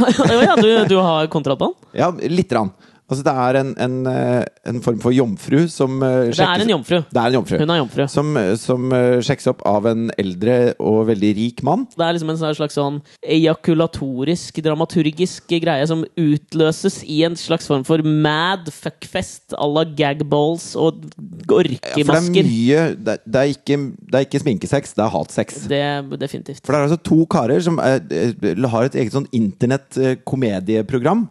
Ja, 0.47 0.55
du, 0.57 0.69
du 0.89 0.95
har 1.05 1.29
kontroll 1.29 1.59
på 1.59 1.69
den? 1.69 1.75
Ja, 2.01 2.09
lite 2.25 2.55
grann. 2.55 2.71
Altså, 3.10 3.24
det 3.26 3.34
er 3.34 3.58
en, 3.63 3.69
en, 3.82 3.95
eh, 4.08 4.43
en 4.69 4.82
form 4.86 5.00
for 5.02 5.10
jomfru 5.15 5.63
som 5.72 5.95
sjekkes 6.00 6.38
Det 6.38 6.45
er 6.45 6.62
en 6.65 6.69
jomfru. 6.76 6.98
Er 7.10 7.26
en 7.32 7.38
jomfru. 7.39 7.58
Hun 7.58 7.72
er 7.74 7.80
jomfru. 7.82 8.04
Som, 8.13 8.36
som 8.62 8.91
eh, 8.93 9.15
sjekkes 9.26 9.48
opp 9.50 9.63
av 9.65 9.88
en 9.89 10.12
eldre 10.22 10.58
og 10.78 11.08
veldig 11.10 11.32
rik 11.39 11.63
mann. 11.65 11.88
Det 11.95 12.06
er 12.06 12.13
liksom 12.17 12.30
en 12.36 12.38
sånn 12.38 12.54
slags 12.60 12.78
sånn 12.78 13.00
ejakulatorisk, 13.26 14.62
dramaturgisk 14.65 15.50
greie 15.63 15.88
som 15.89 16.04
utløses 16.19 17.00
i 17.10 17.24
en 17.26 17.36
slags 17.39 17.65
form 17.69 17.84
for 17.88 18.04
mad 18.06 18.69
fuckfest 18.74 19.58
à 19.58 19.65
la 19.65 19.84
gagballs 19.89 20.76
og 20.80 21.02
Ja, 21.10 21.10
for 21.50 21.63
det 21.65 21.80
er 21.80 21.98
orkemasker. 21.98 22.45
mye 22.45 22.84
det, 22.93 23.13
er- 23.17 23.24
det, 23.26 23.39
er 23.41 23.54
ikke, 23.56 23.78
det 24.06 24.15
er 24.22 24.26
ikke 24.28 24.41
sminkesex, 24.43 24.93
det 24.98 25.04
er 25.06 25.12
hatsex. 25.13 25.60
Det 25.69 25.82
er 25.82 26.02
definitivt. 26.22 26.62
For 26.65 26.74
det 26.76 26.80
er 26.80 26.88
altså 26.91 27.02
to 27.10 27.24
karer 27.32 27.60
som 27.65 27.80
eh, 27.82 28.00
eh, 28.13 28.65
har 28.69 28.86
et 28.89 28.95
eget 29.02 29.13
sånn 29.17 29.28
internett-komedieprogram. 29.34 31.28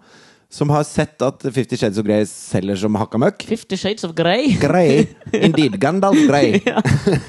Som 0.49 0.71
har 0.73 0.85
sett 0.89 1.21
at 1.21 1.43
Fifty 1.53 1.77
Shades 1.77 1.99
of 2.01 2.07
Grey 2.09 2.25
selger 2.29 2.79
som 2.81 2.95
hakka 2.97 3.19
møkk. 3.21 3.45
Fifty 3.51 3.77
Shades 3.77 4.07
of 4.07 4.15
Grey. 4.17 4.55
Grey. 4.57 5.03
Indeed. 5.37 5.77
Gandalf 5.83 6.17
Grey. 6.25 6.63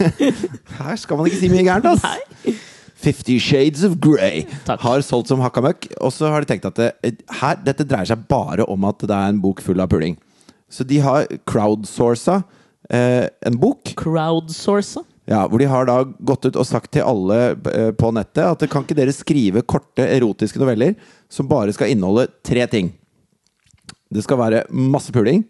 Her 0.79 0.95
skal 0.95 1.19
man 1.19 1.27
ikke 1.27 1.39
si 1.41 1.49
mye 1.51 1.65
gærent, 1.67 1.89
ass. 1.91 2.05
Nei. 2.05 2.53
Fifty 2.99 3.35
Shades 3.43 3.83
of 3.87 3.97
Grey 4.03 4.45
Takk. 4.67 4.79
har 4.83 5.03
solgt 5.03 5.31
som 5.31 5.43
hakka 5.43 5.63
møkk. 5.63 5.89
Og 5.99 6.13
så 6.15 6.31
har 6.31 6.43
de 6.43 6.49
tenkt 6.53 6.67
at 6.67 6.79
det, 6.79 7.19
her, 7.41 7.59
dette 7.63 7.87
dreier 7.87 8.07
seg 8.07 8.23
bare 8.31 8.63
om 8.71 8.87
at 8.87 9.03
det 9.03 9.15
er 9.15 9.33
en 9.35 9.41
bok 9.43 9.59
full 9.63 9.83
av 9.83 9.91
puling. 9.91 10.15
Så 10.71 10.85
de 10.87 10.99
har 11.03 11.27
crowdsourca 11.49 12.41
eh, 12.87 13.27
en 13.47 13.59
bok. 13.59 13.95
Crowdsourca. 13.99 15.03
Ja, 15.29 15.43
hvor 15.45 15.61
de 15.61 15.67
har 15.69 15.85
da 15.85 15.99
gått 16.25 16.47
ut 16.47 16.57
og 16.57 16.65
sagt 16.65 16.91
til 16.95 17.03
alle 17.05 17.51
eh, 17.69 17.91
på 17.93 18.09
nettet 18.15 18.47
at 18.47 18.63
kan 18.71 18.87
ikke 18.87 18.97
dere 18.97 19.13
skrive 19.13 19.61
korte 19.67 20.07
erotiske 20.07 20.61
noveller 20.61 20.95
som 21.29 21.51
bare 21.51 21.75
skal 21.75 21.91
inneholde 21.93 22.29
tre 22.47 22.63
ting? 22.71 22.95
Det 24.13 24.23
skal 24.25 24.39
være 24.41 24.65
masse 24.73 25.13
puling. 25.13 25.43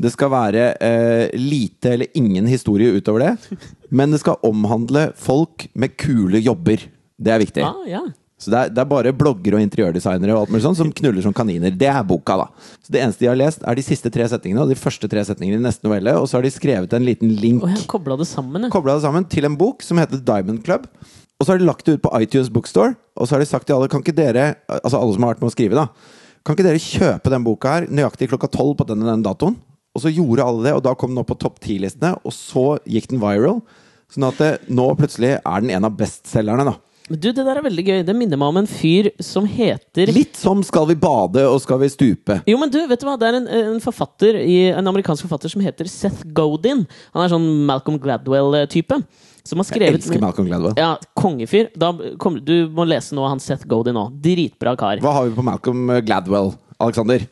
Det 0.00 0.10
skal 0.10 0.32
være 0.32 0.62
eh, 0.82 1.30
lite 1.38 1.92
eller 1.94 2.18
ingen 2.18 2.48
historie 2.50 2.90
utover 2.96 3.28
det. 3.28 3.58
Men 3.94 4.10
det 4.14 4.22
skal 4.24 4.40
omhandle 4.42 5.10
folk 5.16 5.68
med 5.78 5.94
kule 6.00 6.40
jobber. 6.42 6.82
Det 7.14 7.30
er 7.30 7.42
viktig. 7.44 7.62
Ah, 7.62 7.84
ja. 7.86 8.02
Så 8.40 8.50
det 8.50 8.58
er, 8.58 8.72
det 8.74 8.80
er 8.82 8.88
bare 8.90 9.12
bloggere 9.14 9.56
og 9.56 9.62
interiørdesignere 9.62 10.34
og 10.34 10.40
alt 10.42 10.50
mulig 10.52 10.64
sånn 10.64 10.76
som 10.76 10.90
knuller 10.92 11.22
som 11.24 11.32
kaniner. 11.36 11.72
Det 11.78 11.86
er 11.88 12.02
boka, 12.04 12.34
da. 12.42 12.48
Så 12.82 12.92
det 12.92 13.04
eneste 13.04 13.22
de 13.24 13.30
har 13.30 13.38
lest, 13.38 13.62
er 13.62 13.78
de 13.78 13.84
siste 13.86 14.10
tre 14.12 14.26
setningene 14.28 14.64
og 14.64 14.72
de 14.72 14.76
første 14.80 15.08
tre 15.08 15.22
setningene 15.24 15.62
i 15.62 15.64
neste 15.68 15.86
novelle. 15.86 16.16
Og 16.18 16.26
så 16.28 16.40
har 16.40 16.44
de 16.44 16.52
skrevet 16.52 16.96
en 16.98 17.06
liten 17.06 17.30
link 17.38 17.62
Og 17.62 17.70
jeg 17.70 17.86
kobla 17.88 18.18
det 18.20 18.26
sammen, 18.28 18.66
jeg. 18.66 18.74
kobla 18.74 18.98
det 18.98 19.06
sammen 19.06 19.28
til 19.30 19.46
en 19.48 19.56
bok 19.60 19.86
som 19.86 20.02
heter 20.02 20.20
Diamond 20.26 20.64
Club. 20.66 20.90
Og 21.38 21.46
så 21.46 21.54
har 21.54 21.62
de 21.62 21.70
lagt 21.70 21.86
det 21.86 21.96
ut 21.96 22.04
på 22.04 22.12
iTunes 22.18 22.50
Bookstore. 22.52 22.96
Og 23.14 23.30
så 23.30 23.36
har 23.36 23.44
de 23.44 23.48
sagt 23.48 23.70
til 23.70 23.78
alle 23.78 23.88
Kan 23.92 24.02
ikke 24.02 24.16
dere, 24.18 24.50
altså 24.82 24.98
alle 24.98 25.14
som 25.14 25.24
har 25.24 25.36
vært 25.36 25.46
med 25.46 25.52
å 25.52 25.54
skrive, 25.54 25.78
da 25.78 26.23
Kan 26.44 26.56
ikke 26.58 26.66
dere 26.66 26.82
kjøpe 26.82 27.30
den 27.32 27.44
boka 27.46 27.78
her 27.78 27.86
nøyaktig 27.88 28.28
klokka 28.28 28.50
tolv 28.52 28.74
på 28.76 28.84
den 28.88 29.00
og 29.00 29.08
den 29.08 29.24
datoen? 29.24 29.54
Og 29.94 30.02
så 30.02 30.10
gjorde 30.12 30.44
alle 30.44 30.66
det, 30.66 30.72
og 30.76 30.82
da 30.84 30.92
kom 30.98 31.12
den 31.14 31.22
opp 31.22 31.30
på 31.30 31.38
topp 31.40 31.60
ti-listene, 31.62 32.16
og 32.20 32.34
så 32.34 32.74
gikk 32.84 33.08
den 33.12 33.22
viral. 33.22 33.62
Sånn 34.12 34.26
at 34.28 34.40
det, 34.42 34.50
nå 34.68 34.90
plutselig 34.98 35.36
er 35.38 35.62
den 35.64 35.72
en 35.72 35.86
av 35.88 35.94
bestselgerne, 35.96 36.66
da. 36.68 36.74
Men 37.08 37.20
Du, 37.20 37.28
det 37.30 37.44
der 37.44 37.58
er 37.60 37.64
veldig 37.64 37.84
gøy. 37.84 37.98
Det 38.04 38.14
minner 38.16 38.40
meg 38.40 38.52
om 38.52 38.58
en 38.62 38.68
fyr 38.68 39.10
som 39.20 39.44
heter 39.48 40.08
Litt 40.16 40.38
som 40.40 40.62
Skal 40.64 40.86
vi 40.88 40.94
bade 40.96 41.42
og 41.44 41.58
Skal 41.60 41.82
vi 41.82 41.90
stupe. 41.92 42.38
Jo, 42.48 42.56
men 42.60 42.72
du, 42.72 42.78
vet 42.88 43.00
du 43.02 43.04
hva? 43.04 43.18
Det 43.20 43.28
er 43.28 43.36
en, 43.42 43.48
en 43.74 43.82
forfatter, 43.84 44.38
en 44.40 44.88
amerikansk 44.88 45.26
forfatter 45.26 45.52
som 45.52 45.64
heter 45.64 45.88
Seth 45.90 46.24
Godin. 46.36 46.86
Han 47.12 47.24
er 47.26 47.32
sånn 47.32 47.48
Malcolm 47.68 48.00
Gladwell-type. 48.00 49.00
Som 49.44 49.60
har 49.60 49.76
Jeg 49.76 49.98
elsker 49.98 50.22
Malcolm 50.22 50.46
Gladwell. 50.48 50.72
Ja, 50.80 50.94
kongefyr. 51.20 51.68
Da 51.76 51.90
kom, 52.20 52.38
du 52.40 52.70
må 52.72 52.86
lese 52.88 53.12
noe 53.16 53.28
av 53.28 53.34
han 53.34 53.42
Seth 53.44 53.68
Godin 53.68 53.96
nå. 53.98 54.06
Dritbra 54.24 54.72
kar. 54.80 55.02
Hva 55.04 55.12
har 55.18 55.28
vi 55.28 55.34
på 55.36 55.44
Malcolm 55.44 55.90
Gladwell, 56.06 56.54
Alexander? 56.80 57.26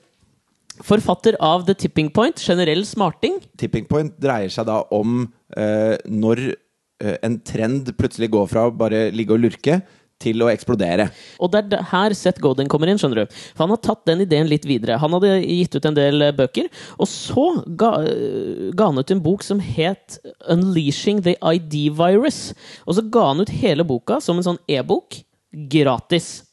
Forfatter 0.83 1.39
av 1.41 1.65
The 1.65 1.77
Tipping 1.79 2.11
Point, 2.13 2.41
generell 2.43 2.85
smarting. 2.89 3.39
Tipping 3.61 3.89
point 3.89 4.13
dreier 4.21 4.53
seg 4.53 4.69
da 4.69 4.83
om 4.93 5.25
eh, 5.57 5.97
når 6.09 6.43
eh, 6.51 7.17
en 7.25 7.39
trend 7.47 7.93
plutselig 7.97 8.29
går 8.35 8.49
fra 8.51 8.67
å 8.69 8.75
bare 8.77 9.07
ligge 9.15 9.37
og 9.37 9.45
lurke 9.47 9.81
til 10.23 10.45
å 10.45 10.51
eksplodere. 10.53 11.09
Og 11.43 11.53
det 11.53 11.65
er 11.77 11.89
her 11.93 12.15
Seth 12.17 12.43
Godin 12.43 12.71
kommer 12.71 12.91
inn, 12.91 13.01
skjønner 13.01 13.23
du. 13.23 13.41
For 13.53 13.67
han 13.67 13.75
har 13.75 13.83
tatt 13.85 14.05
den 14.09 14.25
ideen 14.25 14.51
litt 14.51 14.67
videre. 14.69 15.01
Han 15.03 15.17
hadde 15.19 15.35
gitt 15.43 15.77
ut 15.77 15.89
en 15.89 15.99
del 15.99 16.29
eh, 16.29 16.37
bøker, 16.37 16.71
og 16.99 17.11
så 17.11 17.49
ga, 17.79 17.95
eh, 18.07 18.71
ga 18.77 18.91
han 18.91 19.03
ut 19.03 19.15
en 19.15 19.25
bok 19.25 19.45
som 19.47 19.61
het 19.63 20.19
'Unleashing 20.49 21.23
the 21.23 21.37
ID 21.43 21.91
Virus'. 21.99 22.55
Og 22.87 22.97
så 22.97 23.03
ga 23.11 23.29
han 23.33 23.41
ut 23.41 23.57
hele 23.63 23.85
boka 23.85 24.21
som 24.21 24.39
en 24.39 24.47
sånn 24.47 24.63
e-bok, 24.69 25.23
gratis. 25.53 26.52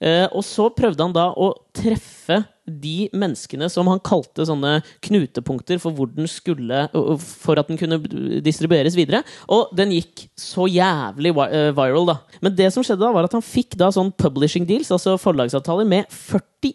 Eh, 0.00 0.26
og 0.28 0.44
så 0.44 0.68
prøvde 0.76 1.02
han 1.02 1.14
da 1.14 1.30
å 1.32 1.52
treffe 1.76 2.42
de 2.66 3.06
menneskene 3.14 3.68
som 3.70 3.86
han 3.86 4.02
kalte 4.02 4.44
sånne 4.48 4.80
knutepunkter 5.06 5.78
for 5.78 5.94
hvor 5.94 6.08
den 6.10 6.26
skulle 6.26 6.88
For 7.22 7.60
at 7.60 7.70
den 7.70 7.78
kunne 7.78 8.00
distribueres 8.42 8.96
videre. 8.98 9.22
Og 9.52 9.70
den 9.76 9.94
gikk 9.94 10.26
så 10.40 10.66
jævlig 10.70 11.32
eh, 11.46 11.70
viral, 11.76 12.10
da. 12.10 12.18
Men 12.42 12.56
det 12.58 12.72
som 12.74 12.84
skjedde 12.84 13.04
da, 13.04 13.12
var 13.14 13.28
at 13.28 13.36
han 13.36 13.44
fikk 13.44 13.78
da 13.78 13.92
sånn 13.94 14.12
publishing 14.18 14.66
deals, 14.68 14.90
altså 14.94 15.16
forlagsavtaler, 15.20 15.86
med 15.88 16.10
41 16.10 16.74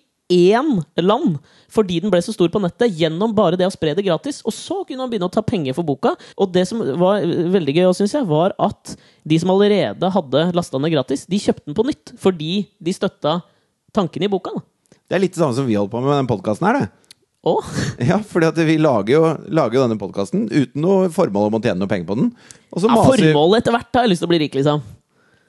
land. 1.01 1.37
Fordi 1.71 2.01
den 2.03 2.11
ble 2.11 2.19
så 2.23 2.33
stor 2.35 2.51
på 2.51 2.61
nettet 2.63 2.95
gjennom 2.99 3.33
bare 3.35 3.59
det 3.59 3.67
å 3.67 3.73
spre 3.73 3.93
det 3.95 4.05
gratis. 4.05 4.41
Og 4.47 4.55
så 4.55 4.81
kunne 4.87 5.03
han 5.03 5.11
begynne 5.11 5.29
å 5.29 5.33
ta 5.33 5.43
penger 5.45 5.75
for 5.77 5.87
boka. 5.87 6.15
Og 6.35 6.51
det 6.51 6.65
som 6.69 6.81
var 6.99 7.23
veldig 7.23 7.75
gøy, 7.77 7.85
synes 7.97 8.15
jeg, 8.17 8.27
var 8.29 8.55
at 8.59 8.95
de 9.23 9.39
som 9.39 9.53
allerede 9.53 10.11
hadde 10.15 10.47
lasta 10.57 10.81
ned 10.81 10.93
gratis, 10.95 11.27
de 11.29 11.39
kjøpte 11.39 11.69
den 11.69 11.77
på 11.77 11.87
nytt. 11.87 12.15
Fordi 12.19 12.53
de 12.81 12.95
støtta 12.95 13.39
tankene 13.95 14.27
i 14.27 14.31
boka. 14.31 14.55
da. 14.55 14.97
Det 15.11 15.17
er 15.17 15.23
litt 15.25 15.35
det 15.35 15.43
samme 15.43 15.55
som 15.55 15.67
vi 15.67 15.75
holder 15.75 15.91
på 15.91 16.01
med 16.01 16.11
med 16.11 16.21
den 16.23 16.31
podkasten 16.31 16.67
her, 16.69 16.81
det. 16.81 16.89
Oh. 17.43 17.65
Ja, 18.11 18.19
fordi 18.21 18.51
at 18.51 18.59
vi 18.67 18.77
lager 18.77 19.13
jo, 19.15 19.21
lager 19.49 19.79
jo 19.79 19.85
denne 19.87 19.99
podkasten 19.99 20.45
uten 20.51 20.83
noe 20.83 21.09
formål 21.13 21.49
om 21.49 21.57
å 21.57 21.61
tjene 21.63 21.81
noe 21.81 21.89
penger 21.89 22.07
på 22.09 22.17
den. 22.19 22.33
Ja, 22.69 22.83
maser 22.85 23.25
formålet 23.25 23.63
etter 23.63 23.75
hvert 23.75 23.97
har 23.97 24.05
jeg 24.05 24.13
lyst 24.13 24.23
til 24.23 24.29
å 24.29 24.33
bli 24.33 24.41
rik, 24.43 24.57
liksom. 24.59 24.83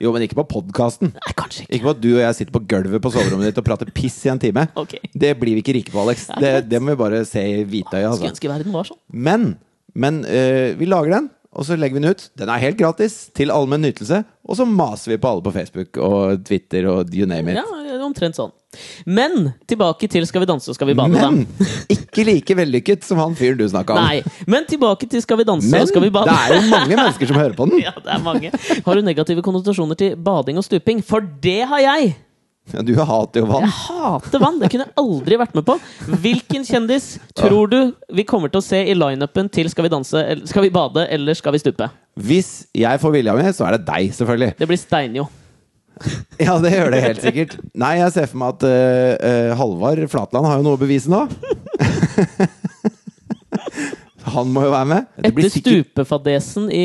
Jo, 0.02 0.10
men 0.14 0.24
ikke 0.26 0.38
på 0.40 0.46
podkasten. 0.56 1.12
Ikke. 1.30 1.46
Ikke 1.68 1.84
på 1.86 1.92
at 1.94 2.00
du 2.02 2.08
og 2.16 2.22
jeg 2.24 2.38
sitter 2.40 2.54
på 2.56 2.62
gulvet 2.72 3.02
på 3.04 3.12
soverommet 3.14 3.52
ditt 3.52 3.60
og 3.62 3.66
prater 3.68 3.92
piss 3.94 4.18
i 4.26 4.32
en 4.32 4.42
time. 4.42 4.66
Okay. 4.82 4.98
Det 5.14 5.30
blir 5.38 5.54
vi 5.54 5.62
ikke 5.62 5.74
rike 5.76 5.92
på, 5.94 6.00
Alex. 6.02 6.24
Det, 6.42 6.50
det 6.66 6.80
må 6.82 6.96
vi 6.96 6.98
bare 6.98 7.20
se 7.28 7.42
i 7.46 7.60
hvitøyet. 7.68 8.08
Altså. 8.08 8.24
sånn. 8.88 8.98
Men, 9.14 9.44
men 9.94 10.18
eh, 10.26 10.72
vi 10.78 10.88
lager 10.90 11.14
den, 11.14 11.28
og 11.52 11.66
så 11.68 11.76
legger 11.76 11.98
vi 11.98 12.02
den 12.04 12.14
ut. 12.16 12.22
Den 12.40 12.48
er 12.48 12.62
helt 12.62 12.78
gratis, 12.80 13.28
til 13.36 13.50
allmenn 13.52 13.84
nytelse. 13.84 14.22
Og 14.48 14.56
så 14.56 14.64
maser 14.66 15.12
vi 15.12 15.18
på 15.20 15.28
alle 15.30 15.44
på 15.44 15.52
Facebook 15.54 15.98
og 16.00 16.40
Twitter 16.48 16.88
og 16.88 17.12
you 17.14 17.26
name 17.28 17.52
it. 17.52 17.60
Ja, 17.60 17.98
omtrent 18.02 18.38
sånn. 18.38 18.50
Men 19.04 19.50
tilbake 19.68 20.08
til 20.08 20.24
Skal 20.26 20.40
vi 20.42 20.48
danse 20.48 20.70
og 20.72 20.74
skal 20.78 20.88
vi 20.88 20.94
bade, 20.96 21.12
Men 21.12 21.42
da. 21.44 21.66
ikke 21.92 22.24
like 22.24 22.56
vellykket 22.56 23.04
som 23.04 23.20
han 23.20 23.36
fyren 23.36 23.58
du 23.60 23.66
snakka 23.68 23.92
om. 23.98 24.00
Nei, 24.08 24.22
men 24.48 24.64
tilbake 24.66 25.04
til 25.12 25.20
Skal 25.22 25.42
vi 25.42 25.44
danse 25.44 25.68
Men 25.68 25.84
og 25.84 25.92
skal 25.92 26.02
vi 26.06 26.10
bade. 26.14 26.32
det 26.32 26.40
er 26.40 26.56
jo 26.56 26.70
mange 26.72 26.96
mennesker 26.96 27.28
som 27.28 27.36
hører 27.36 27.54
på 27.58 27.68
den. 27.68 27.82
Ja, 27.84 27.92
det 28.00 28.12
er 28.16 28.24
mange. 28.24 28.50
Har 28.86 28.96
du 28.96 29.04
negative 29.04 29.44
konnotasjoner 29.44 29.98
til 30.00 30.16
bading 30.16 30.56
og 30.58 30.64
stuping? 30.64 31.04
For 31.04 31.20
det 31.20 31.60
har 31.68 31.84
jeg! 31.84 32.14
Ja, 32.70 32.78
du 32.86 32.92
hater 32.94 33.42
jo 33.42 33.46
vann. 33.50 33.64
Jeg 33.66 33.74
hater 33.74 34.38
vann! 34.40 34.60
Det 34.62 34.68
kunne 34.70 34.84
jeg 34.86 34.94
aldri 35.02 35.36
vært 35.40 35.56
med 35.58 35.64
på. 35.66 35.74
Hvilken 36.22 36.62
kjendis 36.64 37.16
tror 37.36 37.66
du 37.72 37.78
vi 38.14 38.24
kommer 38.28 38.52
til 38.52 38.60
å 38.62 38.64
se 38.64 38.78
i 38.86 38.94
lineupen 38.94 39.50
til 39.52 39.68
Skal 39.72 39.88
vi 39.88 39.92
danse, 39.92 40.22
eller 40.22 40.46
skal 40.48 40.62
vi 40.68 40.72
bade 40.72 41.02
eller 41.12 41.34
skal 41.38 41.52
vi 41.56 41.60
stupe? 41.64 41.90
Hvis 42.22 42.50
jeg 42.76 43.00
får 43.02 43.10
vilja 43.16 43.34
mi, 43.36 43.44
så 43.56 43.66
er 43.66 43.76
det 43.76 43.86
deg, 43.88 44.12
selvfølgelig. 44.14 44.52
Det 44.60 44.68
blir 44.70 44.80
Steinjo. 44.80 45.26
Ja, 46.40 46.56
det 46.58 46.72
gjør 46.72 46.90
det 46.90 47.00
helt 47.04 47.20
sikkert. 47.22 47.52
Nei, 47.78 47.92
jeg 48.00 48.12
ser 48.14 48.26
for 48.30 48.38
meg 48.40 48.48
at 48.56 48.62
uh, 48.66 48.70
uh, 49.22 49.50
Halvard 49.60 50.00
Flatland 50.10 50.46
har 50.48 50.56
jo 50.58 50.64
noe 50.66 50.76
å 50.78 50.80
bevise 50.80 51.08
nå. 51.12 51.20
Han 54.30 54.52
må 54.54 54.62
jo 54.66 54.70
være 54.72 54.88
med. 54.88 55.06
Det 55.24 55.32
blir 55.34 55.48
Etter 55.48 55.62
stupefadesen 55.62 56.68
i 56.72 56.84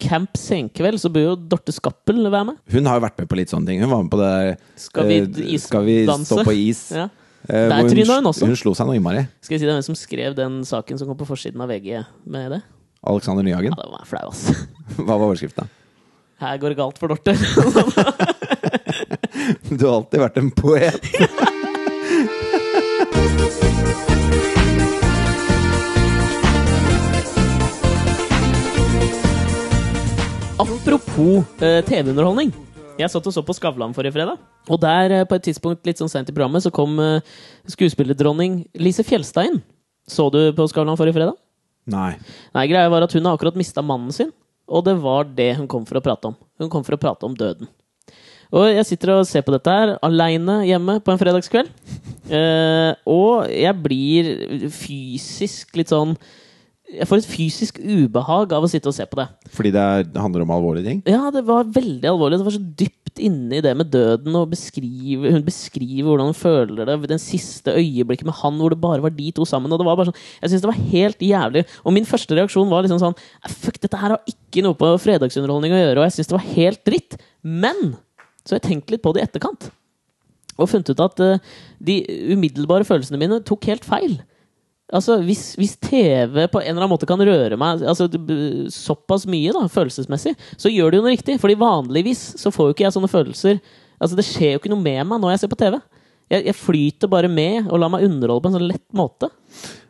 Camp 0.00 0.38
Senkveld, 0.38 1.00
så 1.02 1.10
bør 1.12 1.26
jo 1.26 1.36
Dorte 1.52 1.74
Skappel 1.76 2.22
være 2.24 2.50
med. 2.50 2.58
Hun 2.72 2.88
har 2.88 2.98
jo 2.98 3.04
vært 3.04 3.20
med 3.20 3.30
på 3.30 3.38
litt 3.40 3.52
sånne 3.52 3.68
ting. 3.68 3.82
Hun 3.84 3.92
var 3.92 4.02
med 4.04 4.12
på 4.12 4.20
det 4.22 4.32
Skal 4.80 5.08
vi 5.10 5.18
eh. 5.24 5.58
Skal 5.60 5.84
vi 5.86 5.98
stå 6.08 6.42
på 6.46 6.56
is? 6.56 6.82
Ja. 6.96 7.08
Eh, 7.48 7.68
Der 7.70 7.88
tryna 7.88 8.18
hun 8.18 8.24
hun, 8.24 8.30
også. 8.32 8.48
hun 8.48 8.58
slo 8.58 8.74
seg 8.76 8.88
noe 8.88 8.96
innmari. 8.98 9.26
Skal 9.44 9.56
jeg 9.58 9.62
si 9.62 9.68
det 9.68 9.74
er 9.74 9.78
hvem 9.78 9.88
som 9.90 9.98
skrev 9.98 10.36
den 10.38 10.60
saken 10.68 11.00
som 11.00 11.10
kom 11.10 11.20
på 11.20 11.28
forsiden 11.28 11.60
av 11.64 11.70
VG 11.72 12.00
med 12.26 12.56
det? 12.56 12.62
Alexander 13.08 13.46
Nyhagen. 13.46 13.76
Ja, 13.76 13.84
det 13.84 13.92
var 13.94 14.08
flau, 14.08 14.26
ass. 14.32 14.48
Hva 14.98 15.14
var 15.14 15.28
overskrifta? 15.28 15.68
Her 16.38 16.58
går 16.62 16.74
det 16.74 16.78
galt 16.78 16.98
for 17.00 17.12
Dorte. 17.12 17.34
Du 19.68 19.86
har 19.86 19.98
alltid 20.00 20.20
vært 20.22 20.40
en 20.40 20.50
poet. 20.54 21.46
Apropos 30.58 31.44
eh, 31.62 31.84
TV-underholdning. 31.86 32.48
Jeg 32.98 33.12
satt 33.12 33.26
og 33.30 33.34
så 33.34 33.42
på 33.46 33.54
Skavlan 33.54 33.92
forrige 33.94 34.16
fredag. 34.16 34.40
Og 34.66 34.80
der, 34.82 35.12
eh, 35.20 35.26
på 35.28 35.36
et 35.38 35.44
tidspunkt 35.46 35.86
litt 35.86 36.00
sånn 36.00 36.10
sent 36.10 36.32
i 36.32 36.34
programmet, 36.34 36.64
så 36.64 36.72
kom 36.74 36.96
eh, 36.98 37.22
skuespillerdronning 37.70 38.64
Lise 38.82 39.04
Fjellstein 39.06 39.60
Så 40.10 40.26
du 40.34 40.40
på 40.56 40.66
Skavlan 40.66 40.98
forrige 40.98 41.14
fredag? 41.14 41.38
Nei. 41.86 42.16
Nei, 42.56 42.64
greia 42.66 42.90
var 42.90 43.06
at 43.06 43.14
hun 43.14 43.28
har 43.28 43.38
akkurat 43.38 43.58
mista 43.60 43.84
mannen 43.86 44.10
sin, 44.12 44.32
og 44.66 44.82
det 44.88 44.96
var 44.98 45.30
det 45.30 45.52
hun 45.60 45.68
kom 45.70 45.86
for 45.86 46.00
å 46.00 46.02
prate 46.02 46.32
om. 46.32 46.34
Hun 46.58 46.72
kom 46.72 46.82
for 46.82 46.98
å 46.98 47.00
prate 47.00 47.28
om 47.28 47.38
døden. 47.38 47.70
Og 48.50 48.66
jeg 48.72 48.88
sitter 48.88 49.14
og 49.14 49.28
ser 49.30 49.46
på 49.46 49.54
dette 49.54 49.70
her 49.70 49.94
aleine 50.02 50.64
hjemme 50.66 50.98
på 51.04 51.14
en 51.14 51.22
fredagskveld. 51.22 51.70
Eh, 52.34 52.92
og 53.06 53.46
jeg 53.46 53.78
blir 53.84 54.34
fysisk 54.74 55.78
litt 55.78 55.94
sånn 55.94 56.16
Jeg 56.88 57.04
får 57.04 57.20
et 57.20 57.28
fysisk 57.28 57.78
ubehag 57.82 58.52
av 58.56 58.64
å 58.64 58.68
sitte 58.70 58.88
og 58.88 58.94
se 58.96 59.04
på 59.08 59.18
det. 59.18 59.26
Fordi 59.52 59.72
det, 59.74 59.82
er, 59.82 60.06
handler 60.16 60.44
om 60.44 60.54
alvorlige 60.54 60.86
ting? 60.86 61.02
Ja, 61.04 61.28
det 61.34 61.42
var 61.44 61.68
veldig 61.68 62.08
alvorlig. 62.08 62.38
Det 62.40 62.46
var 62.46 62.54
så 62.54 62.62
dypt 62.80 63.20
inne 63.20 63.58
i 63.58 63.64
det 63.64 63.74
med 63.76 63.90
døden. 63.92 64.38
Og 64.40 64.54
beskrive, 64.54 65.34
hun 65.34 65.44
beskriver 65.44 66.08
hvordan 66.08 66.30
hun 66.30 66.38
føler 66.38 66.88
det 66.88 67.10
den 67.10 67.20
siste 67.20 67.74
øyeblikket 67.76 68.28
med 68.30 68.38
han, 68.40 68.56
hvor 68.56 68.72
det 68.72 68.80
bare 68.80 69.04
var 69.04 69.12
de 69.12 69.28
to 69.36 69.44
sammen. 69.48 69.72
Og 69.72 69.82
det 69.82 69.88
var 69.88 69.98
bare 70.00 70.08
sånn, 70.08 70.22
Jeg 70.40 70.54
synes 70.54 70.64
det 70.64 70.70
var 70.70 70.80
helt 70.94 71.26
jævlig. 71.28 71.64
Og 71.84 71.96
min 71.98 72.08
første 72.08 72.38
reaksjon 72.38 72.72
var 72.72 72.86
liksom 72.86 73.02
sånn 73.02 73.18
Fuck, 73.58 73.82
dette 73.84 74.00
her 74.00 74.16
har 74.16 74.32
ikke 74.32 74.64
noe 74.64 74.78
på 74.78 74.94
fredagsunderholdning 75.04 75.76
å 75.76 75.82
gjøre, 75.82 76.00
og 76.00 76.08
jeg 76.08 76.16
syns 76.16 76.32
det 76.32 76.38
var 76.38 76.48
helt 76.54 76.84
dritt. 76.88 77.18
Men 77.44 77.98
så 78.44 78.54
har 78.54 78.62
jeg 78.62 78.68
tenkt 78.70 78.94
litt 78.94 79.04
på 79.04 79.12
det 79.12 79.20
i 79.20 79.28
etterkant. 79.28 79.68
Og 80.58 80.72
funnet 80.72 80.88
ut 80.90 81.04
at 81.04 81.20
uh, 81.20 81.54
de 81.84 82.00
umiddelbare 82.32 82.86
følelsene 82.88 83.20
mine 83.20 83.42
tok 83.46 83.68
helt 83.68 83.84
feil. 83.86 84.16
Altså, 84.88 85.18
hvis, 85.20 85.50
hvis 85.60 85.74
TV 85.84 86.46
på 86.48 86.62
en 86.62 86.70
eller 86.70 86.80
annen 86.80 86.94
måte 86.94 87.08
kan 87.08 87.20
røre 87.20 87.58
meg 87.60 87.82
altså, 87.84 88.06
såpass 88.72 89.26
mye, 89.28 89.52
da, 89.52 89.66
følelsesmessig, 89.72 90.32
så 90.56 90.72
gjør 90.72 90.94
det 90.94 91.00
jo 91.00 91.04
noe 91.04 91.12
riktig. 91.12 91.36
Fordi 91.42 91.58
vanligvis 91.60 92.22
så 92.40 92.52
får 92.54 92.70
jo 92.70 92.76
ikke 92.76 92.86
jeg 92.86 92.96
sånne 92.96 93.12
følelser 93.12 93.60
Altså, 93.98 94.14
det 94.14 94.28
skjer 94.28 94.52
jo 94.52 94.60
ikke 94.60 94.70
noe 94.70 94.78
med 94.78 95.00
meg 95.10 95.18
når 95.18 95.32
jeg 95.32 95.40
ser 95.42 95.50
på 95.50 95.58
TV. 95.58 95.74
Jeg, 96.30 96.44
jeg 96.46 96.54
flyter 96.54 97.10
bare 97.10 97.26
med 97.32 97.66
og 97.66 97.80
lar 97.82 97.90
meg 97.90 98.04
underholde 98.06 98.44
på 98.44 98.50
en 98.52 98.54
sånn 98.54 98.68
lett 98.68 98.84
måte. 98.94 99.26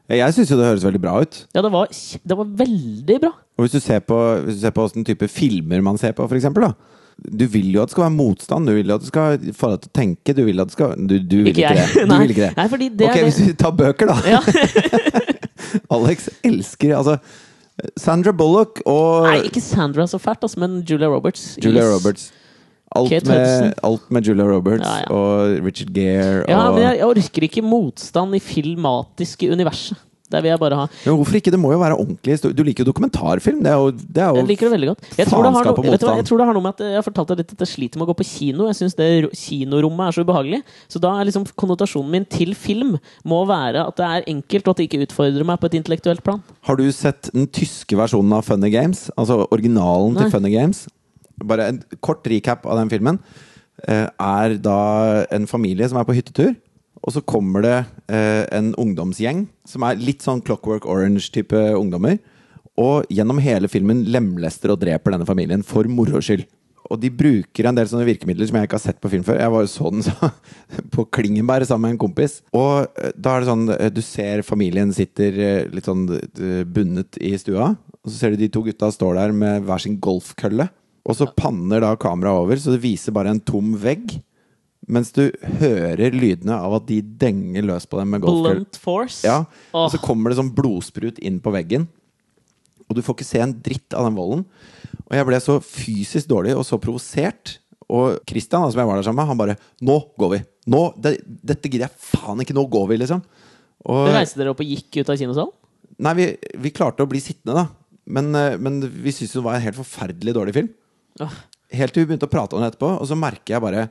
Jeg 0.09 0.33
syns 0.33 0.49
jo 0.49 0.57
det 0.57 0.65
høres 0.71 0.87
veldig 0.87 1.01
bra 1.03 1.19
ut. 1.21 1.43
Ja, 1.53 1.61
det 1.61 1.71
var, 1.75 1.91
det 1.93 2.39
var 2.39 2.53
veldig 2.63 3.19
bra. 3.27 3.35
Og 3.59 3.67
hvis 3.67 3.75
du 3.77 3.83
ser 3.85 4.01
på, 4.01 4.17
åssen 4.81 5.05
type 5.05 5.29
filmer 5.29 5.85
man 5.85 6.01
ser 6.01 6.15
på, 6.17 6.25
for 6.25 6.39
eksempel, 6.39 6.71
da. 6.71 6.98
Du 7.19 7.47
vil 7.51 7.73
jo 7.75 7.83
at 7.83 7.91
det 7.91 7.97
skal 7.97 8.05
være 8.07 8.15
motstand. 8.15 8.69
Du 8.71 8.75
vil 8.77 8.87
jo 8.93 8.95
at 8.95 9.03
det 9.03 9.09
skal 9.11 9.39
få 9.59 9.73
deg 9.73 9.81
til 9.83 9.91
å 9.91 9.97
tenke. 9.99 10.35
Du 10.39 10.43
vil 10.47 10.63
at 10.63 10.71
det 10.71 10.77
skal 10.77 10.95
Du, 11.11 11.17
du 11.19 11.37
vil 11.43 11.51
ikke, 11.51 11.75
det. 11.75 12.07
Du 12.07 12.15
vil 12.23 12.35
ikke 12.37 12.47
det. 12.47 12.53
Nei, 12.57 12.89
det 12.95 13.09
ok, 13.11 13.21
hvis 13.27 13.41
vi 13.43 13.53
tar 13.59 13.75
bøker, 13.75 14.13
da. 14.13 14.19
Ja. 14.37 14.41
Alex 15.99 16.29
elsker 16.47 16.95
Altså, 16.97 17.19
Sandra 17.99 18.33
Bullock 18.35 18.81
og 18.89 19.29
Nei, 19.29 19.39
ikke 19.51 19.63
Sandra 19.63 20.07
så 20.11 20.19
fælt, 20.23 20.43
altså, 20.47 20.61
men 20.63 20.81
Julia 20.89 21.11
Roberts. 21.11 21.57
Julia 21.63 21.85
Yes. 21.85 21.95
Roberts. 21.99 22.29
Alt 22.97 23.27
med, 23.29 23.75
alt 23.85 24.07
med 24.11 24.25
Julia 24.25 24.47
Roberts 24.49 24.87
Ja, 24.89 25.03
ja. 25.03 25.09
og 25.13 25.59
Richard 25.67 25.91
Gere 25.93 26.45
Ja, 26.49 26.71
men 26.73 26.87
jeg 26.87 27.03
orker 27.05 27.45
ikke 27.45 27.61
motstand 27.63 28.33
i 28.39 28.41
filmatiske 28.41 29.51
universet. 29.53 29.99
Der 30.31 30.43
vil 30.45 30.51
jeg 30.51 30.61
bare 30.61 30.77
ha 30.77 30.87
Men 31.07 31.15
hvorfor 31.17 31.37
ikke? 31.39 31.51
Det 31.55 31.59
må 31.61 31.71
jo 31.73 31.79
være 31.81 31.97
ordentlig 31.97 32.35
historie. 32.37 32.55
Du 32.57 32.63
liker 32.67 32.85
jo 32.85 32.89
dokumentarfilm. 32.93 33.63
Det 33.65 33.71
er 33.73 33.79
jo, 33.81 33.91
det 33.97 34.21
er 34.23 34.29
jo 34.29 34.37
Jeg 34.43 34.49
liker 34.51 34.67
det 34.69 34.73
veldig 34.75 34.89
godt. 34.91 35.07
Jeg 35.17 35.27
tror 35.31 35.43
det, 35.47 35.53
har 35.57 35.65
noe, 35.71 35.85
vet 35.89 36.01
du 36.03 36.07
hva, 36.07 36.17
jeg 36.21 36.27
tror 36.29 36.39
det 36.43 36.47
har 36.51 36.57
noe 36.59 36.65
med 36.67 36.75
at 36.75 36.83
jeg 36.85 36.99
har 36.99 37.07
fortalt 37.07 37.29
deg 37.33 37.41
litt 37.43 37.55
at 37.57 37.65
jeg 37.65 37.71
sliter 37.73 37.97
med 38.03 38.05
å 38.05 38.11
gå 38.11 38.17
på 38.21 38.27
kino. 38.29 38.67
Jeg 38.69 38.77
syns 38.83 38.95
det 38.99 39.09
ro- 39.25 39.33
kinorommet 39.33 40.05
er 40.11 40.13
så 40.19 40.25
ubehagelig. 40.29 40.61
Så 40.93 41.01
da 41.01 41.15
er 41.21 41.25
liksom 41.31 41.49
konnotasjonen 41.57 42.11
min 42.13 42.29
til 42.29 42.53
film 42.55 42.99
må 43.25 43.41
være 43.49 43.87
at 43.89 43.97
det 43.97 44.11
er 44.19 44.29
enkelt, 44.35 44.69
og 44.69 44.75
at 44.77 44.83
det 44.83 44.89
ikke 44.91 45.03
utfordrer 45.09 45.49
meg 45.49 45.61
på 45.65 45.71
et 45.73 45.79
intellektuelt 45.81 46.23
plan. 46.27 46.43
Har 46.69 46.77
du 46.77 46.85
sett 46.93 47.33
den 47.33 47.49
tyske 47.49 47.97
versjonen 47.97 48.37
av 48.37 48.45
Funny 48.45 48.69
Games? 48.75 49.07
Altså 49.17 49.47
originalen 49.49 50.13
Nei. 50.15 50.23
til 50.29 50.37
Funny 50.37 50.53
Games? 50.53 50.85
Bare 51.41 51.69
en 51.73 51.83
kort 52.05 52.27
recap 52.29 52.67
av 52.67 52.77
den 52.83 52.91
filmen. 52.93 53.19
eh, 53.87 54.09
Er 54.21 54.57
da 54.59 55.25
en 55.31 55.47
familie 55.47 55.89
som 55.89 55.97
er 56.01 56.05
på 56.05 56.13
hyttetur. 56.17 56.57
Og 57.05 57.15
så 57.15 57.23
kommer 57.23 57.65
det 57.65 57.77
eh, 58.11 58.45
en 58.55 58.73
ungdomsgjeng 58.81 59.47
som 59.69 59.87
er 59.87 60.01
litt 60.03 60.25
sånn 60.27 60.43
Clockwork 60.45 60.89
Orange-type 60.89 61.61
ungdommer. 61.79 62.19
Og 62.79 63.09
gjennom 63.11 63.41
hele 63.43 63.71
filmen 63.71 64.05
lemlester 64.13 64.75
og 64.75 64.81
dreper 64.83 65.15
denne 65.15 65.29
familien 65.29 65.65
for 65.67 65.89
moro 65.91 66.23
skyld. 66.23 66.47
Og 66.89 67.01
de 67.03 67.11
bruker 67.13 67.69
en 67.69 67.77
del 67.77 67.89
sånne 67.91 68.07
virkemidler 68.09 68.49
som 68.49 68.59
jeg 68.59 68.69
ikke 68.69 68.79
har 68.79 68.85
sett 68.87 69.01
på 69.03 69.11
film 69.13 69.25
før. 69.27 69.41
Jeg 69.43 69.53
var 69.53 69.65
jo 69.65 69.71
så 69.73 69.91
den 69.93 70.05
så, 70.07 70.31
på 70.95 71.05
Klingenberg 71.15 71.69
sammen 71.69 71.89
med 71.89 71.97
en 71.97 72.03
kompis. 72.07 72.39
Og 72.57 72.89
eh, 73.01 73.13
da 73.17 73.35
er 73.35 73.45
det 73.45 73.51
sånn 73.51 73.67
eh, 73.75 73.91
Du 73.93 74.01
ser 74.05 74.45
familien 74.47 74.95
sitter 74.97 75.43
eh, 75.45 75.69
litt 75.73 75.89
sånn 75.89 76.07
bundet 76.73 77.21
i 77.21 77.35
stua. 77.41 77.75
Og 78.03 78.13
så 78.13 78.17
ser 78.17 78.35
du 78.35 78.43
de 78.43 78.51
to 78.53 78.65
gutta 78.67 78.91
står 78.95 79.21
der 79.21 79.37
med 79.37 79.67
hver 79.69 79.85
sin 79.85 79.99
golfkølle. 80.03 80.71
Og 81.09 81.17
så 81.17 81.29
panner 81.37 81.83
da 81.85 81.95
kameraet 82.01 82.45
over, 82.45 82.61
så 82.61 82.75
det 82.75 82.83
viser 82.83 83.15
bare 83.17 83.33
en 83.33 83.41
tom 83.41 83.73
vegg. 83.81 84.19
Mens 84.89 85.13
du 85.13 85.27
hører 85.61 86.15
lydene 86.17 86.57
av 86.57 86.79
at 86.79 86.89
de 86.89 87.03
denger 87.21 87.67
løs 87.69 87.87
på 87.89 88.01
dem 88.01 88.15
med 88.15 88.25
golfkølle. 88.25 88.63
Blunt 88.63 88.81
force. 88.81 89.21
Ja, 89.27 89.43
og 89.77 89.91
så 89.93 90.01
kommer 90.01 90.33
det 90.33 90.39
sånn 90.41 90.55
blodsprut 90.57 91.21
inn 91.21 91.39
på 91.45 91.53
veggen. 91.53 91.87
Og 92.89 92.97
du 92.97 93.03
får 93.05 93.19
ikke 93.19 93.29
se 93.29 93.43
en 93.45 93.53
dritt 93.65 93.97
av 93.97 94.09
den 94.09 94.17
volden. 94.17 94.47
Og 95.05 95.17
jeg 95.17 95.29
ble 95.29 95.41
så 95.45 95.59
fysisk 95.65 96.31
dårlig 96.31 96.55
og 96.57 96.65
så 96.65 96.79
provosert 96.81 97.59
Og 97.89 98.19
Christian, 98.29 98.67
som 98.69 98.81
jeg 98.81 98.89
var 98.89 98.99
der 98.99 99.05
sammen 99.07 99.23
med, 99.23 99.29
han 99.31 99.39
bare 99.39 99.57
'Nå 99.81 99.97
går 100.21 100.31
vi'. 100.35 100.45
Nå, 100.69 100.81
det, 101.01 101.25
dette 101.25 101.69
gidder 101.69 101.89
jeg 101.89 101.97
faen 101.97 102.41
ikke. 102.41 102.53
Nå 102.53 102.69
går 102.69 102.89
vi, 102.89 102.97
liksom. 103.01 103.23
Og, 103.89 104.09
Reiste 104.13 104.37
dere 104.37 104.53
opp 104.53 104.61
og 104.61 104.69
gikk 104.69 105.01
ut 105.01 105.09
av 105.09 105.17
kinosalen? 105.17 105.55
nei, 105.99 106.15
vi, 106.19 106.27
vi 106.63 106.75
klarte 106.75 107.05
å 107.05 107.11
bli 107.11 107.21
sittende, 107.23 107.65
da. 107.65 107.67
Men, 108.09 108.31
eh, 108.35 108.57
men 108.61 108.81
vi 108.81 109.13
syntes 109.13 109.37
det 109.37 109.45
var 109.45 109.59
en 109.59 109.65
helt 109.65 109.79
forferdelig 109.79 110.35
dårlig 110.37 110.55
film. 110.57 110.71
Helt 111.75 111.95
til 111.95 112.05
vi 112.05 112.13
begynte 112.13 112.29
å 112.29 112.33
prate 112.33 112.57
om 112.57 112.63
det 112.63 112.71
etterpå, 112.73 112.95
og 112.97 113.09
så 113.09 113.19
merker 113.19 113.57
jeg 113.57 113.65
bare 113.65 113.89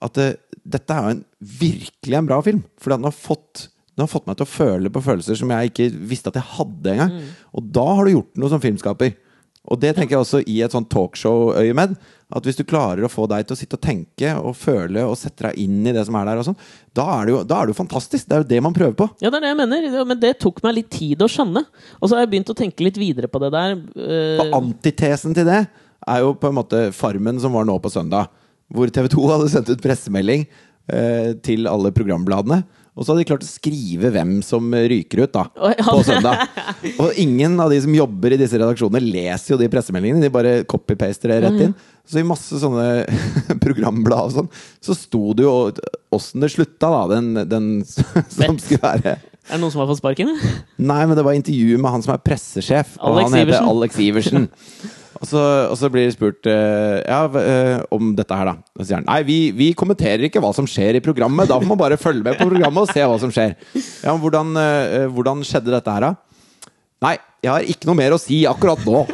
at 0.00 0.16
det, 0.16 0.28
dette 0.64 0.94
er 0.96 1.02
jo 1.06 1.14
en 1.16 1.24
virkelig 1.60 2.18
en 2.20 2.28
bra 2.30 2.40
film. 2.44 2.62
Fordi 2.80 2.96
den 3.00 3.08
har 3.10 3.16
fått 3.16 3.66
den 3.98 4.06
har 4.06 4.12
fått 4.14 4.28
meg 4.30 4.36
til 4.38 4.46
å 4.46 4.48
føle 4.48 4.88
på 4.94 5.00
følelser 5.04 5.36
som 5.36 5.50
jeg 5.52 5.72
ikke 5.72 5.88
visste 6.08 6.30
at 6.30 6.38
jeg 6.38 6.46
hadde 6.56 6.92
engang. 6.94 7.18
Og 7.52 7.66
da 7.74 7.82
har 7.98 8.06
du 8.06 8.14
gjort 8.14 8.38
noe 8.40 8.48
som 8.48 8.62
filmskaper. 8.62 9.10
Og 9.68 9.76
det 9.82 9.90
tenker 9.92 10.14
jeg 10.16 10.22
også 10.24 10.38
i 10.48 10.54
et 10.64 10.72
sånt 10.72 10.88
talkshow-øyemed. 10.88 11.98
At 12.32 12.46
hvis 12.46 12.56
du 12.56 12.62
klarer 12.64 13.04
å 13.04 13.10
få 13.12 13.26
deg 13.28 13.44
til 13.44 13.56
å 13.56 13.58
sitte 13.60 13.76
og 13.76 13.82
tenke 13.84 14.30
og 14.38 14.54
føle 14.56 15.02
og 15.04 15.18
sette 15.20 15.48
deg 15.50 15.58
inn 15.66 15.82
i 15.90 15.92
det 15.92 16.06
som 16.06 16.16
er 16.16 16.30
der, 16.30 16.40
og 16.40 16.46
sånn, 16.46 16.56
da 16.96 17.04
er 17.18 17.26
det 17.28 17.34
jo 17.34 17.42
da 17.50 17.58
er 17.60 17.68
det 17.68 17.74
jo 17.74 17.80
fantastisk. 17.82 18.24
Det 18.30 18.38
er 18.38 18.44
jo 18.44 18.48
det 18.54 18.62
man 18.64 18.76
prøver 18.78 18.96
på. 19.02 19.10
Ja, 19.20 19.28
det 19.28 19.40
er 19.42 19.44
det 19.48 19.52
jeg 19.52 19.60
mener. 19.60 19.90
Men 20.14 20.22
det 20.22 20.32
tok 20.40 20.62
meg 20.64 20.78
litt 20.78 20.90
tid 20.94 21.20
å 21.26 21.28
skjønne. 21.28 21.66
Og 22.00 22.06
så 22.08 22.16
har 22.16 22.24
jeg 22.24 22.32
begynt 22.38 22.54
å 22.54 22.58
tenke 22.62 22.86
litt 22.86 23.00
videre 23.02 23.28
på 23.28 23.42
det 23.42 23.52
der. 23.52 23.76
eh, 24.00 24.40
Og 24.46 24.56
antitesen 24.62 25.36
til 25.36 25.50
det 25.50 25.64
er 26.08 26.24
jo 26.24 26.32
på 26.40 26.48
en 26.48 26.56
måte 26.56 26.86
Farmen 26.96 27.42
som 27.42 27.52
var 27.52 27.68
nå 27.68 27.76
på 27.84 27.92
søndag. 27.92 28.30
Hvor 28.70 28.92
TV 28.94 29.08
2 29.12 29.30
hadde 29.32 29.48
sendt 29.52 29.72
ut 29.72 29.82
pressemelding 29.84 30.44
eh, 30.92 31.32
til 31.44 31.66
alle 31.70 31.92
programbladene. 31.94 32.62
Og 32.98 33.06
så 33.06 33.12
hadde 33.12 33.22
de 33.22 33.28
klart 33.30 33.44
å 33.46 33.48
skrive 33.48 34.10
hvem 34.12 34.32
som 34.44 34.66
ryker 34.74 35.22
ut 35.22 35.32
da 35.32 35.44
på 35.86 36.00
søndag. 36.04 36.42
Og 37.00 37.16
ingen 37.22 37.54
av 37.62 37.70
de 37.72 37.78
som 37.80 37.94
jobber 37.94 38.34
i 38.34 38.38
disse 38.40 38.58
redaksjonene, 38.60 39.00
leser 39.14 39.54
jo 39.54 39.60
de 39.60 39.70
pressemeldingene. 39.72 40.20
De 40.26 40.32
bare 40.34 40.52
copy-paster 40.68 41.32
det 41.32 41.38
rett 41.46 41.62
inn. 41.68 41.72
Så 42.04 42.20
i 42.20 42.26
masse 42.26 42.58
sånne 42.60 43.06
programblad 43.64 44.28
og 44.28 44.34
sånn, 44.34 44.52
så 44.84 44.96
sto 44.98 45.30
det 45.38 45.46
jo 45.46 45.54
åssen 46.12 46.42
det 46.42 46.50
slutta, 46.52 46.90
da. 46.90 47.02
Den, 47.14 47.32
den 47.48 47.72
som 48.36 48.58
skulle 48.60 48.82
være 48.82 49.16
Er 49.16 49.54
det 49.54 49.62
noen 49.62 49.72
som 49.72 49.84
har 49.84 49.90
fått 49.94 50.02
sparken? 50.02 50.34
Nei, 50.82 51.02
men 51.06 51.16
det 51.16 51.24
var 51.24 51.38
intervju 51.38 51.78
med 51.80 51.94
han 51.94 52.04
som 52.04 52.18
er 52.18 52.24
pressesjef. 52.26 52.98
Og 52.98 53.22
han 53.22 53.30
heter 53.30 53.46
Iversen. 53.46 53.70
Alex 53.70 54.02
Iversen. 54.10 54.50
Og 55.20 55.28
så, 55.28 55.40
og 55.68 55.76
så 55.76 55.90
blir 55.92 56.06
det 56.06 56.14
spurt 56.14 56.48
eh, 56.48 57.00
ja, 57.04 57.20
eh, 57.40 57.82
om 57.92 58.14
dette 58.16 58.36
her, 58.36 58.48
da. 58.48 58.54
Og 58.72 58.80
så 58.80 58.86
sier 58.88 59.00
han 59.02 59.08
nei, 59.08 59.18
vi, 59.28 59.38
vi 59.56 59.68
kommenterer 59.76 60.24
ikke 60.26 60.40
hva 60.40 60.54
som 60.56 60.68
skjer 60.68 60.96
i 60.96 61.02
programmet. 61.04 61.50
Da 61.50 61.58
får 61.60 61.68
man 61.68 61.80
bare 61.82 62.00
følge 62.00 62.24
med 62.24 62.38
på 62.40 62.48
programmet 62.48 62.86
og 62.86 62.88
se 62.88 63.04
hva 63.04 63.18
som 63.20 63.32
skjer. 63.34 63.52
Ja, 63.76 64.14
men 64.14 64.22
hvordan, 64.22 64.54
eh, 64.56 65.04
hvordan 65.12 65.44
skjedde 65.44 65.74
dette 65.74 65.96
her, 65.96 66.08
da? 66.08 66.70
Nei, 67.04 67.16
jeg 67.44 67.52
har 67.52 67.68
ikke 67.74 67.88
noe 67.88 68.00
mer 68.00 68.16
å 68.16 68.20
si 68.20 68.42
akkurat 68.48 68.80
nå. 68.88 69.04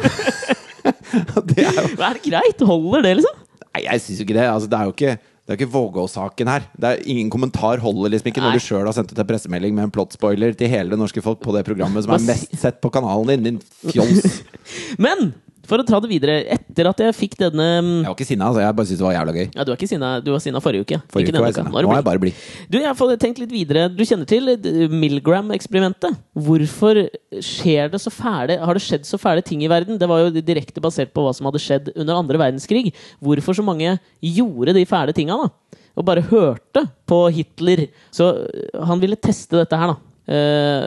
det 1.50 1.64
er 1.64 1.74
jo 1.74 1.88
Er 1.98 2.18
det 2.18 2.22
greit? 2.22 2.62
Holder 2.70 3.08
det, 3.08 3.16
liksom? 3.20 3.42
Nei, 3.66 3.82
jeg 3.88 4.04
syns 4.04 4.20
jo 4.20 4.26
ikke 4.28 4.38
det. 4.38 4.46
Altså, 4.52 4.70
det 4.70 4.78
er 4.78 4.86
jo 4.86 4.94
ikke 4.94 5.16
det 5.46 5.54
er 5.54 5.60
ikke 5.60 5.70
Vågå-saken 5.70 6.48
her. 6.50 6.64
Det 6.74 6.88
er 6.88 7.02
Ingen 7.06 7.28
kommentar 7.30 7.78
holder 7.78 8.10
liksom 8.10 8.32
ikke 8.32 8.42
Nei. 8.42 8.48
når 8.48 8.58
du 8.58 8.64
sjøl 8.64 8.88
har 8.88 8.94
sendt 8.96 9.12
ut 9.14 9.20
en 9.22 9.28
pressemelding 9.28 9.76
med 9.76 9.86
en 9.86 9.92
plottspoiler 9.94 10.56
til 10.58 10.70
hele 10.72 10.90
det 10.90 10.98
norske 10.98 11.22
folk 11.22 11.38
på 11.44 11.54
det 11.54 11.62
programmet 11.68 12.02
som 12.02 12.16
er 12.16 12.24
mest 12.26 12.56
sett 12.58 12.80
på 12.82 12.90
kanalen 12.90 13.30
din, 13.44 13.60
din 13.60 13.92
fjols. 13.92 14.40
Men 15.06 15.30
for 15.68 15.82
å 15.82 15.86
ta 15.86 15.98
det 16.02 16.10
videre, 16.10 16.36
etter 16.56 16.88
at 16.90 17.00
jeg 17.02 17.16
fikk 17.16 17.36
denne 17.40 17.66
mm, 17.82 17.92
Jeg 18.04 18.08
var 18.08 18.16
ikke 18.16 18.28
sinna, 18.28 18.48
altså. 18.50 18.62
Jeg 18.62 18.76
bare 18.78 18.88
syntes 18.88 19.00
det 19.02 19.06
var 19.06 19.16
jævla 19.16 19.34
gøy. 19.36 19.46
Ja, 19.46 19.66
du 19.66 19.72
er 19.72 19.78
ikke 19.78 19.90
sinna 19.90 20.10
Du 20.24 20.30
var 20.32 20.42
sinna 20.44 20.62
forrige 20.64 20.86
uke. 20.86 20.98
Forrige 21.12 21.30
ikke 21.30 21.36
uke 21.36 21.44
var 21.44 21.52
jeg 21.52 21.58
sinna. 21.58 21.72
Nå 21.74 21.92
er 21.92 22.00
jeg 22.00 22.08
bare 22.08 22.22
blid. 22.22 22.40
Du, 22.70 22.78
jeg 22.80 22.88
har 22.90 23.20
tenkt 23.22 23.42
litt 23.42 23.54
videre. 23.54 23.86
Du 23.92 24.02
kjenner 24.06 24.28
til 24.30 24.52
eh, 24.54 24.96
Milgram-eksperimentet. 25.04 26.18
Hvorfor 26.46 27.02
skjer 27.44 27.92
det 27.92 28.00
så 28.02 28.12
fæle 28.12 28.58
Har 28.62 28.78
det 28.78 28.84
skjedd 28.84 29.08
så 29.08 29.20
fæle 29.20 29.44
ting 29.46 29.64
i 29.64 29.70
verden? 29.70 30.00
Det 30.00 30.10
var 30.10 30.24
jo 30.24 30.34
direkte 30.40 30.82
basert 30.84 31.14
på 31.16 31.26
hva 31.26 31.34
som 31.36 31.48
hadde 31.50 31.62
skjedd 31.62 31.92
under 31.94 32.20
andre 32.20 32.40
verdenskrig. 32.46 32.92
Hvorfor 33.22 33.58
så 33.58 33.66
mange 33.66 33.98
gjorde 34.22 34.76
de 34.76 34.86
fæle 34.88 35.16
tinga, 35.16 35.38
da? 35.46 35.82
Og 35.96 36.04
bare 36.04 36.24
hørte 36.28 36.84
på 37.08 37.22
Hitler. 37.32 37.86
Så 38.14 38.32
eh, 38.44 38.84
han 38.88 39.02
ville 39.02 39.18
teste 39.20 39.58
dette 39.58 39.80
her, 39.80 39.94
da. 39.94 40.05
Eh, 40.26 40.86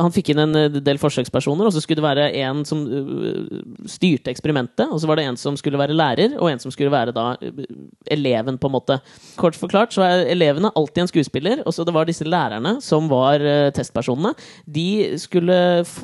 han 0.00 0.12
fikk 0.14 0.30
inn 0.32 0.40
en 0.46 0.56
eh, 0.56 0.78
del 0.84 1.00
forsøkspersoner, 1.00 1.68
og 1.68 1.74
så 1.74 1.82
skulle 1.82 2.00
det 2.00 2.06
være 2.06 2.28
en 2.40 2.62
som 2.68 2.82
eh, 2.88 3.60
styrte 3.90 4.32
eksperimentet. 4.32 4.88
Og 4.88 5.02
så 5.02 5.10
var 5.10 5.20
det 5.20 5.26
en 5.28 5.38
som 5.40 5.58
skulle 5.60 5.80
være 5.80 5.96
lærer, 5.96 6.38
og 6.38 6.48
en 6.50 6.62
som 6.62 6.72
skulle 6.72 6.92
være 6.92 7.14
da 7.16 7.34
eleven, 8.12 8.58
på 8.60 8.70
en 8.70 8.76
måte. 8.76 8.98
Kort 9.40 9.58
forklart 9.58 9.94
så 9.94 10.06
er 10.06 10.26
elevene 10.32 10.72
alltid 10.78 11.04
en 11.04 11.12
skuespiller, 11.12 11.64
og 11.66 11.76
så 11.76 11.84
det 11.86 11.94
var 11.94 12.08
disse 12.08 12.26
lærerne 12.26 12.78
som 12.84 13.10
var 13.12 13.42
testpersonene. 13.76 14.32
De 14.64 15.18
skulle, 15.20 15.56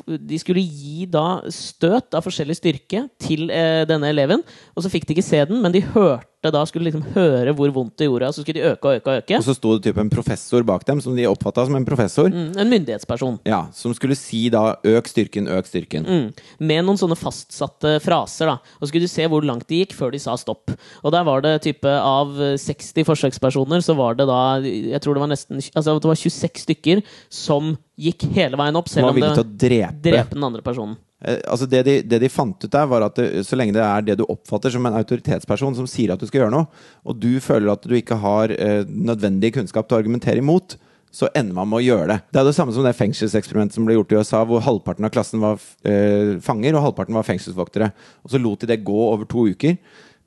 de 0.05 0.39
skulle 0.41 0.63
gi 0.63 1.07
da 1.09 1.41
støt 1.53 2.17
av 2.17 2.25
forskjellig 2.25 2.57
styrke 2.59 3.05
til 3.21 3.47
denne 3.49 4.11
eleven, 4.11 4.43
og 4.75 4.85
så 4.85 4.91
fikk 4.91 5.07
de 5.07 5.17
ikke 5.17 5.25
se 5.25 5.41
den, 5.49 5.61
men 5.63 5.73
de 5.73 5.83
hørte 5.93 6.29
da 6.41 6.61
skulle 6.63 6.87
liksom 6.87 7.03
høre 7.17 7.51
hvor 7.51 7.71
vondt 7.75 7.97
det 7.99 8.05
gjorde, 8.07 8.29
så 8.31 8.43
skulle 8.45 8.61
de 8.61 8.69
øke 8.71 8.87
og 8.87 8.95
øke 9.01 9.11
og 9.11 9.17
øke. 9.19 9.37
Og 9.41 9.43
så 9.43 9.55
sto 9.57 9.73
det 9.75 9.89
typ 9.89 9.97
en 9.99 10.09
professor 10.09 10.63
bak 10.63 10.85
dem, 10.87 11.01
som 11.03 11.15
de 11.17 11.25
oppfatta 11.27 11.65
som 11.67 11.75
en 11.75 11.83
professor. 11.85 12.29
Mm, 12.31 12.53
En 12.57 12.69
myndighetsperson. 12.71 13.39
Ja, 13.45 13.65
Som 13.75 13.93
skulle 13.93 14.15
si 14.15 14.47
da 14.49 14.75
'øk 14.83 15.07
styrken, 15.11 15.47
øk 15.51 15.65
styrken'. 15.67 16.07
Mm. 16.07 16.33
Med 16.61 16.85
noen 16.85 16.97
sånne 16.97 17.17
fastsatte 17.19 17.99
fraser. 18.01 18.45
da 18.45 18.53
Og 18.79 18.87
så 18.87 18.87
skulle 18.87 19.03
du 19.03 19.07
se 19.11 19.27
hvor 19.27 19.43
langt 19.43 19.67
de 19.67 19.83
gikk 19.83 19.91
før 19.93 20.11
de 20.11 20.19
sa 20.19 20.35
stopp. 20.37 20.71
Og 21.03 21.11
der 21.11 21.23
var 21.23 21.41
det 21.41 21.61
type 21.61 21.83
av 21.85 22.39
eh, 22.39 22.55
60 22.55 23.03
forsøkspersoner, 23.03 23.83
så 23.83 23.95
var 23.95 24.15
det 24.15 24.27
da 24.27 24.61
Jeg 24.61 25.01
tror 25.01 25.15
det 25.15 25.19
var 25.19 25.27
nesten 25.35 25.57
Altså 25.75 25.99
det 25.99 26.07
var 26.07 26.15
26 26.15 26.63
stykker 26.63 27.03
som 27.29 27.77
gikk 27.99 28.23
hele 28.33 28.55
veien 28.55 28.75
opp, 28.77 28.87
selv 28.87 29.09
om 29.09 29.15
det 29.15 29.59
drepe. 29.59 30.01
drepe 30.01 30.29
den 30.35 30.43
andre 30.43 30.61
personen. 30.61 30.95
Eh, 31.21 31.39
altså 31.51 31.67
det, 31.69 31.83
de, 31.87 31.95
det 32.07 32.21
de 32.23 32.31
fant 32.31 32.55
ut 32.55 32.71
der, 32.71 32.89
var 32.89 33.07
at 33.09 33.17
det, 33.19 33.43
så 33.47 33.59
lenge 33.59 33.75
det 33.75 33.83
er 33.83 34.05
det 34.05 34.19
du 34.21 34.27
oppfatter 34.27 34.73
som 34.73 34.85
en 34.87 34.99
autoritetsperson 34.99 35.75
som 35.77 35.89
sier 35.89 36.13
at 36.13 36.21
du 36.21 36.27
skal 36.29 36.45
gjøre 36.45 36.55
noe, 36.55 36.69
og 37.03 37.19
du 37.19 37.31
føler 37.43 37.73
at 37.73 37.87
du 37.87 37.95
ikke 37.97 38.19
har 38.21 38.53
eh, 38.55 38.83
nødvendig 38.87 39.53
kunnskap 39.57 39.89
til 39.89 39.97
å 39.97 40.03
argumentere 40.03 40.43
imot, 40.43 40.77
så 41.11 41.29
ender 41.33 41.57
man 41.57 41.69
med 41.71 41.79
å 41.79 41.85
gjøre 41.85 42.09
det. 42.11 42.19
Det 42.29 42.41
er 42.41 42.45
det 42.45 42.53
samme 42.57 42.73
som 42.75 42.85
det 42.85 42.93
fengselseksperimentet 42.97 43.75
som 43.75 43.87
ble 43.87 43.95
gjort 43.97 44.13
i 44.13 44.19
USA, 44.19 44.43
hvor 44.45 44.61
halvparten 44.61 45.07
av 45.07 45.13
klassen 45.13 45.41
var 45.41 45.57
eh, 45.81 46.37
fanger, 46.45 46.77
og 46.77 46.85
halvparten 46.85 47.17
var 47.17 47.25
fengselsvoktere. 47.25 47.89
Og 48.23 48.33
så 48.33 48.41
lot 48.41 48.61
de 48.61 48.69
det 48.69 48.83
gå 48.85 48.99
over 49.07 49.25
to 49.29 49.47
uker. 49.49 49.79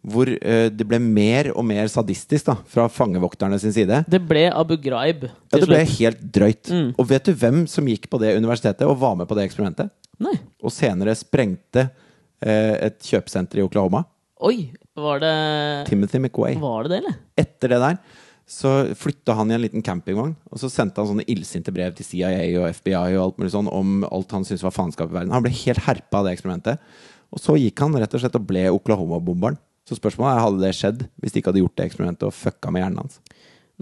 Hvor 0.03 0.27
uh, 0.27 0.67
det 0.75 0.83
ble 0.91 0.99
mer 0.99 1.53
og 1.53 1.63
mer 1.63 1.87
sadistisk 1.87 2.49
da, 2.49 2.57
fra 2.67 2.89
fangevokterne 2.91 3.55
sin 3.63 3.71
side. 3.71 4.01
Det 4.11 4.19
ble 4.27 4.49
Abu 4.51 4.75
Ghraib 4.75 5.29
Ja, 5.29 5.61
det 5.61 5.69
ble 5.71 5.79
helt 5.93 6.25
drøyt. 6.35 6.73
Mm. 6.75 6.89
Og 6.99 7.07
vet 7.07 7.31
du 7.31 7.37
hvem 7.39 7.61
som 7.71 7.87
gikk 7.87 8.09
på 8.11 8.19
det 8.19 8.33
universitetet 8.35 8.83
og 8.83 8.99
var 8.99 9.15
med 9.21 9.31
på 9.31 9.39
det 9.39 9.45
eksperimentet? 9.47 9.93
Nei. 10.23 10.37
og 10.63 10.73
senere 10.75 11.15
sprengte 11.19 11.89
eh, 12.43 12.89
et 12.89 12.99
kjøpesenter 13.03 13.61
i 13.61 13.67
Oklahoma. 13.67 14.05
Oi! 14.43 14.71
Var 14.99 15.23
det 15.23 15.37
Timothy 15.89 16.19
McWay. 16.21 16.59
Var 16.61 16.85
det 16.85 16.91
det, 16.93 16.99
eller? 17.01 17.15
Etter 17.41 17.73
det 17.73 17.79
der 17.81 17.97
så 18.53 18.71
flytta 18.99 19.33
han 19.39 19.51
i 19.51 19.55
en 19.55 19.63
liten 19.63 19.85
campingvogn, 19.85 20.35
og 20.51 20.61
så 20.61 20.69
sendte 20.69 21.01
han 21.01 21.09
sånne 21.09 21.25
illsinte 21.31 21.73
brev 21.73 21.95
til 21.97 22.05
CIA 22.05 22.43
og 22.61 22.67
FBI 22.77 23.15
og 23.15 23.23
alt 23.23 23.39
mulig 23.41 23.53
sånn 23.55 23.71
om 23.73 24.03
alt 24.09 24.35
han 24.35 24.45
syntes 24.45 24.65
var 24.67 24.75
faenskap 24.77 25.13
i 25.13 25.17
verden. 25.17 25.33
Han 25.33 25.45
ble 25.45 25.55
helt 25.63 25.85
herpa 25.87 26.21
av 26.21 26.27
det 26.27 26.35
eksperimentet. 26.37 26.83
Og 27.33 27.41
så 27.41 27.57
gikk 27.57 27.81
han 27.81 27.97
rett 27.97 28.13
og 28.13 28.21
slett 28.21 28.37
og 28.37 28.45
ble 28.49 28.67
Oklahoma-bomberen. 28.75 29.57
Så 29.89 29.97
spørsmålet 29.99 30.35
er 30.37 30.45
hadde 30.45 30.63
det 30.63 30.75
skjedd 30.79 31.07
hvis 31.23 31.33
de 31.33 31.41
ikke 31.41 31.53
hadde 31.53 31.63
gjort 31.63 31.79
det 31.79 31.87
eksperimentet 31.89 32.29
og 32.29 32.37
fucka 32.37 32.75
med 32.75 32.85
hjernen 32.85 33.01
hans. 33.03 33.23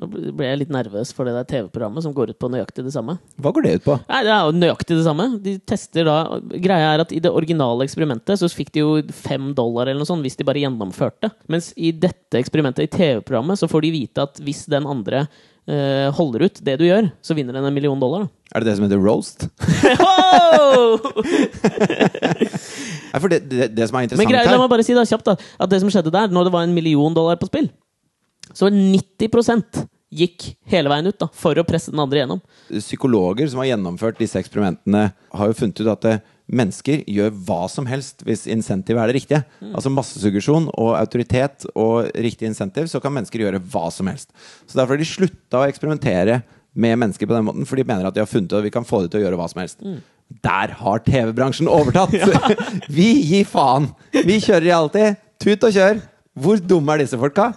Nå 0.00 0.06
ble 0.08 0.46
jeg 0.46 0.60
litt 0.62 0.72
nervøs 0.72 1.10
for 1.16 1.28
det 1.28 1.34
der 1.36 1.46
TV-programmet 1.48 2.04
som 2.04 2.14
går 2.16 2.32
ut 2.32 2.38
på 2.40 2.48
nøyaktig 2.52 2.84
det 2.86 2.94
samme. 2.94 3.18
Hva 3.40 3.52
går 3.54 3.66
det 3.66 3.74
ut 3.80 3.86
på? 3.86 3.94
Nei, 4.08 4.20
det 4.26 4.32
er 4.32 4.46
jo 4.46 4.56
nøyaktig 4.56 4.96
det 4.96 5.04
samme. 5.06 5.26
De 5.44 5.52
tester 5.68 6.08
da 6.08 6.16
Greia 6.56 6.94
er 6.94 7.04
at 7.04 7.12
i 7.14 7.20
det 7.22 7.32
originale 7.32 7.84
eksperimentet 7.86 8.40
så 8.40 8.48
fikk 8.50 8.72
de 8.74 8.82
jo 8.82 8.90
fem 9.14 9.52
dollar 9.56 9.90
eller 9.90 10.00
noe 10.02 10.08
sånt 10.08 10.24
hvis 10.24 10.38
de 10.40 10.46
bare 10.48 10.62
gjennomførte. 10.62 11.30
Mens 11.52 11.66
i 11.76 11.92
dette 11.92 12.40
eksperimentet 12.40 12.86
i 12.86 12.92
TV-programmet 12.96 13.60
så 13.60 13.68
får 13.70 13.86
de 13.86 13.94
vite 14.00 14.24
at 14.24 14.40
hvis 14.44 14.64
den 14.72 14.88
andre 14.88 15.26
eh, 15.68 16.08
holder 16.16 16.46
ut 16.48 16.62
det 16.64 16.78
du 16.80 16.86
gjør, 16.88 17.12
så 17.20 17.36
vinner 17.36 17.52
den 17.58 17.68
en 17.68 17.76
million 17.76 18.00
dollar. 18.00 18.24
da. 18.24 18.28
Er 18.54 18.64
det 18.64 18.72
det 18.72 18.78
som 18.80 18.88
heter 18.88 19.04
roast? 19.04 19.38
Nei, 23.10 23.20
for 23.20 23.32
det, 23.32 23.42
det, 23.50 23.70
det 23.74 23.88
som 23.88 23.98
er 23.98 24.04
Men 24.04 24.08
interessant 24.08 24.32
greia, 24.32 24.46
la 24.46 24.54
her 24.54 24.62
meg 24.62 24.72
bare 24.72 24.86
si 24.86 24.96
da, 24.96 25.04
kjapt 25.08 25.30
da, 25.32 25.36
at 25.36 25.72
det 25.72 25.80
som 25.82 25.92
skjedde 25.92 26.12
der, 26.14 26.32
når 26.34 26.48
det 26.48 26.54
var 26.54 26.66
en 26.66 26.74
million 26.76 27.16
dollar 27.16 27.38
på 27.40 27.48
spill, 27.50 27.70
så 28.56 28.70
90% 28.72 29.84
gikk 30.10 30.50
hele 30.70 30.90
veien 30.90 31.06
ut 31.06 31.18
da, 31.20 31.28
for 31.38 31.58
å 31.58 31.66
presse 31.66 31.92
den 31.92 32.02
andre 32.02 32.24
gjennom. 32.24 32.42
psykologer 32.82 33.50
som 33.50 33.62
har 33.62 33.70
gjennomført 33.72 34.18
disse 34.18 34.40
eksperimentene, 34.42 35.10
har 35.14 35.50
jo 35.50 35.56
funnet 35.56 35.82
ut 35.82 35.90
at 35.92 36.08
eh, 36.10 36.22
mennesker 36.50 37.04
gjør 37.06 37.34
hva 37.46 37.60
som 37.70 37.86
helst 37.86 38.24
hvis 38.26 38.48
insentiv 38.50 38.98
er 38.98 39.10
det 39.10 39.20
riktige. 39.20 39.44
Altså 39.70 39.92
massesuggesjon 39.94 40.66
og 40.74 40.96
autoritet 40.98 41.68
og 41.76 42.10
riktig 42.18 42.50
insentiv, 42.50 42.90
så 42.90 43.02
kan 43.02 43.14
mennesker 43.14 43.46
gjøre 43.46 43.62
hva 43.70 43.86
som 43.94 44.10
helst. 44.10 44.32
Så 44.66 44.74
derfor 44.74 44.96
har 44.96 45.02
de 45.02 45.10
slutta 45.12 45.62
å 45.62 45.68
eksperimentere 45.70 46.40
med 46.74 46.98
mennesker 46.98 47.26
på 47.26 47.34
den 47.34 47.46
måten, 47.46 47.66
for 47.66 47.78
de 47.78 47.86
mener 47.86 48.06
at 48.06 48.14
de 48.14 48.22
har 48.22 48.30
funnet 48.30 48.50
ut 48.50 48.58
at 48.60 48.66
vi 48.66 48.74
kan 48.74 48.86
få 48.86 49.02
dem 49.04 49.12
til 49.12 49.22
å 49.22 49.24
gjøre 49.24 49.38
hva 49.38 49.48
som 49.50 49.62
helst. 49.62 49.82
Der 50.42 50.74
har 50.82 51.02
TV-bransjen 51.06 51.70
overtatt! 51.70 52.14
vi 52.98 53.10
gir 53.30 53.46
faen! 53.50 53.90
Vi 54.14 54.38
kjører 54.42 54.66
reality. 54.66 55.10
Tut 55.42 55.66
og 55.66 55.74
kjør! 55.74 56.02
Hvor 56.40 56.62
dumme 56.62 56.94
er 56.94 57.04
disse 57.04 57.18
folka? 57.18 57.52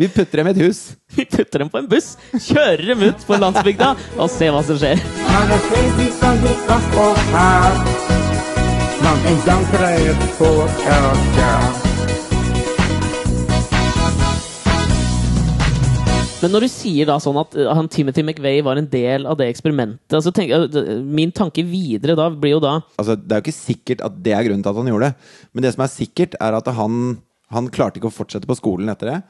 Vi 0.00 0.08
putter 0.08 0.40
dem 0.40 0.48
i 0.48 0.50
et 0.54 0.58
hus. 0.64 0.78
Vi 1.12 1.26
putter 1.28 1.60
dem 1.60 1.68
på 1.68 1.76
en 1.76 1.88
buss, 1.88 2.14
kjører 2.32 2.86
dem 2.88 3.02
ut 3.04 3.24
på 3.28 3.36
landsbygda, 3.36 3.90
og 4.16 4.30
ser 4.32 4.54
hva 4.54 4.62
som 4.64 4.78
skjer. 4.80 4.96
Men 16.40 16.48
en 16.48 16.54
når 16.54 16.64
du 16.64 16.70
sier 16.72 17.04
da 17.12 17.18
sånn 17.20 17.36
at 17.42 17.60
uh, 17.60 17.68
han 17.76 17.92
Timothy 17.92 18.24
McVeigh 18.24 18.64
var 18.64 18.80
en 18.80 18.88
del 18.88 19.28
av 19.28 19.36
det 19.36 19.50
eksperimentet 19.52 20.16
altså 20.16 20.32
tenk, 20.32 20.48
uh, 20.56 20.96
Min 21.04 21.28
tanke 21.36 21.60
videre 21.68 22.16
da 22.16 22.30
blir 22.32 22.56
jo 22.56 22.64
da 22.64 22.78
Altså, 22.96 23.20
det 23.20 23.36
er 23.36 23.42
jo 23.42 23.50
ikke 23.50 23.58
sikkert 23.60 24.08
at 24.08 24.16
det 24.24 24.32
er 24.32 24.48
grunnen 24.48 24.64
til 24.64 24.72
at 24.72 24.80
han 24.80 24.92
gjorde 24.94 25.12
det. 25.12 25.32
Men 25.52 25.68
det 25.68 25.76
som 25.76 25.84
er 25.84 25.96
sikkert, 26.00 26.40
er 26.40 26.56
at 26.56 26.76
han, 26.80 27.18
han 27.52 27.68
klarte 27.68 28.00
ikke 28.00 28.08
å 28.08 28.20
fortsette 28.22 28.48
på 28.48 28.56
skolen 28.64 28.88
etter 28.88 29.12
det. 29.12 29.22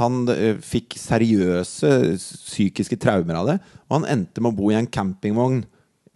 Han 0.00 0.24
eh, 0.32 0.56
fikk 0.64 0.96
seriøse 0.98 1.90
psykiske 2.18 2.98
traumer 3.02 3.38
av 3.40 3.50
det. 3.52 3.58
Og 3.88 4.00
han 4.00 4.08
endte 4.16 4.42
med 4.42 4.54
å 4.54 4.58
bo 4.58 4.72
i 4.72 4.78
en 4.78 4.90
campingvogn 4.90 5.62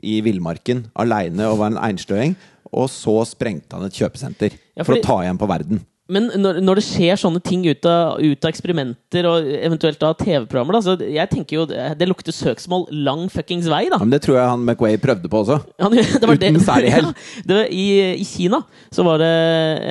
i 0.07 0.20
villmarken 0.22 0.87
aleine 0.99 1.47
og 1.51 1.61
var 1.62 1.72
en 1.72 1.83
einstøing. 1.91 2.35
Og 2.74 2.91
så 2.93 3.20
sprengte 3.29 3.79
han 3.79 3.87
et 3.89 3.97
kjøpesenter 3.97 4.53
Ja, 4.76 4.83
for 4.85 4.95
fordi- 4.95 5.05
å 5.05 5.07
ta 5.07 5.20
igjen 5.24 5.39
på 5.41 5.49
verden. 5.51 5.85
Men 6.09 6.31
når, 6.41 6.62
når 6.64 6.79
det 6.81 6.85
skjer 6.87 7.18
sånne 7.20 7.41
ting 7.45 7.66
ut 7.68 7.85
av, 7.85 8.16
ut 8.16 8.41
av 8.47 8.49
eksperimenter 8.49 9.26
og 9.29 9.45
eventuelt 9.45 10.01
av 10.09 10.14
TV-programmer, 10.16 10.79
så 10.81 10.95
jeg 11.05 11.29
tenker 11.29 11.59
jo 11.59 11.66
det, 11.68 11.83
det 12.01 12.09
lukter 12.09 12.33
søksmål 12.33 12.87
lang 13.05 13.26
fuckings 13.29 13.68
vei, 13.68 13.91
da. 13.93 13.99
Men 14.01 14.14
det 14.14 14.22
tror 14.24 14.39
jeg 14.39 14.49
han 14.49 14.64
McWay 14.64 14.97
prøvde 15.03 15.29
på 15.29 15.43
også. 15.43 15.59
Ja, 15.76 15.91
det 15.93 16.22
var 16.24 16.41
det. 16.41 16.49
Uten 16.57 16.64
særlig 16.64 16.95
hell. 16.95 17.11
Ja, 17.53 17.61
i, 17.68 17.85
I 18.22 18.24
Kina 18.24 18.62
så 18.89 19.05
var 19.05 19.20
det 19.20 19.29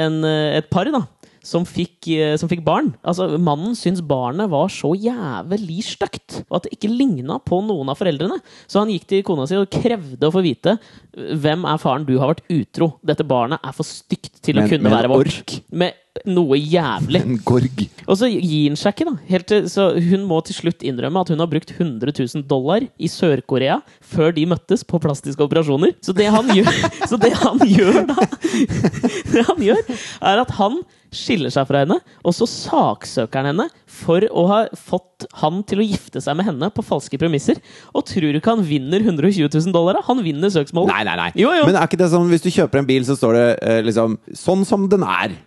en, 0.08 0.18
et 0.58 0.72
par 0.74 0.90
da, 0.90 1.04
som 1.48 1.66
fikk, 1.68 2.10
eh, 2.12 2.36
som 2.40 2.50
fikk 2.52 2.64
barn. 2.66 2.92
Altså, 3.08 3.30
Mannen 3.40 3.76
syntes 3.78 4.04
barnet 4.06 4.52
var 4.52 4.72
så 4.74 4.92
jævlig 4.98 5.80
stygt, 5.88 6.42
og 6.48 6.60
at 6.60 6.68
det 6.68 6.76
ikke 6.78 6.92
ligna 6.92 7.40
på 7.44 7.62
noen 7.66 7.92
av 7.92 8.00
foreldrene. 8.00 8.40
Så 8.68 8.82
han 8.82 8.92
gikk 8.92 9.08
til 9.08 9.24
kona 9.28 9.48
si 9.48 9.60
og 9.60 9.72
krevde 9.72 10.28
å 10.28 10.34
få 10.34 10.44
vite 10.46 10.78
hvem 11.16 11.64
er 11.70 11.80
faren 11.82 12.08
du 12.08 12.18
har 12.20 12.34
vært 12.34 12.44
utro. 12.54 12.92
Dette 13.06 13.26
barnet 13.28 13.64
er 13.64 13.76
for 13.76 13.88
stygt 13.88 14.42
til 14.46 14.60
å 14.60 14.68
kunne 14.70 14.92
være 14.92 15.12
vårt. 15.12 15.60
Med 15.72 15.96
noe 16.26 16.58
jævlig. 16.58 17.22
En 17.22 17.40
gorg. 17.46 17.86
Og 18.08 18.20
så 18.20 18.30
gir 18.32 18.70
han 18.70 18.80
seg 18.80 18.96
ikke, 18.96 19.08
da. 19.10 19.16
Helt 19.30 19.48
til, 19.52 19.68
så 19.72 19.90
hun 19.96 20.26
må 20.30 20.40
til 20.48 20.58
slutt 20.58 20.86
innrømme 20.88 21.24
at 21.24 21.32
hun 21.34 21.44
har 21.44 21.50
brukt 21.52 21.74
100 21.76 22.14
000 22.16 22.46
dollar 22.50 22.86
i 22.98 23.10
Sør-Korea 23.12 23.80
før 24.02 24.36
de 24.36 24.46
møttes 24.50 24.86
på 24.88 25.02
plastiske 25.04 25.44
operasjoner. 25.44 25.96
Så 26.04 26.16
det 26.18 26.30
han 26.34 26.50
gjør, 26.56 26.72
så 27.12 27.20
det 27.22 27.34
han 27.42 27.64
gjør 27.68 28.04
da 28.08 28.30
Det 29.34 29.44
han 29.48 29.60
gjør, 29.62 29.84
er 30.32 30.42
at 30.42 30.56
han 30.58 30.80
skiller 31.14 31.52
seg 31.54 31.68
fra 31.70 31.84
henne, 31.84 31.98
og 32.28 32.36
så 32.36 32.48
saksøker 32.50 33.40
han 33.40 33.52
henne 33.54 33.68
for 33.88 34.26
å 34.28 34.44
ha 34.50 34.60
fått 34.76 35.28
han 35.42 35.62
til 35.68 35.82
å 35.82 35.88
gifte 35.88 36.22
seg 36.24 36.38
med 36.38 36.48
henne 36.50 36.70
på 36.74 36.86
falske 36.86 37.20
premisser. 37.20 37.60
Og 37.96 38.06
tror 38.10 38.28
du 38.30 38.40
ikke 38.40 38.58
han 38.58 38.66
vinner 38.68 39.04
120 39.04 39.48
000 39.48 39.76
dollar? 39.76 40.02
Han 40.08 40.22
vinner 40.26 40.52
søksmålet. 40.54 40.92
Nei, 40.94 41.04
nei, 41.08 41.16
nei. 41.20 41.30
Jo, 41.40 41.54
jo. 41.58 41.68
Men 41.70 41.80
er 41.80 41.90
ikke 41.90 42.00
det 42.02 42.12
sånn 42.14 42.28
hvis 42.32 42.44
du 42.46 42.52
kjøper 42.54 42.84
en 42.84 42.90
bil, 42.90 43.08
så 43.08 43.18
står 43.18 43.38
det 43.40 43.48
eh, 43.62 43.82
liksom 43.88 44.18
'sånn 44.36 44.66
som 44.68 44.90
den 44.92 45.06
er'. 45.08 45.38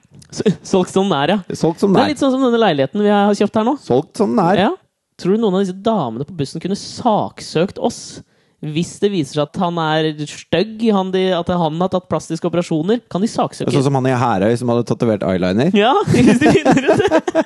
Solgt 0.63 0.93
som 0.95 1.09
den 1.11 1.17
er, 1.19 1.35
ja. 1.37 1.57
Solgt 1.59 1.83
som 1.83 1.91
Det 1.93 1.99
den 1.99 2.05
er 2.05 2.09
er. 2.09 2.15
litt 2.15 2.23
sånn 2.23 2.35
som 2.37 2.47
denne 2.47 2.61
leiligheten 2.63 3.03
vi 3.05 3.11
har 3.13 3.35
kjøpt 3.35 3.61
her 3.61 3.67
nå. 3.67 3.77
Solgt 3.83 4.17
som 4.23 4.35
den 4.37 4.43
er. 4.45 4.65
Ja. 4.69 4.73
Tror 5.21 5.37
du 5.37 5.43
noen 5.43 5.59
av 5.59 5.65
disse 5.67 5.77
damene 5.85 6.25
på 6.25 6.37
bussen 6.39 6.63
kunne 6.63 6.79
saksøkt 6.79 7.81
oss 7.83 8.21
hvis 8.61 8.91
det 9.01 9.09
viser 9.09 9.39
seg 9.39 9.47
at 9.47 9.57
han 9.63 9.79
er 9.81 10.11
stygg, 10.29 10.83
at 10.93 11.49
han 11.49 11.79
har 11.81 11.89
tatt 11.95 12.11
plastiske 12.13 12.45
operasjoner? 12.45 12.99
Kan 13.09 13.23
de 13.25 13.29
saksøke? 13.33 13.73
Sånn 13.73 13.87
som 13.87 13.97
han 13.97 14.09
i 14.11 14.13
Herøy 14.21 14.53
som 14.61 14.69
hadde 14.69 14.85
tatovert 14.91 15.25
eyeliner. 15.25 15.71
Ja, 15.73 15.95
hvis 16.13 16.43
de 16.43 16.53
finner 16.59 16.91
ut 16.91 17.01
det! 17.01 17.45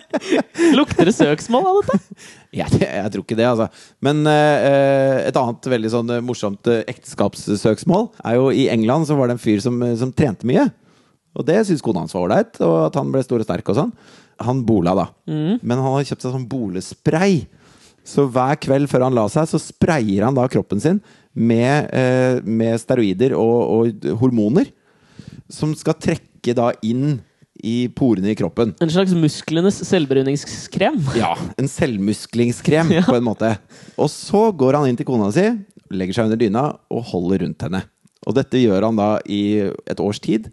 Lukter 0.75 1.07
det 1.07 1.15
søksmål 1.15 1.69
av 1.71 1.79
dette? 1.85 2.01
Jeg, 2.55 2.71
jeg 2.83 3.11
tror 3.11 3.23
ikke 3.25 3.35
det, 3.39 3.47
altså. 3.51 3.65
Men 4.03 4.21
uh, 4.27 5.23
et 5.27 5.35
annet 5.39 5.67
veldig 5.73 5.89
sånn 5.91 6.11
eh, 6.15 6.21
morsomt 6.23 6.69
ekteskapssøksmål 6.87 8.05
er 8.31 8.37
jo 8.39 8.45
i 8.55 8.69
England 8.71 9.09
så 9.09 9.17
var 9.19 9.27
det 9.31 9.35
en 9.35 9.43
fyr 9.43 9.59
som, 9.63 9.81
som 9.99 10.13
trente 10.15 10.47
mye. 10.47 10.69
Og 11.35 11.47
det 11.49 11.61
syntes 11.67 11.83
kona 11.83 12.05
hans 12.05 12.15
var 12.15 12.27
ålreit, 12.29 12.61
og 12.63 12.75
at 12.87 12.95
han 13.01 13.11
ble 13.15 13.23
stor 13.27 13.43
og 13.43 13.47
sterk 13.49 13.69
og 13.73 13.79
sånn. 13.81 13.93
Han 14.47 14.63
bola, 14.67 14.95
da. 14.95 15.07
Men 15.27 15.79
han 15.79 15.93
har 15.97 16.07
kjøpt 16.07 16.23
seg 16.27 16.35
sånn 16.35 16.49
bolespray. 16.51 17.45
Så 18.05 18.27
hver 18.29 18.59
kveld 18.61 18.91
før 18.91 19.07
han 19.07 19.15
la 19.17 19.25
seg, 19.33 19.49
så 19.49 19.59
sprayer 19.63 20.27
han 20.27 20.37
da 20.37 20.45
kroppen 20.53 20.81
sin 20.83 20.99
med, 21.35 21.89
eh, 21.95 22.41
med 22.45 22.79
steroider 22.83 23.33
og, 23.39 23.57
og 23.79 24.11
hormoner. 24.21 24.69
Som 25.51 25.75
skal 25.79 25.97
trekke 25.99 26.55
da 26.57 26.71
inn 26.85 27.21
i 27.65 27.87
porene 27.89 28.29
i 28.33 28.37
kroppen. 28.37 28.75
En 28.83 28.91
slags 28.93 29.15
musklenes 29.17 29.79
selvbruningskrem. 29.89 30.99
Ja, 31.17 31.33
en 31.59 31.69
selvmusklingskrem 31.71 32.91
Ja. 32.93 33.03
på 33.07 33.17
en 33.17 33.25
måte. 33.25 33.57
Og 33.97 34.11
så 34.13 34.51
går 34.57 34.75
han 34.79 34.89
inn 34.91 34.97
til 34.99 35.07
kona 35.09 35.31
si, 35.33 35.47
legger 35.91 36.15
seg 36.19 36.29
under 36.29 36.37
dyna 36.41 36.65
og 36.91 37.05
holder 37.11 37.45
rundt 37.47 37.63
henne. 37.67 37.83
Og 38.27 38.35
dette 38.37 38.61
gjør 38.61 38.87
han 38.89 38.97
da 38.97 39.09
i 39.29 39.61
et 39.87 40.01
års 40.01 40.21
tid. 40.21 40.51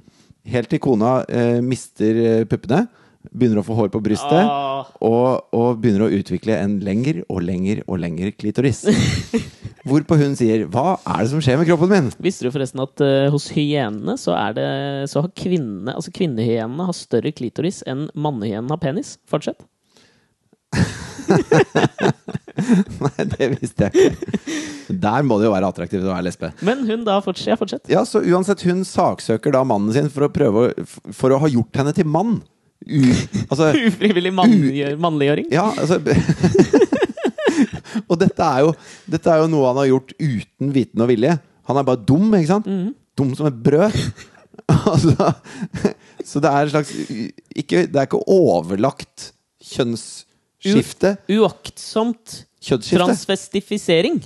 Helt 0.49 0.71
til 0.71 0.81
kona 0.81 1.21
eh, 1.29 1.59
mister 1.61 2.17
eh, 2.17 2.43
puppene, 2.49 2.87
begynner 3.29 3.61
å 3.61 3.65
få 3.65 3.75
hår 3.77 3.91
på 3.93 4.01
brystet, 4.01 4.47
Ah. 4.49 4.87
og, 5.05 5.51
og 5.53 5.77
begynner 5.81 6.07
å 6.07 6.13
utvikle 6.17 6.55
en 6.57 6.79
lengre 6.81 7.21
og 7.29 7.43
lengre 7.45 7.83
og 7.85 7.99
lengre 8.01 8.31
klitoris. 8.33 8.81
Hvorpå 9.87 10.17
hun 10.17 10.35
sier 10.37 10.65
'Hva 10.65 10.99
er 11.05 11.21
det 11.23 11.29
som 11.29 11.41
skjer 11.41 11.57
med 11.57 11.69
kroppen 11.69 11.89
min?' 11.89 12.09
Visste 12.21 12.45
du 12.45 12.51
forresten 12.53 12.81
at 12.81 13.01
uh, 13.01 13.29
hos 13.33 13.49
hyenene 13.53 14.17
så, 14.17 14.33
det, 14.53 14.65
så 15.09 15.23
har 15.25 15.31
kvinnene 15.33 15.95
Altså 15.97 16.13
kvinnehyenene 16.13 16.85
har 16.85 16.93
større 16.97 17.33
klitoris 17.33 17.81
enn 17.89 18.07
mannehyenene 18.13 18.69
har 18.69 18.81
penis? 18.81 19.17
Fortsett. 19.29 19.61
Nei, 23.01 23.25
det 23.31 23.47
visste 23.57 23.87
jeg 23.87 24.11
ikke. 24.11 24.95
Der 25.01 25.23
må 25.25 25.37
det 25.39 25.47
jo 25.47 25.53
være 25.53 25.69
attraktivt 25.71 26.03
å 26.05 26.11
være 26.11 26.25
lesbe. 26.27 26.49
Men 26.67 26.83
hun 26.89 27.05
da 27.07 27.17
fortsetter. 27.23 27.59
Fortsett. 27.61 27.89
Ja, 27.91 28.03
så 28.07 28.21
uansett, 28.21 28.63
hun 28.67 28.83
saksøker 28.87 29.55
da 29.55 29.63
mannen 29.67 29.93
sin 29.95 30.09
for 30.13 30.27
å 30.27 30.31
prøve 30.33 30.67
å, 30.69 30.85
for 31.15 31.33
å 31.35 31.39
ha 31.43 31.49
gjort 31.51 31.79
henne 31.81 31.93
til 31.97 32.07
mann. 32.11 32.39
U, 32.81 33.01
altså, 33.47 33.71
Ufrivillig 33.91 34.33
mannliggjør- 34.35 34.99
mannliggjøring. 35.01 35.51
ja, 35.53 35.67
altså 35.77 35.99
Og 38.09 38.17
dette 38.21 38.45
er, 38.45 38.65
jo, 38.65 38.71
dette 39.11 39.31
er 39.31 39.41
jo 39.43 39.49
noe 39.51 39.67
han 39.69 39.79
har 39.81 39.89
gjort 39.91 40.13
uten 40.17 40.71
viten 40.75 41.03
og 41.03 41.09
vilje. 41.11 41.35
Han 41.69 41.79
er 41.79 41.85
bare 41.87 42.03
dum, 42.07 42.29
ikke 42.37 42.49
sant? 42.49 42.69
Dum 43.19 43.33
som 43.37 43.49
et 43.49 43.59
brød. 43.63 43.95
altså, 44.71 45.31
så 46.25 46.41
det 46.43 46.51
er 46.51 46.65
en 46.67 46.71
slags 46.73 46.91
ikke, 46.95 47.85
Det 47.91 47.97
er 47.97 48.07
ikke 48.07 48.21
overlagt 48.31 49.31
kjønnsskifte. 50.61 51.15
Uaktsomt 51.37 52.37
Kjønnsskifte. 52.61 53.01
transvestifisering. 53.01 54.21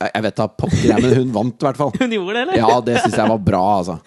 Jeg 0.00 0.22
vet 0.24 0.36
da 0.36 0.46
pokker 0.48 0.86
jeg, 0.88 1.02
men 1.04 1.16
hun 1.18 1.32
vant 1.34 1.60
i 1.60 1.66
hvert 1.66 1.76
fall. 1.76 1.90
Hun 2.00 2.10
gjorde 2.16 2.34
det, 2.34 2.42
eller? 2.46 2.56
Ja, 2.56 2.80
det 2.80 3.00
syns 3.02 3.18
jeg 3.20 3.28
var 3.28 3.42
bra, 3.50 3.64
altså. 3.78 3.98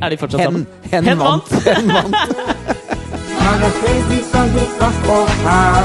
Er 0.00 0.08
de 0.14 0.16
fortsatt 0.16 0.40
Hen, 0.40 0.46
sammen? 0.46 0.66
hen, 0.92 1.04
Hen 1.10 1.18
vant. 1.18 1.50
vant. 1.50 1.64
Hen 1.66 1.88
vant. 1.90 2.14
Man 3.42 3.62
er 3.66 3.72
precis 3.82 4.30
som 4.30 4.46
gick 4.54 4.80
och 5.08 5.28
här 5.44 5.82
her 5.82 5.84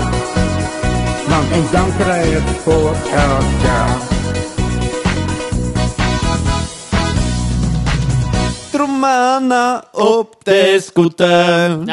Man 1.30 1.45
er 1.53 1.91
trädet 1.97 2.65
på 2.65 2.71
öka 3.13 4.16
romana 8.80 9.61
opp 10.03 10.43
det 10.47 10.80
skuttet 10.86 11.84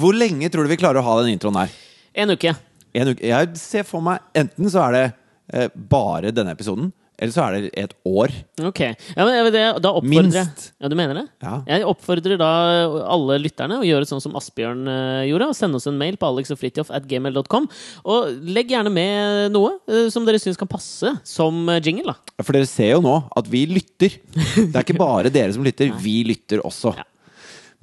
Hvor 0.00 0.16
lenge 0.16 0.50
tror 0.52 0.66
du 0.66 0.72
vi 0.72 0.80
klarer 0.80 1.00
å 1.02 1.06
ha 1.06 1.16
den 1.22 1.34
introen 1.36 1.58
her? 1.62 1.74
En 2.14 2.30
uke. 2.34 2.54
En 2.94 3.10
uke. 3.12 3.24
Jeg 3.26 3.56
ser 3.58 3.86
for 3.88 4.04
meg 4.04 4.22
Enten 4.38 4.70
så 4.70 4.84
er 4.86 4.96
det 4.96 5.04
eh, 5.52 5.68
bare 5.74 6.32
denne 6.34 6.54
episoden, 6.54 6.92
eller 7.14 7.30
så 7.30 7.44
er 7.44 7.54
det 7.54 7.70
et 7.78 7.92
år. 8.08 8.32
Ok. 8.66 8.80
Ja, 8.82 9.22
men 9.22 9.36
jeg 9.36 9.52
det, 9.54 9.62
da 9.84 9.92
oppfordrer 9.94 10.34
jeg 10.34 10.48
Minst. 10.48 10.64
Ja, 10.82 10.90
du 10.90 10.96
mener 10.98 11.18
det? 11.20 11.24
Ja. 11.44 11.54
Jeg 11.68 11.86
oppfordrer 11.86 12.40
da 12.40 12.50
alle 13.14 13.36
lytterne 13.38 13.78
å 13.78 13.86
gjøre 13.86 14.08
sånn 14.08 14.22
som 14.24 14.34
Asbjørn 14.38 14.82
eh, 14.90 15.28
gjorde, 15.30 15.50
og 15.52 15.58
sende 15.58 15.78
oss 15.78 15.86
en 15.90 16.00
mail 16.00 16.18
på 16.18 16.30
alexogfritjof 16.32 16.90
Og 16.90 18.50
legg 18.50 18.74
gjerne 18.74 18.90
med 18.90 19.54
noe 19.54 19.76
uh, 19.86 20.08
som 20.10 20.26
dere 20.26 20.40
syns 20.42 20.58
kan 20.58 20.70
passe 20.70 21.14
som 21.22 21.68
eh, 21.70 21.80
jingle, 21.84 22.14
da. 22.14 22.42
For 22.42 22.56
dere 22.56 22.68
ser 22.68 22.96
jo 22.96 23.02
nå 23.04 23.16
at 23.30 23.48
vi 23.50 23.64
lytter. 23.70 24.18
Det 24.34 24.72
er 24.72 24.82
ikke 24.82 24.98
bare 24.98 25.32
dere 25.32 25.54
som 25.54 25.64
lytter, 25.66 25.94
vi 26.04 26.22
lytter 26.26 26.64
også. 26.66 26.96
Ja. 26.98 27.06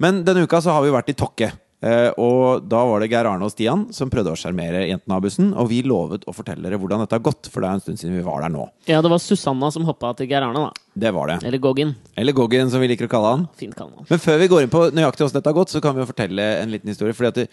Men 0.02 0.22
denne 0.26 0.44
uka 0.44 0.60
så 0.60 0.74
har 0.74 0.84
vi 0.84 0.92
vært 0.92 1.12
i 1.12 1.16
Tokke. 1.16 1.52
Eh, 1.82 2.10
og 2.22 2.62
da 2.70 2.84
var 2.86 3.02
det 3.02 3.08
Geir 3.10 3.26
Arne 3.26 3.46
og 3.48 3.50
Stian 3.50 3.88
som 3.94 4.10
prøvde 4.12 4.30
å 4.30 4.38
sjarmere 4.38 4.84
jentene 4.86 5.16
av 5.16 5.24
bussen. 5.24 5.48
Og 5.58 5.66
vi 5.72 5.80
lovet 5.86 6.26
å 6.30 6.34
fortelle 6.36 6.62
dere 6.62 6.78
hvordan 6.78 7.02
dette 7.02 7.18
har 7.18 7.24
gått, 7.26 7.50
for 7.50 7.64
det 7.64 7.70
er 7.70 7.78
en 7.78 7.82
stund 7.82 7.98
siden 7.98 8.14
vi 8.14 8.22
var 8.26 8.44
der 8.44 8.52
nå. 8.54 8.68
Ja, 8.86 9.00
det 9.02 9.10
var 9.10 9.22
Susanna 9.22 9.72
som 9.74 9.86
hoppa 9.88 10.12
til 10.18 10.30
Geir 10.30 10.46
Arne, 10.46 10.68
da. 10.68 10.86
Det 10.94 11.10
var 11.16 11.32
det. 11.32 11.38
Eller 11.48 11.58
Goggin. 11.62 11.94
Eller 12.20 12.36
Goggen, 12.36 12.70
som 12.70 12.82
vi 12.84 12.90
liker 12.92 13.08
å 13.08 13.12
kalle 13.12 13.34
han. 13.34 13.44
Fint 13.58 13.74
kallenavn. 13.74 14.06
Men 14.12 14.22
før 14.22 14.38
vi 14.42 14.50
går 14.52 14.66
inn 14.66 14.72
på 14.72 14.84
nøyaktig 14.94 15.24
hvordan 15.24 15.40
dette 15.40 15.50
har 15.50 15.58
gått, 15.58 15.74
så 15.74 15.82
kan 15.82 15.96
vi 15.96 16.04
jo 16.04 16.10
fortelle 16.12 16.48
en 16.60 16.74
liten 16.74 16.92
historie. 16.92 17.16
Fordi 17.18 17.32
at 17.32 17.42
det, 17.42 17.48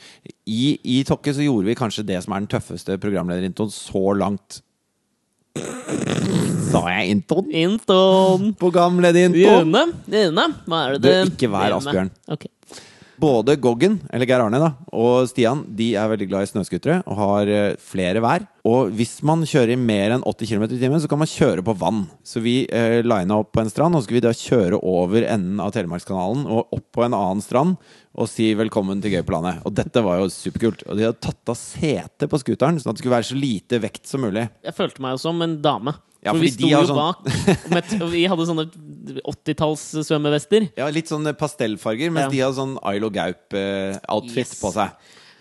i, 0.45 0.75
I 0.99 1.01
Tokke 1.09 1.33
så 1.33 1.45
gjorde 1.45 1.71
vi 1.71 1.77
kanskje 1.79 2.05
det 2.11 2.21
som 2.25 2.35
er 2.35 2.43
den 2.43 2.51
tøffeste 2.53 2.99
programlederintoen 3.01 3.73
så 3.73 4.05
langt. 4.19 4.61
Sa 6.69 6.83
jeg 6.91 7.15
Inton? 7.15 7.49
Inton. 7.49 8.51
Programlederintroen! 8.59 9.73
June, 9.73 9.83
June, 10.13 10.47
hva 10.69 10.85
er 10.85 10.99
det 11.01 11.17
Du, 11.17 11.31
ikke 11.33 11.49
vær 11.49 11.79
Asbjørn. 11.79 12.11
Ok. 12.29 12.45
Både 13.19 13.55
Goggen, 13.59 13.97
eller 14.13 14.27
Geir 14.29 14.41
Arne, 14.45 14.59
da, 14.61 14.69
og 14.95 15.25
Stian 15.27 15.65
de 15.75 15.89
er 15.99 16.07
veldig 16.11 16.27
glad 16.29 16.45
i 16.45 16.49
snøscootere 16.53 17.01
og 17.03 17.17
har 17.19 17.51
eh, 17.51 17.75
flere 17.83 18.21
hver. 18.23 18.45
Og 18.69 18.91
hvis 18.95 19.17
man 19.27 19.43
kjører 19.47 19.73
i 19.73 19.79
mer 19.79 20.13
enn 20.15 20.23
80 20.27 20.51
km 20.53 20.65
i 20.69 20.79
timen, 20.79 21.01
så 21.03 21.09
kan 21.11 21.19
man 21.21 21.29
kjøre 21.31 21.63
på 21.65 21.75
vann. 21.81 22.05
Så 22.23 22.39
vi 22.43 22.61
eh, 22.71 22.99
lina 23.03 23.39
opp 23.41 23.51
på 23.55 23.63
en 23.63 23.71
strand, 23.71 23.95
og 23.97 24.01
så 24.03 24.07
skulle 24.07 24.21
vi 24.21 24.27
da 24.27 24.35
kjøre 24.35 24.79
over 24.79 25.25
enden 25.27 25.59
av 25.63 25.73
Telemarkskanalen 25.75 26.45
og 26.47 26.75
opp 26.79 26.87
på 26.95 27.05
en 27.07 27.17
annen 27.17 27.43
strand 27.43 27.75
og 28.19 28.27
si 28.31 28.49
velkommen 28.57 28.99
til 29.03 29.13
Gøy 29.17 29.23
på 29.27 29.35
landet. 29.35 29.61
Og 29.67 29.75
dette 29.77 30.03
var 30.03 30.19
jo 30.23 30.31
superkult. 30.33 30.85
Og 30.89 30.97
de 30.99 31.07
hadde 31.07 31.21
tatt 31.23 31.51
av 31.51 31.59
setet 31.59 32.27
på 32.31 32.39
scooteren, 32.41 32.79
sånn 32.81 32.91
at 32.93 32.97
det 32.99 33.03
skulle 33.03 33.17
være 33.19 33.29
så 33.31 33.37
lite 33.39 33.79
vekt 33.83 34.07
som 34.09 34.23
mulig. 34.25 34.47
Jeg 34.65 34.75
følte 34.75 35.03
meg 35.05 35.15
jo 35.17 35.21
som 35.27 35.43
en 35.45 35.59
dame. 35.63 35.95
Ja, 36.19 36.33
For 36.33 36.43
vi 36.43 36.49
sto 36.51 36.67
jo 36.67 36.81
sånn- 36.83 36.97
bak. 36.99 37.27
Med, 37.75 37.93
vi 38.11 38.25
hadde 38.27 38.47
sånne 38.49 38.65
80-talls 39.17 39.85
svømmevester. 40.07 40.69
Ja, 40.77 40.89
Litt 40.93 41.09
sånn 41.11 41.25
pastellfarger, 41.37 42.11
mens 42.11 42.27
Ja. 42.27 42.33
de 42.33 42.43
hadde 42.45 42.59
sånn 42.59 42.75
Ailo 42.83 43.09
Gaup-outfit 43.09 44.45
Yes. 44.45 44.59
på 44.61 44.71
seg. 44.75 44.93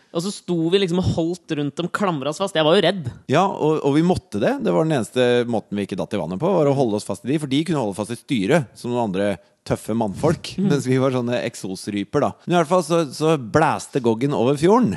Og 0.08 0.22
så 0.24 0.30
sto 0.32 0.56
vi 0.72 0.78
liksom 0.80 1.02
og 1.02 1.08
holdt 1.18 1.52
rundt 1.58 1.76
dem, 1.76 1.88
klamra 1.92 2.30
oss 2.32 2.38
fast. 2.40 2.56
Jeg 2.56 2.64
var 2.64 2.78
jo 2.78 2.82
redd. 2.86 3.10
Ja, 3.28 3.42
og, 3.44 3.82
og 3.84 3.92
vi 3.94 4.00
måtte 4.02 4.40
det. 4.40 4.54
Det 4.64 4.72
var 4.72 4.86
den 4.88 4.96
eneste 4.96 5.44
måten 5.44 5.76
vi 5.76 5.84
ikke 5.84 5.98
datt 6.00 6.14
i 6.16 6.20
vannet 6.20 6.40
på. 6.40 6.48
Var 6.48 6.70
å 6.70 6.72
holde 6.74 6.96
oss 6.96 7.04
fast 7.04 7.26
i 7.26 7.28
de, 7.28 7.36
For 7.38 7.46
de 7.52 7.60
kunne 7.68 7.82
holde 7.82 7.94
fast 7.98 8.14
i 8.14 8.16
styret, 8.16 8.70
som 8.74 8.88
noen 8.90 9.04
andre 9.10 9.34
tøffe 9.68 9.92
mannfolk. 9.94 10.54
Mens 10.64 10.88
vi 10.88 10.96
var 10.96 11.12
sånne 11.12 11.42
eksosryper, 11.44 12.24
da. 12.24 12.32
Men 12.46 12.56
i 12.56 12.58
hvert 12.62 12.72
fall 12.72 12.86
så, 12.88 13.02
så 13.12 13.36
blæste 13.36 14.00
Goggen 14.00 14.32
over 14.32 14.56
fjorden. 14.56 14.96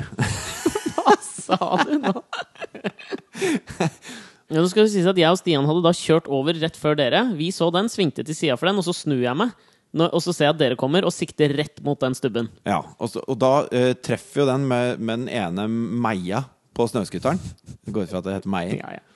Hva 0.96 1.16
sa 1.20 1.60
du 1.84 1.98
nå? 2.00 2.16
Ja, 4.52 4.60
nå 4.60 4.68
skal 4.68 4.84
vi 4.84 4.92
sies 4.92 5.06
at 5.08 5.16
Jeg 5.16 5.32
og 5.32 5.38
Stian 5.40 5.64
hadde 5.64 5.80
da 5.80 5.94
kjørt 5.96 6.26
over 6.28 6.56
rett 6.60 6.74
før 6.76 6.96
dere. 6.98 7.22
Vi 7.38 7.48
så 7.56 7.70
den, 7.72 7.86
svingte 7.88 8.24
til 8.26 8.36
sida 8.36 8.56
for 8.60 8.68
den, 8.68 8.80
og 8.82 8.84
så 8.84 8.92
snur 8.96 9.22
jeg 9.24 9.32
meg. 9.38 9.54
Og 9.96 10.20
så 10.24 10.34
ser 10.36 10.50
jeg 10.50 10.54
at 10.54 10.60
dere 10.60 10.76
kommer, 10.80 11.06
og 11.08 11.14
sikter 11.14 11.54
rett 11.56 11.80
mot 11.84 12.00
den 12.00 12.16
stubben. 12.16 12.50
Ja, 12.68 12.82
og, 12.98 13.08
så, 13.12 13.22
og 13.24 13.38
da 13.40 13.52
eh, 13.72 13.94
treffer 13.96 14.42
jo 14.42 14.46
den 14.50 14.66
med, 14.68 15.00
med 15.00 15.24
den 15.24 15.32
ene 15.32 15.64
meia 15.68 16.42
på 16.76 16.84
snøscooteren. 16.88 17.40
Det 17.80 17.96
går 17.96 18.04
ut 18.04 18.12
fra 18.12 18.20
at 18.20 18.28
det 18.28 18.36
heter 18.36 18.52
meier. 18.52 18.76
Ja, 18.80 18.92
ja. 18.98 19.08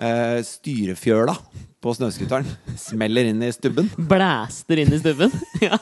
Eh, 0.00 0.38
styrefjøla 0.46 1.34
på 1.84 1.94
snøscooteren 1.96 2.48
smeller 2.80 3.28
inn 3.28 3.44
i 3.44 3.52
stubben. 3.52 3.92
Blæster 4.08 4.80
inn 4.80 4.96
i 4.96 5.02
stubben. 5.02 5.32
ja. 5.66 5.76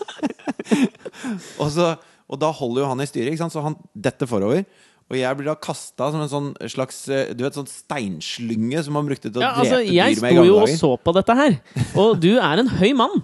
Og, 1.59 1.71
så, 1.75 1.93
og 2.27 2.43
da 2.43 2.51
holder 2.51 2.83
jo 2.83 2.91
han 2.91 3.07
i 3.07 3.11
styret, 3.11 3.39
så 3.39 3.63
han 3.63 3.79
detter 3.95 4.31
forover. 4.31 4.67
Og 5.09 5.17
jeg 5.17 5.37
blir 5.39 5.47
da 5.49 5.55
kasta 5.57 6.11
som 6.13 6.21
en 6.21 6.29
sånn 6.29 6.49
slags 6.69 6.99
eh, 7.09 7.31
Du 7.33 7.41
vet, 7.47 7.57
sånn 7.57 7.69
steinslynge 7.71 8.83
som 8.85 8.93
man 8.99 9.07
brukte 9.09 9.31
til 9.31 9.41
å 9.41 9.45
Ja, 9.47 9.55
altså, 9.57 9.79
drepe 9.81 9.95
jeg 9.97 10.19
dyr 10.19 10.23
med 10.27 10.33
i 10.33 10.37
sto 10.37 10.45
jo 10.51 10.59
og 10.61 10.69
så 10.77 10.91
på 11.01 11.15
dette 11.17 11.37
her, 11.39 11.57
og 11.97 12.21
du 12.21 12.31
er 12.37 12.61
en 12.65 12.69
høy 12.79 12.93
mann. 12.99 13.17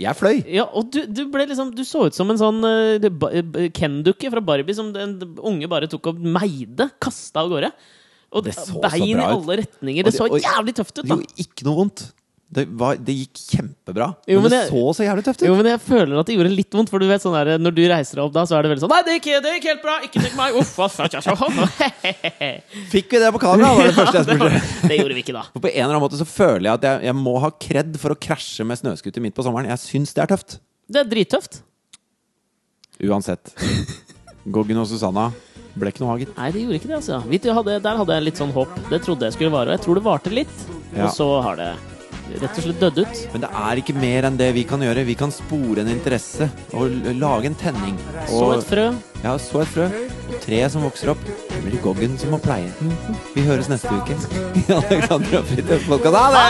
Jeg 0.00 0.16
fløy. 0.16 0.38
Ja, 0.48 0.64
og 0.76 0.88
du, 0.92 1.02
du 1.08 1.26
ble 1.32 1.44
liksom 1.48 1.70
Du 1.76 1.82
så 1.88 2.06
ut 2.08 2.16
som 2.16 2.28
en 2.32 2.38
sånn 2.40 2.64
uh, 2.64 3.68
Ken-dukke 3.76 4.30
fra 4.32 4.40
Barbie 4.44 4.76
som 4.76 4.90
den 4.94 5.18
unge 5.36 5.68
bare 5.70 5.88
tok 5.92 6.10
og 6.12 6.20
meide. 6.20 6.88
Kasta 7.00 7.44
av 7.44 7.52
gårde. 7.52 7.70
Og 8.32 8.44
Det 8.46 8.54
så 8.56 8.66
så 8.70 8.82
bein 8.84 9.04
i 9.08 9.14
bra 9.18 9.28
ut. 9.30 9.36
alle 9.40 9.58
retninger. 9.62 10.04
Og 10.04 10.08
Det 10.10 10.16
så 10.16 10.28
jævlig 10.30 10.74
tøft 10.78 10.94
ut, 10.98 11.02
Det 11.04 11.08
da. 11.10 11.16
gjorde 11.18 11.44
ikke 11.44 11.66
noe 11.68 11.78
vondt. 11.82 12.04
Det, 12.50 12.64
var, 12.74 12.96
det 12.98 13.14
gikk 13.14 13.38
kjempebra. 13.52 14.08
Jo, 14.26 14.40
men, 14.40 14.48
men 14.48 14.50
det, 14.50 14.58
jeg, 14.64 14.70
så 14.72 14.94
så 14.98 15.04
jævlig 15.04 15.22
tøft 15.28 15.42
ut. 15.42 15.46
Jo, 15.46 15.52
men 15.54 15.68
jeg 15.70 15.80
føler 15.84 16.18
at 16.18 16.26
det 16.26 16.34
gjorde 16.34 16.50
litt 16.50 16.74
vondt, 16.74 16.90
for 16.90 16.98
du 17.02 17.06
vet 17.06 17.22
sånn 17.22 17.36
der, 17.36 17.50
når 17.62 17.76
du 17.76 17.82
reiser 17.92 18.18
deg 18.18 18.24
opp 18.24 18.32
da, 18.34 18.42
så 18.50 18.56
er 18.58 18.66
det 18.66 18.72
veldig 18.72 18.82
sånn 18.82 18.90
Nei, 18.90 18.98
det 19.06 19.14
gikk, 19.14 19.28
det 19.44 19.52
gikk 19.54 19.68
helt 19.70 19.84
bra! 19.84 19.94
Ikke 20.08 20.24
tenk 20.24 20.34
meg! 20.34 20.58
Uff, 20.58 20.72
Fikk 22.90 23.14
vi 23.14 23.20
det 23.22 23.28
på 23.36 23.42
kamera? 23.44 23.70
var 23.78 23.86
det 23.86 23.94
første 23.94 24.18
jeg 24.18 24.26
spurte. 24.32 24.62
Det 24.90 24.98
gjorde 24.98 25.18
vi 25.20 25.22
ikke, 25.22 25.36
da. 25.36 25.44
For 25.54 25.62
på 25.62 25.70
en 25.70 25.76
eller 25.78 25.92
annen 25.94 26.02
måte 26.08 26.18
så 26.18 26.26
føler 26.26 26.66
jeg 26.72 26.80
at 26.80 26.88
jeg, 26.88 27.04
jeg 27.10 27.18
må 27.20 27.36
ha 27.44 27.52
kred 27.68 28.00
for 28.02 28.16
å 28.16 28.18
krasje 28.26 28.66
med 28.66 28.80
snøscooter 28.82 29.22
midt 29.22 29.38
på 29.38 29.46
sommeren. 29.46 29.70
Jeg 29.70 29.82
syns 29.84 30.16
det 30.18 30.24
er 30.24 30.32
tøft. 30.34 30.58
Det 30.90 31.04
er 31.04 31.12
drittøft. 31.12 31.60
Uansett. 33.06 33.54
Goggen 34.50 34.82
og 34.82 34.90
Susanna 34.90 35.28
ble 35.78 35.94
ikke 35.94 36.02
noe 36.02 36.16
haget. 36.16 36.34
Nei, 36.34 36.50
det 36.50 36.64
gjorde 36.64 36.80
ikke 36.80 36.90
det, 36.90 36.98
altså. 36.98 37.22
Der 37.86 38.02
hadde 38.02 38.18
jeg 38.18 38.26
litt 38.26 38.42
sånn 38.42 38.52
håp. 38.58 38.74
Det 38.90 39.00
trodde 39.06 39.30
jeg 39.30 39.38
skulle 39.38 39.54
vare. 39.54 39.70
Og 39.70 39.78
jeg 39.78 39.84
tror 39.86 40.00
det 40.00 40.06
varte 40.10 40.34
litt. 40.34 40.68
Ja. 40.96 41.06
Og 41.06 41.14
så 41.14 41.30
har 41.46 41.60
det 41.60 41.70
rett 42.38 42.56
og 42.58 42.62
slett 42.64 42.80
dødd 42.82 42.98
ut. 43.02 43.16
Men 43.34 43.40
det 43.44 43.50
er 43.62 43.74
ikke 43.82 43.96
mer 43.98 44.28
enn 44.28 44.38
det 44.40 44.50
vi 44.56 44.64
kan 44.68 44.80
gjøre. 44.84 45.06
Vi 45.08 45.16
kan 45.18 45.32
spore 45.34 45.78
en 45.84 45.90
interesse 45.92 46.44
og 46.76 46.84
lage 47.18 47.46
en 47.50 47.58
tenning. 47.58 47.96
Så 48.28 48.44
et 48.58 48.66
frø. 48.70 48.86
ja, 49.24 49.32
så 49.38 49.64
et 49.64 49.72
frø. 49.74 49.86
Og 50.30 50.36
treet 50.44 50.70
som 50.72 50.82
vokser 50.86 51.08
opp, 51.14 51.22
det 51.50 51.60
blir 51.64 51.80
Goggen 51.84 52.18
som 52.20 52.28
må 52.34 52.38
pleie. 52.42 52.70
Vi 53.34 53.42
høres 53.46 53.68
neste 53.72 53.90
uke. 53.90 54.14
I 54.60 54.62
Alexander 54.78 55.40
og 55.40 55.50
Fridtjofs 55.50 55.86
podkast. 55.90 56.16
Ha 56.16 56.26
det! 56.36 56.46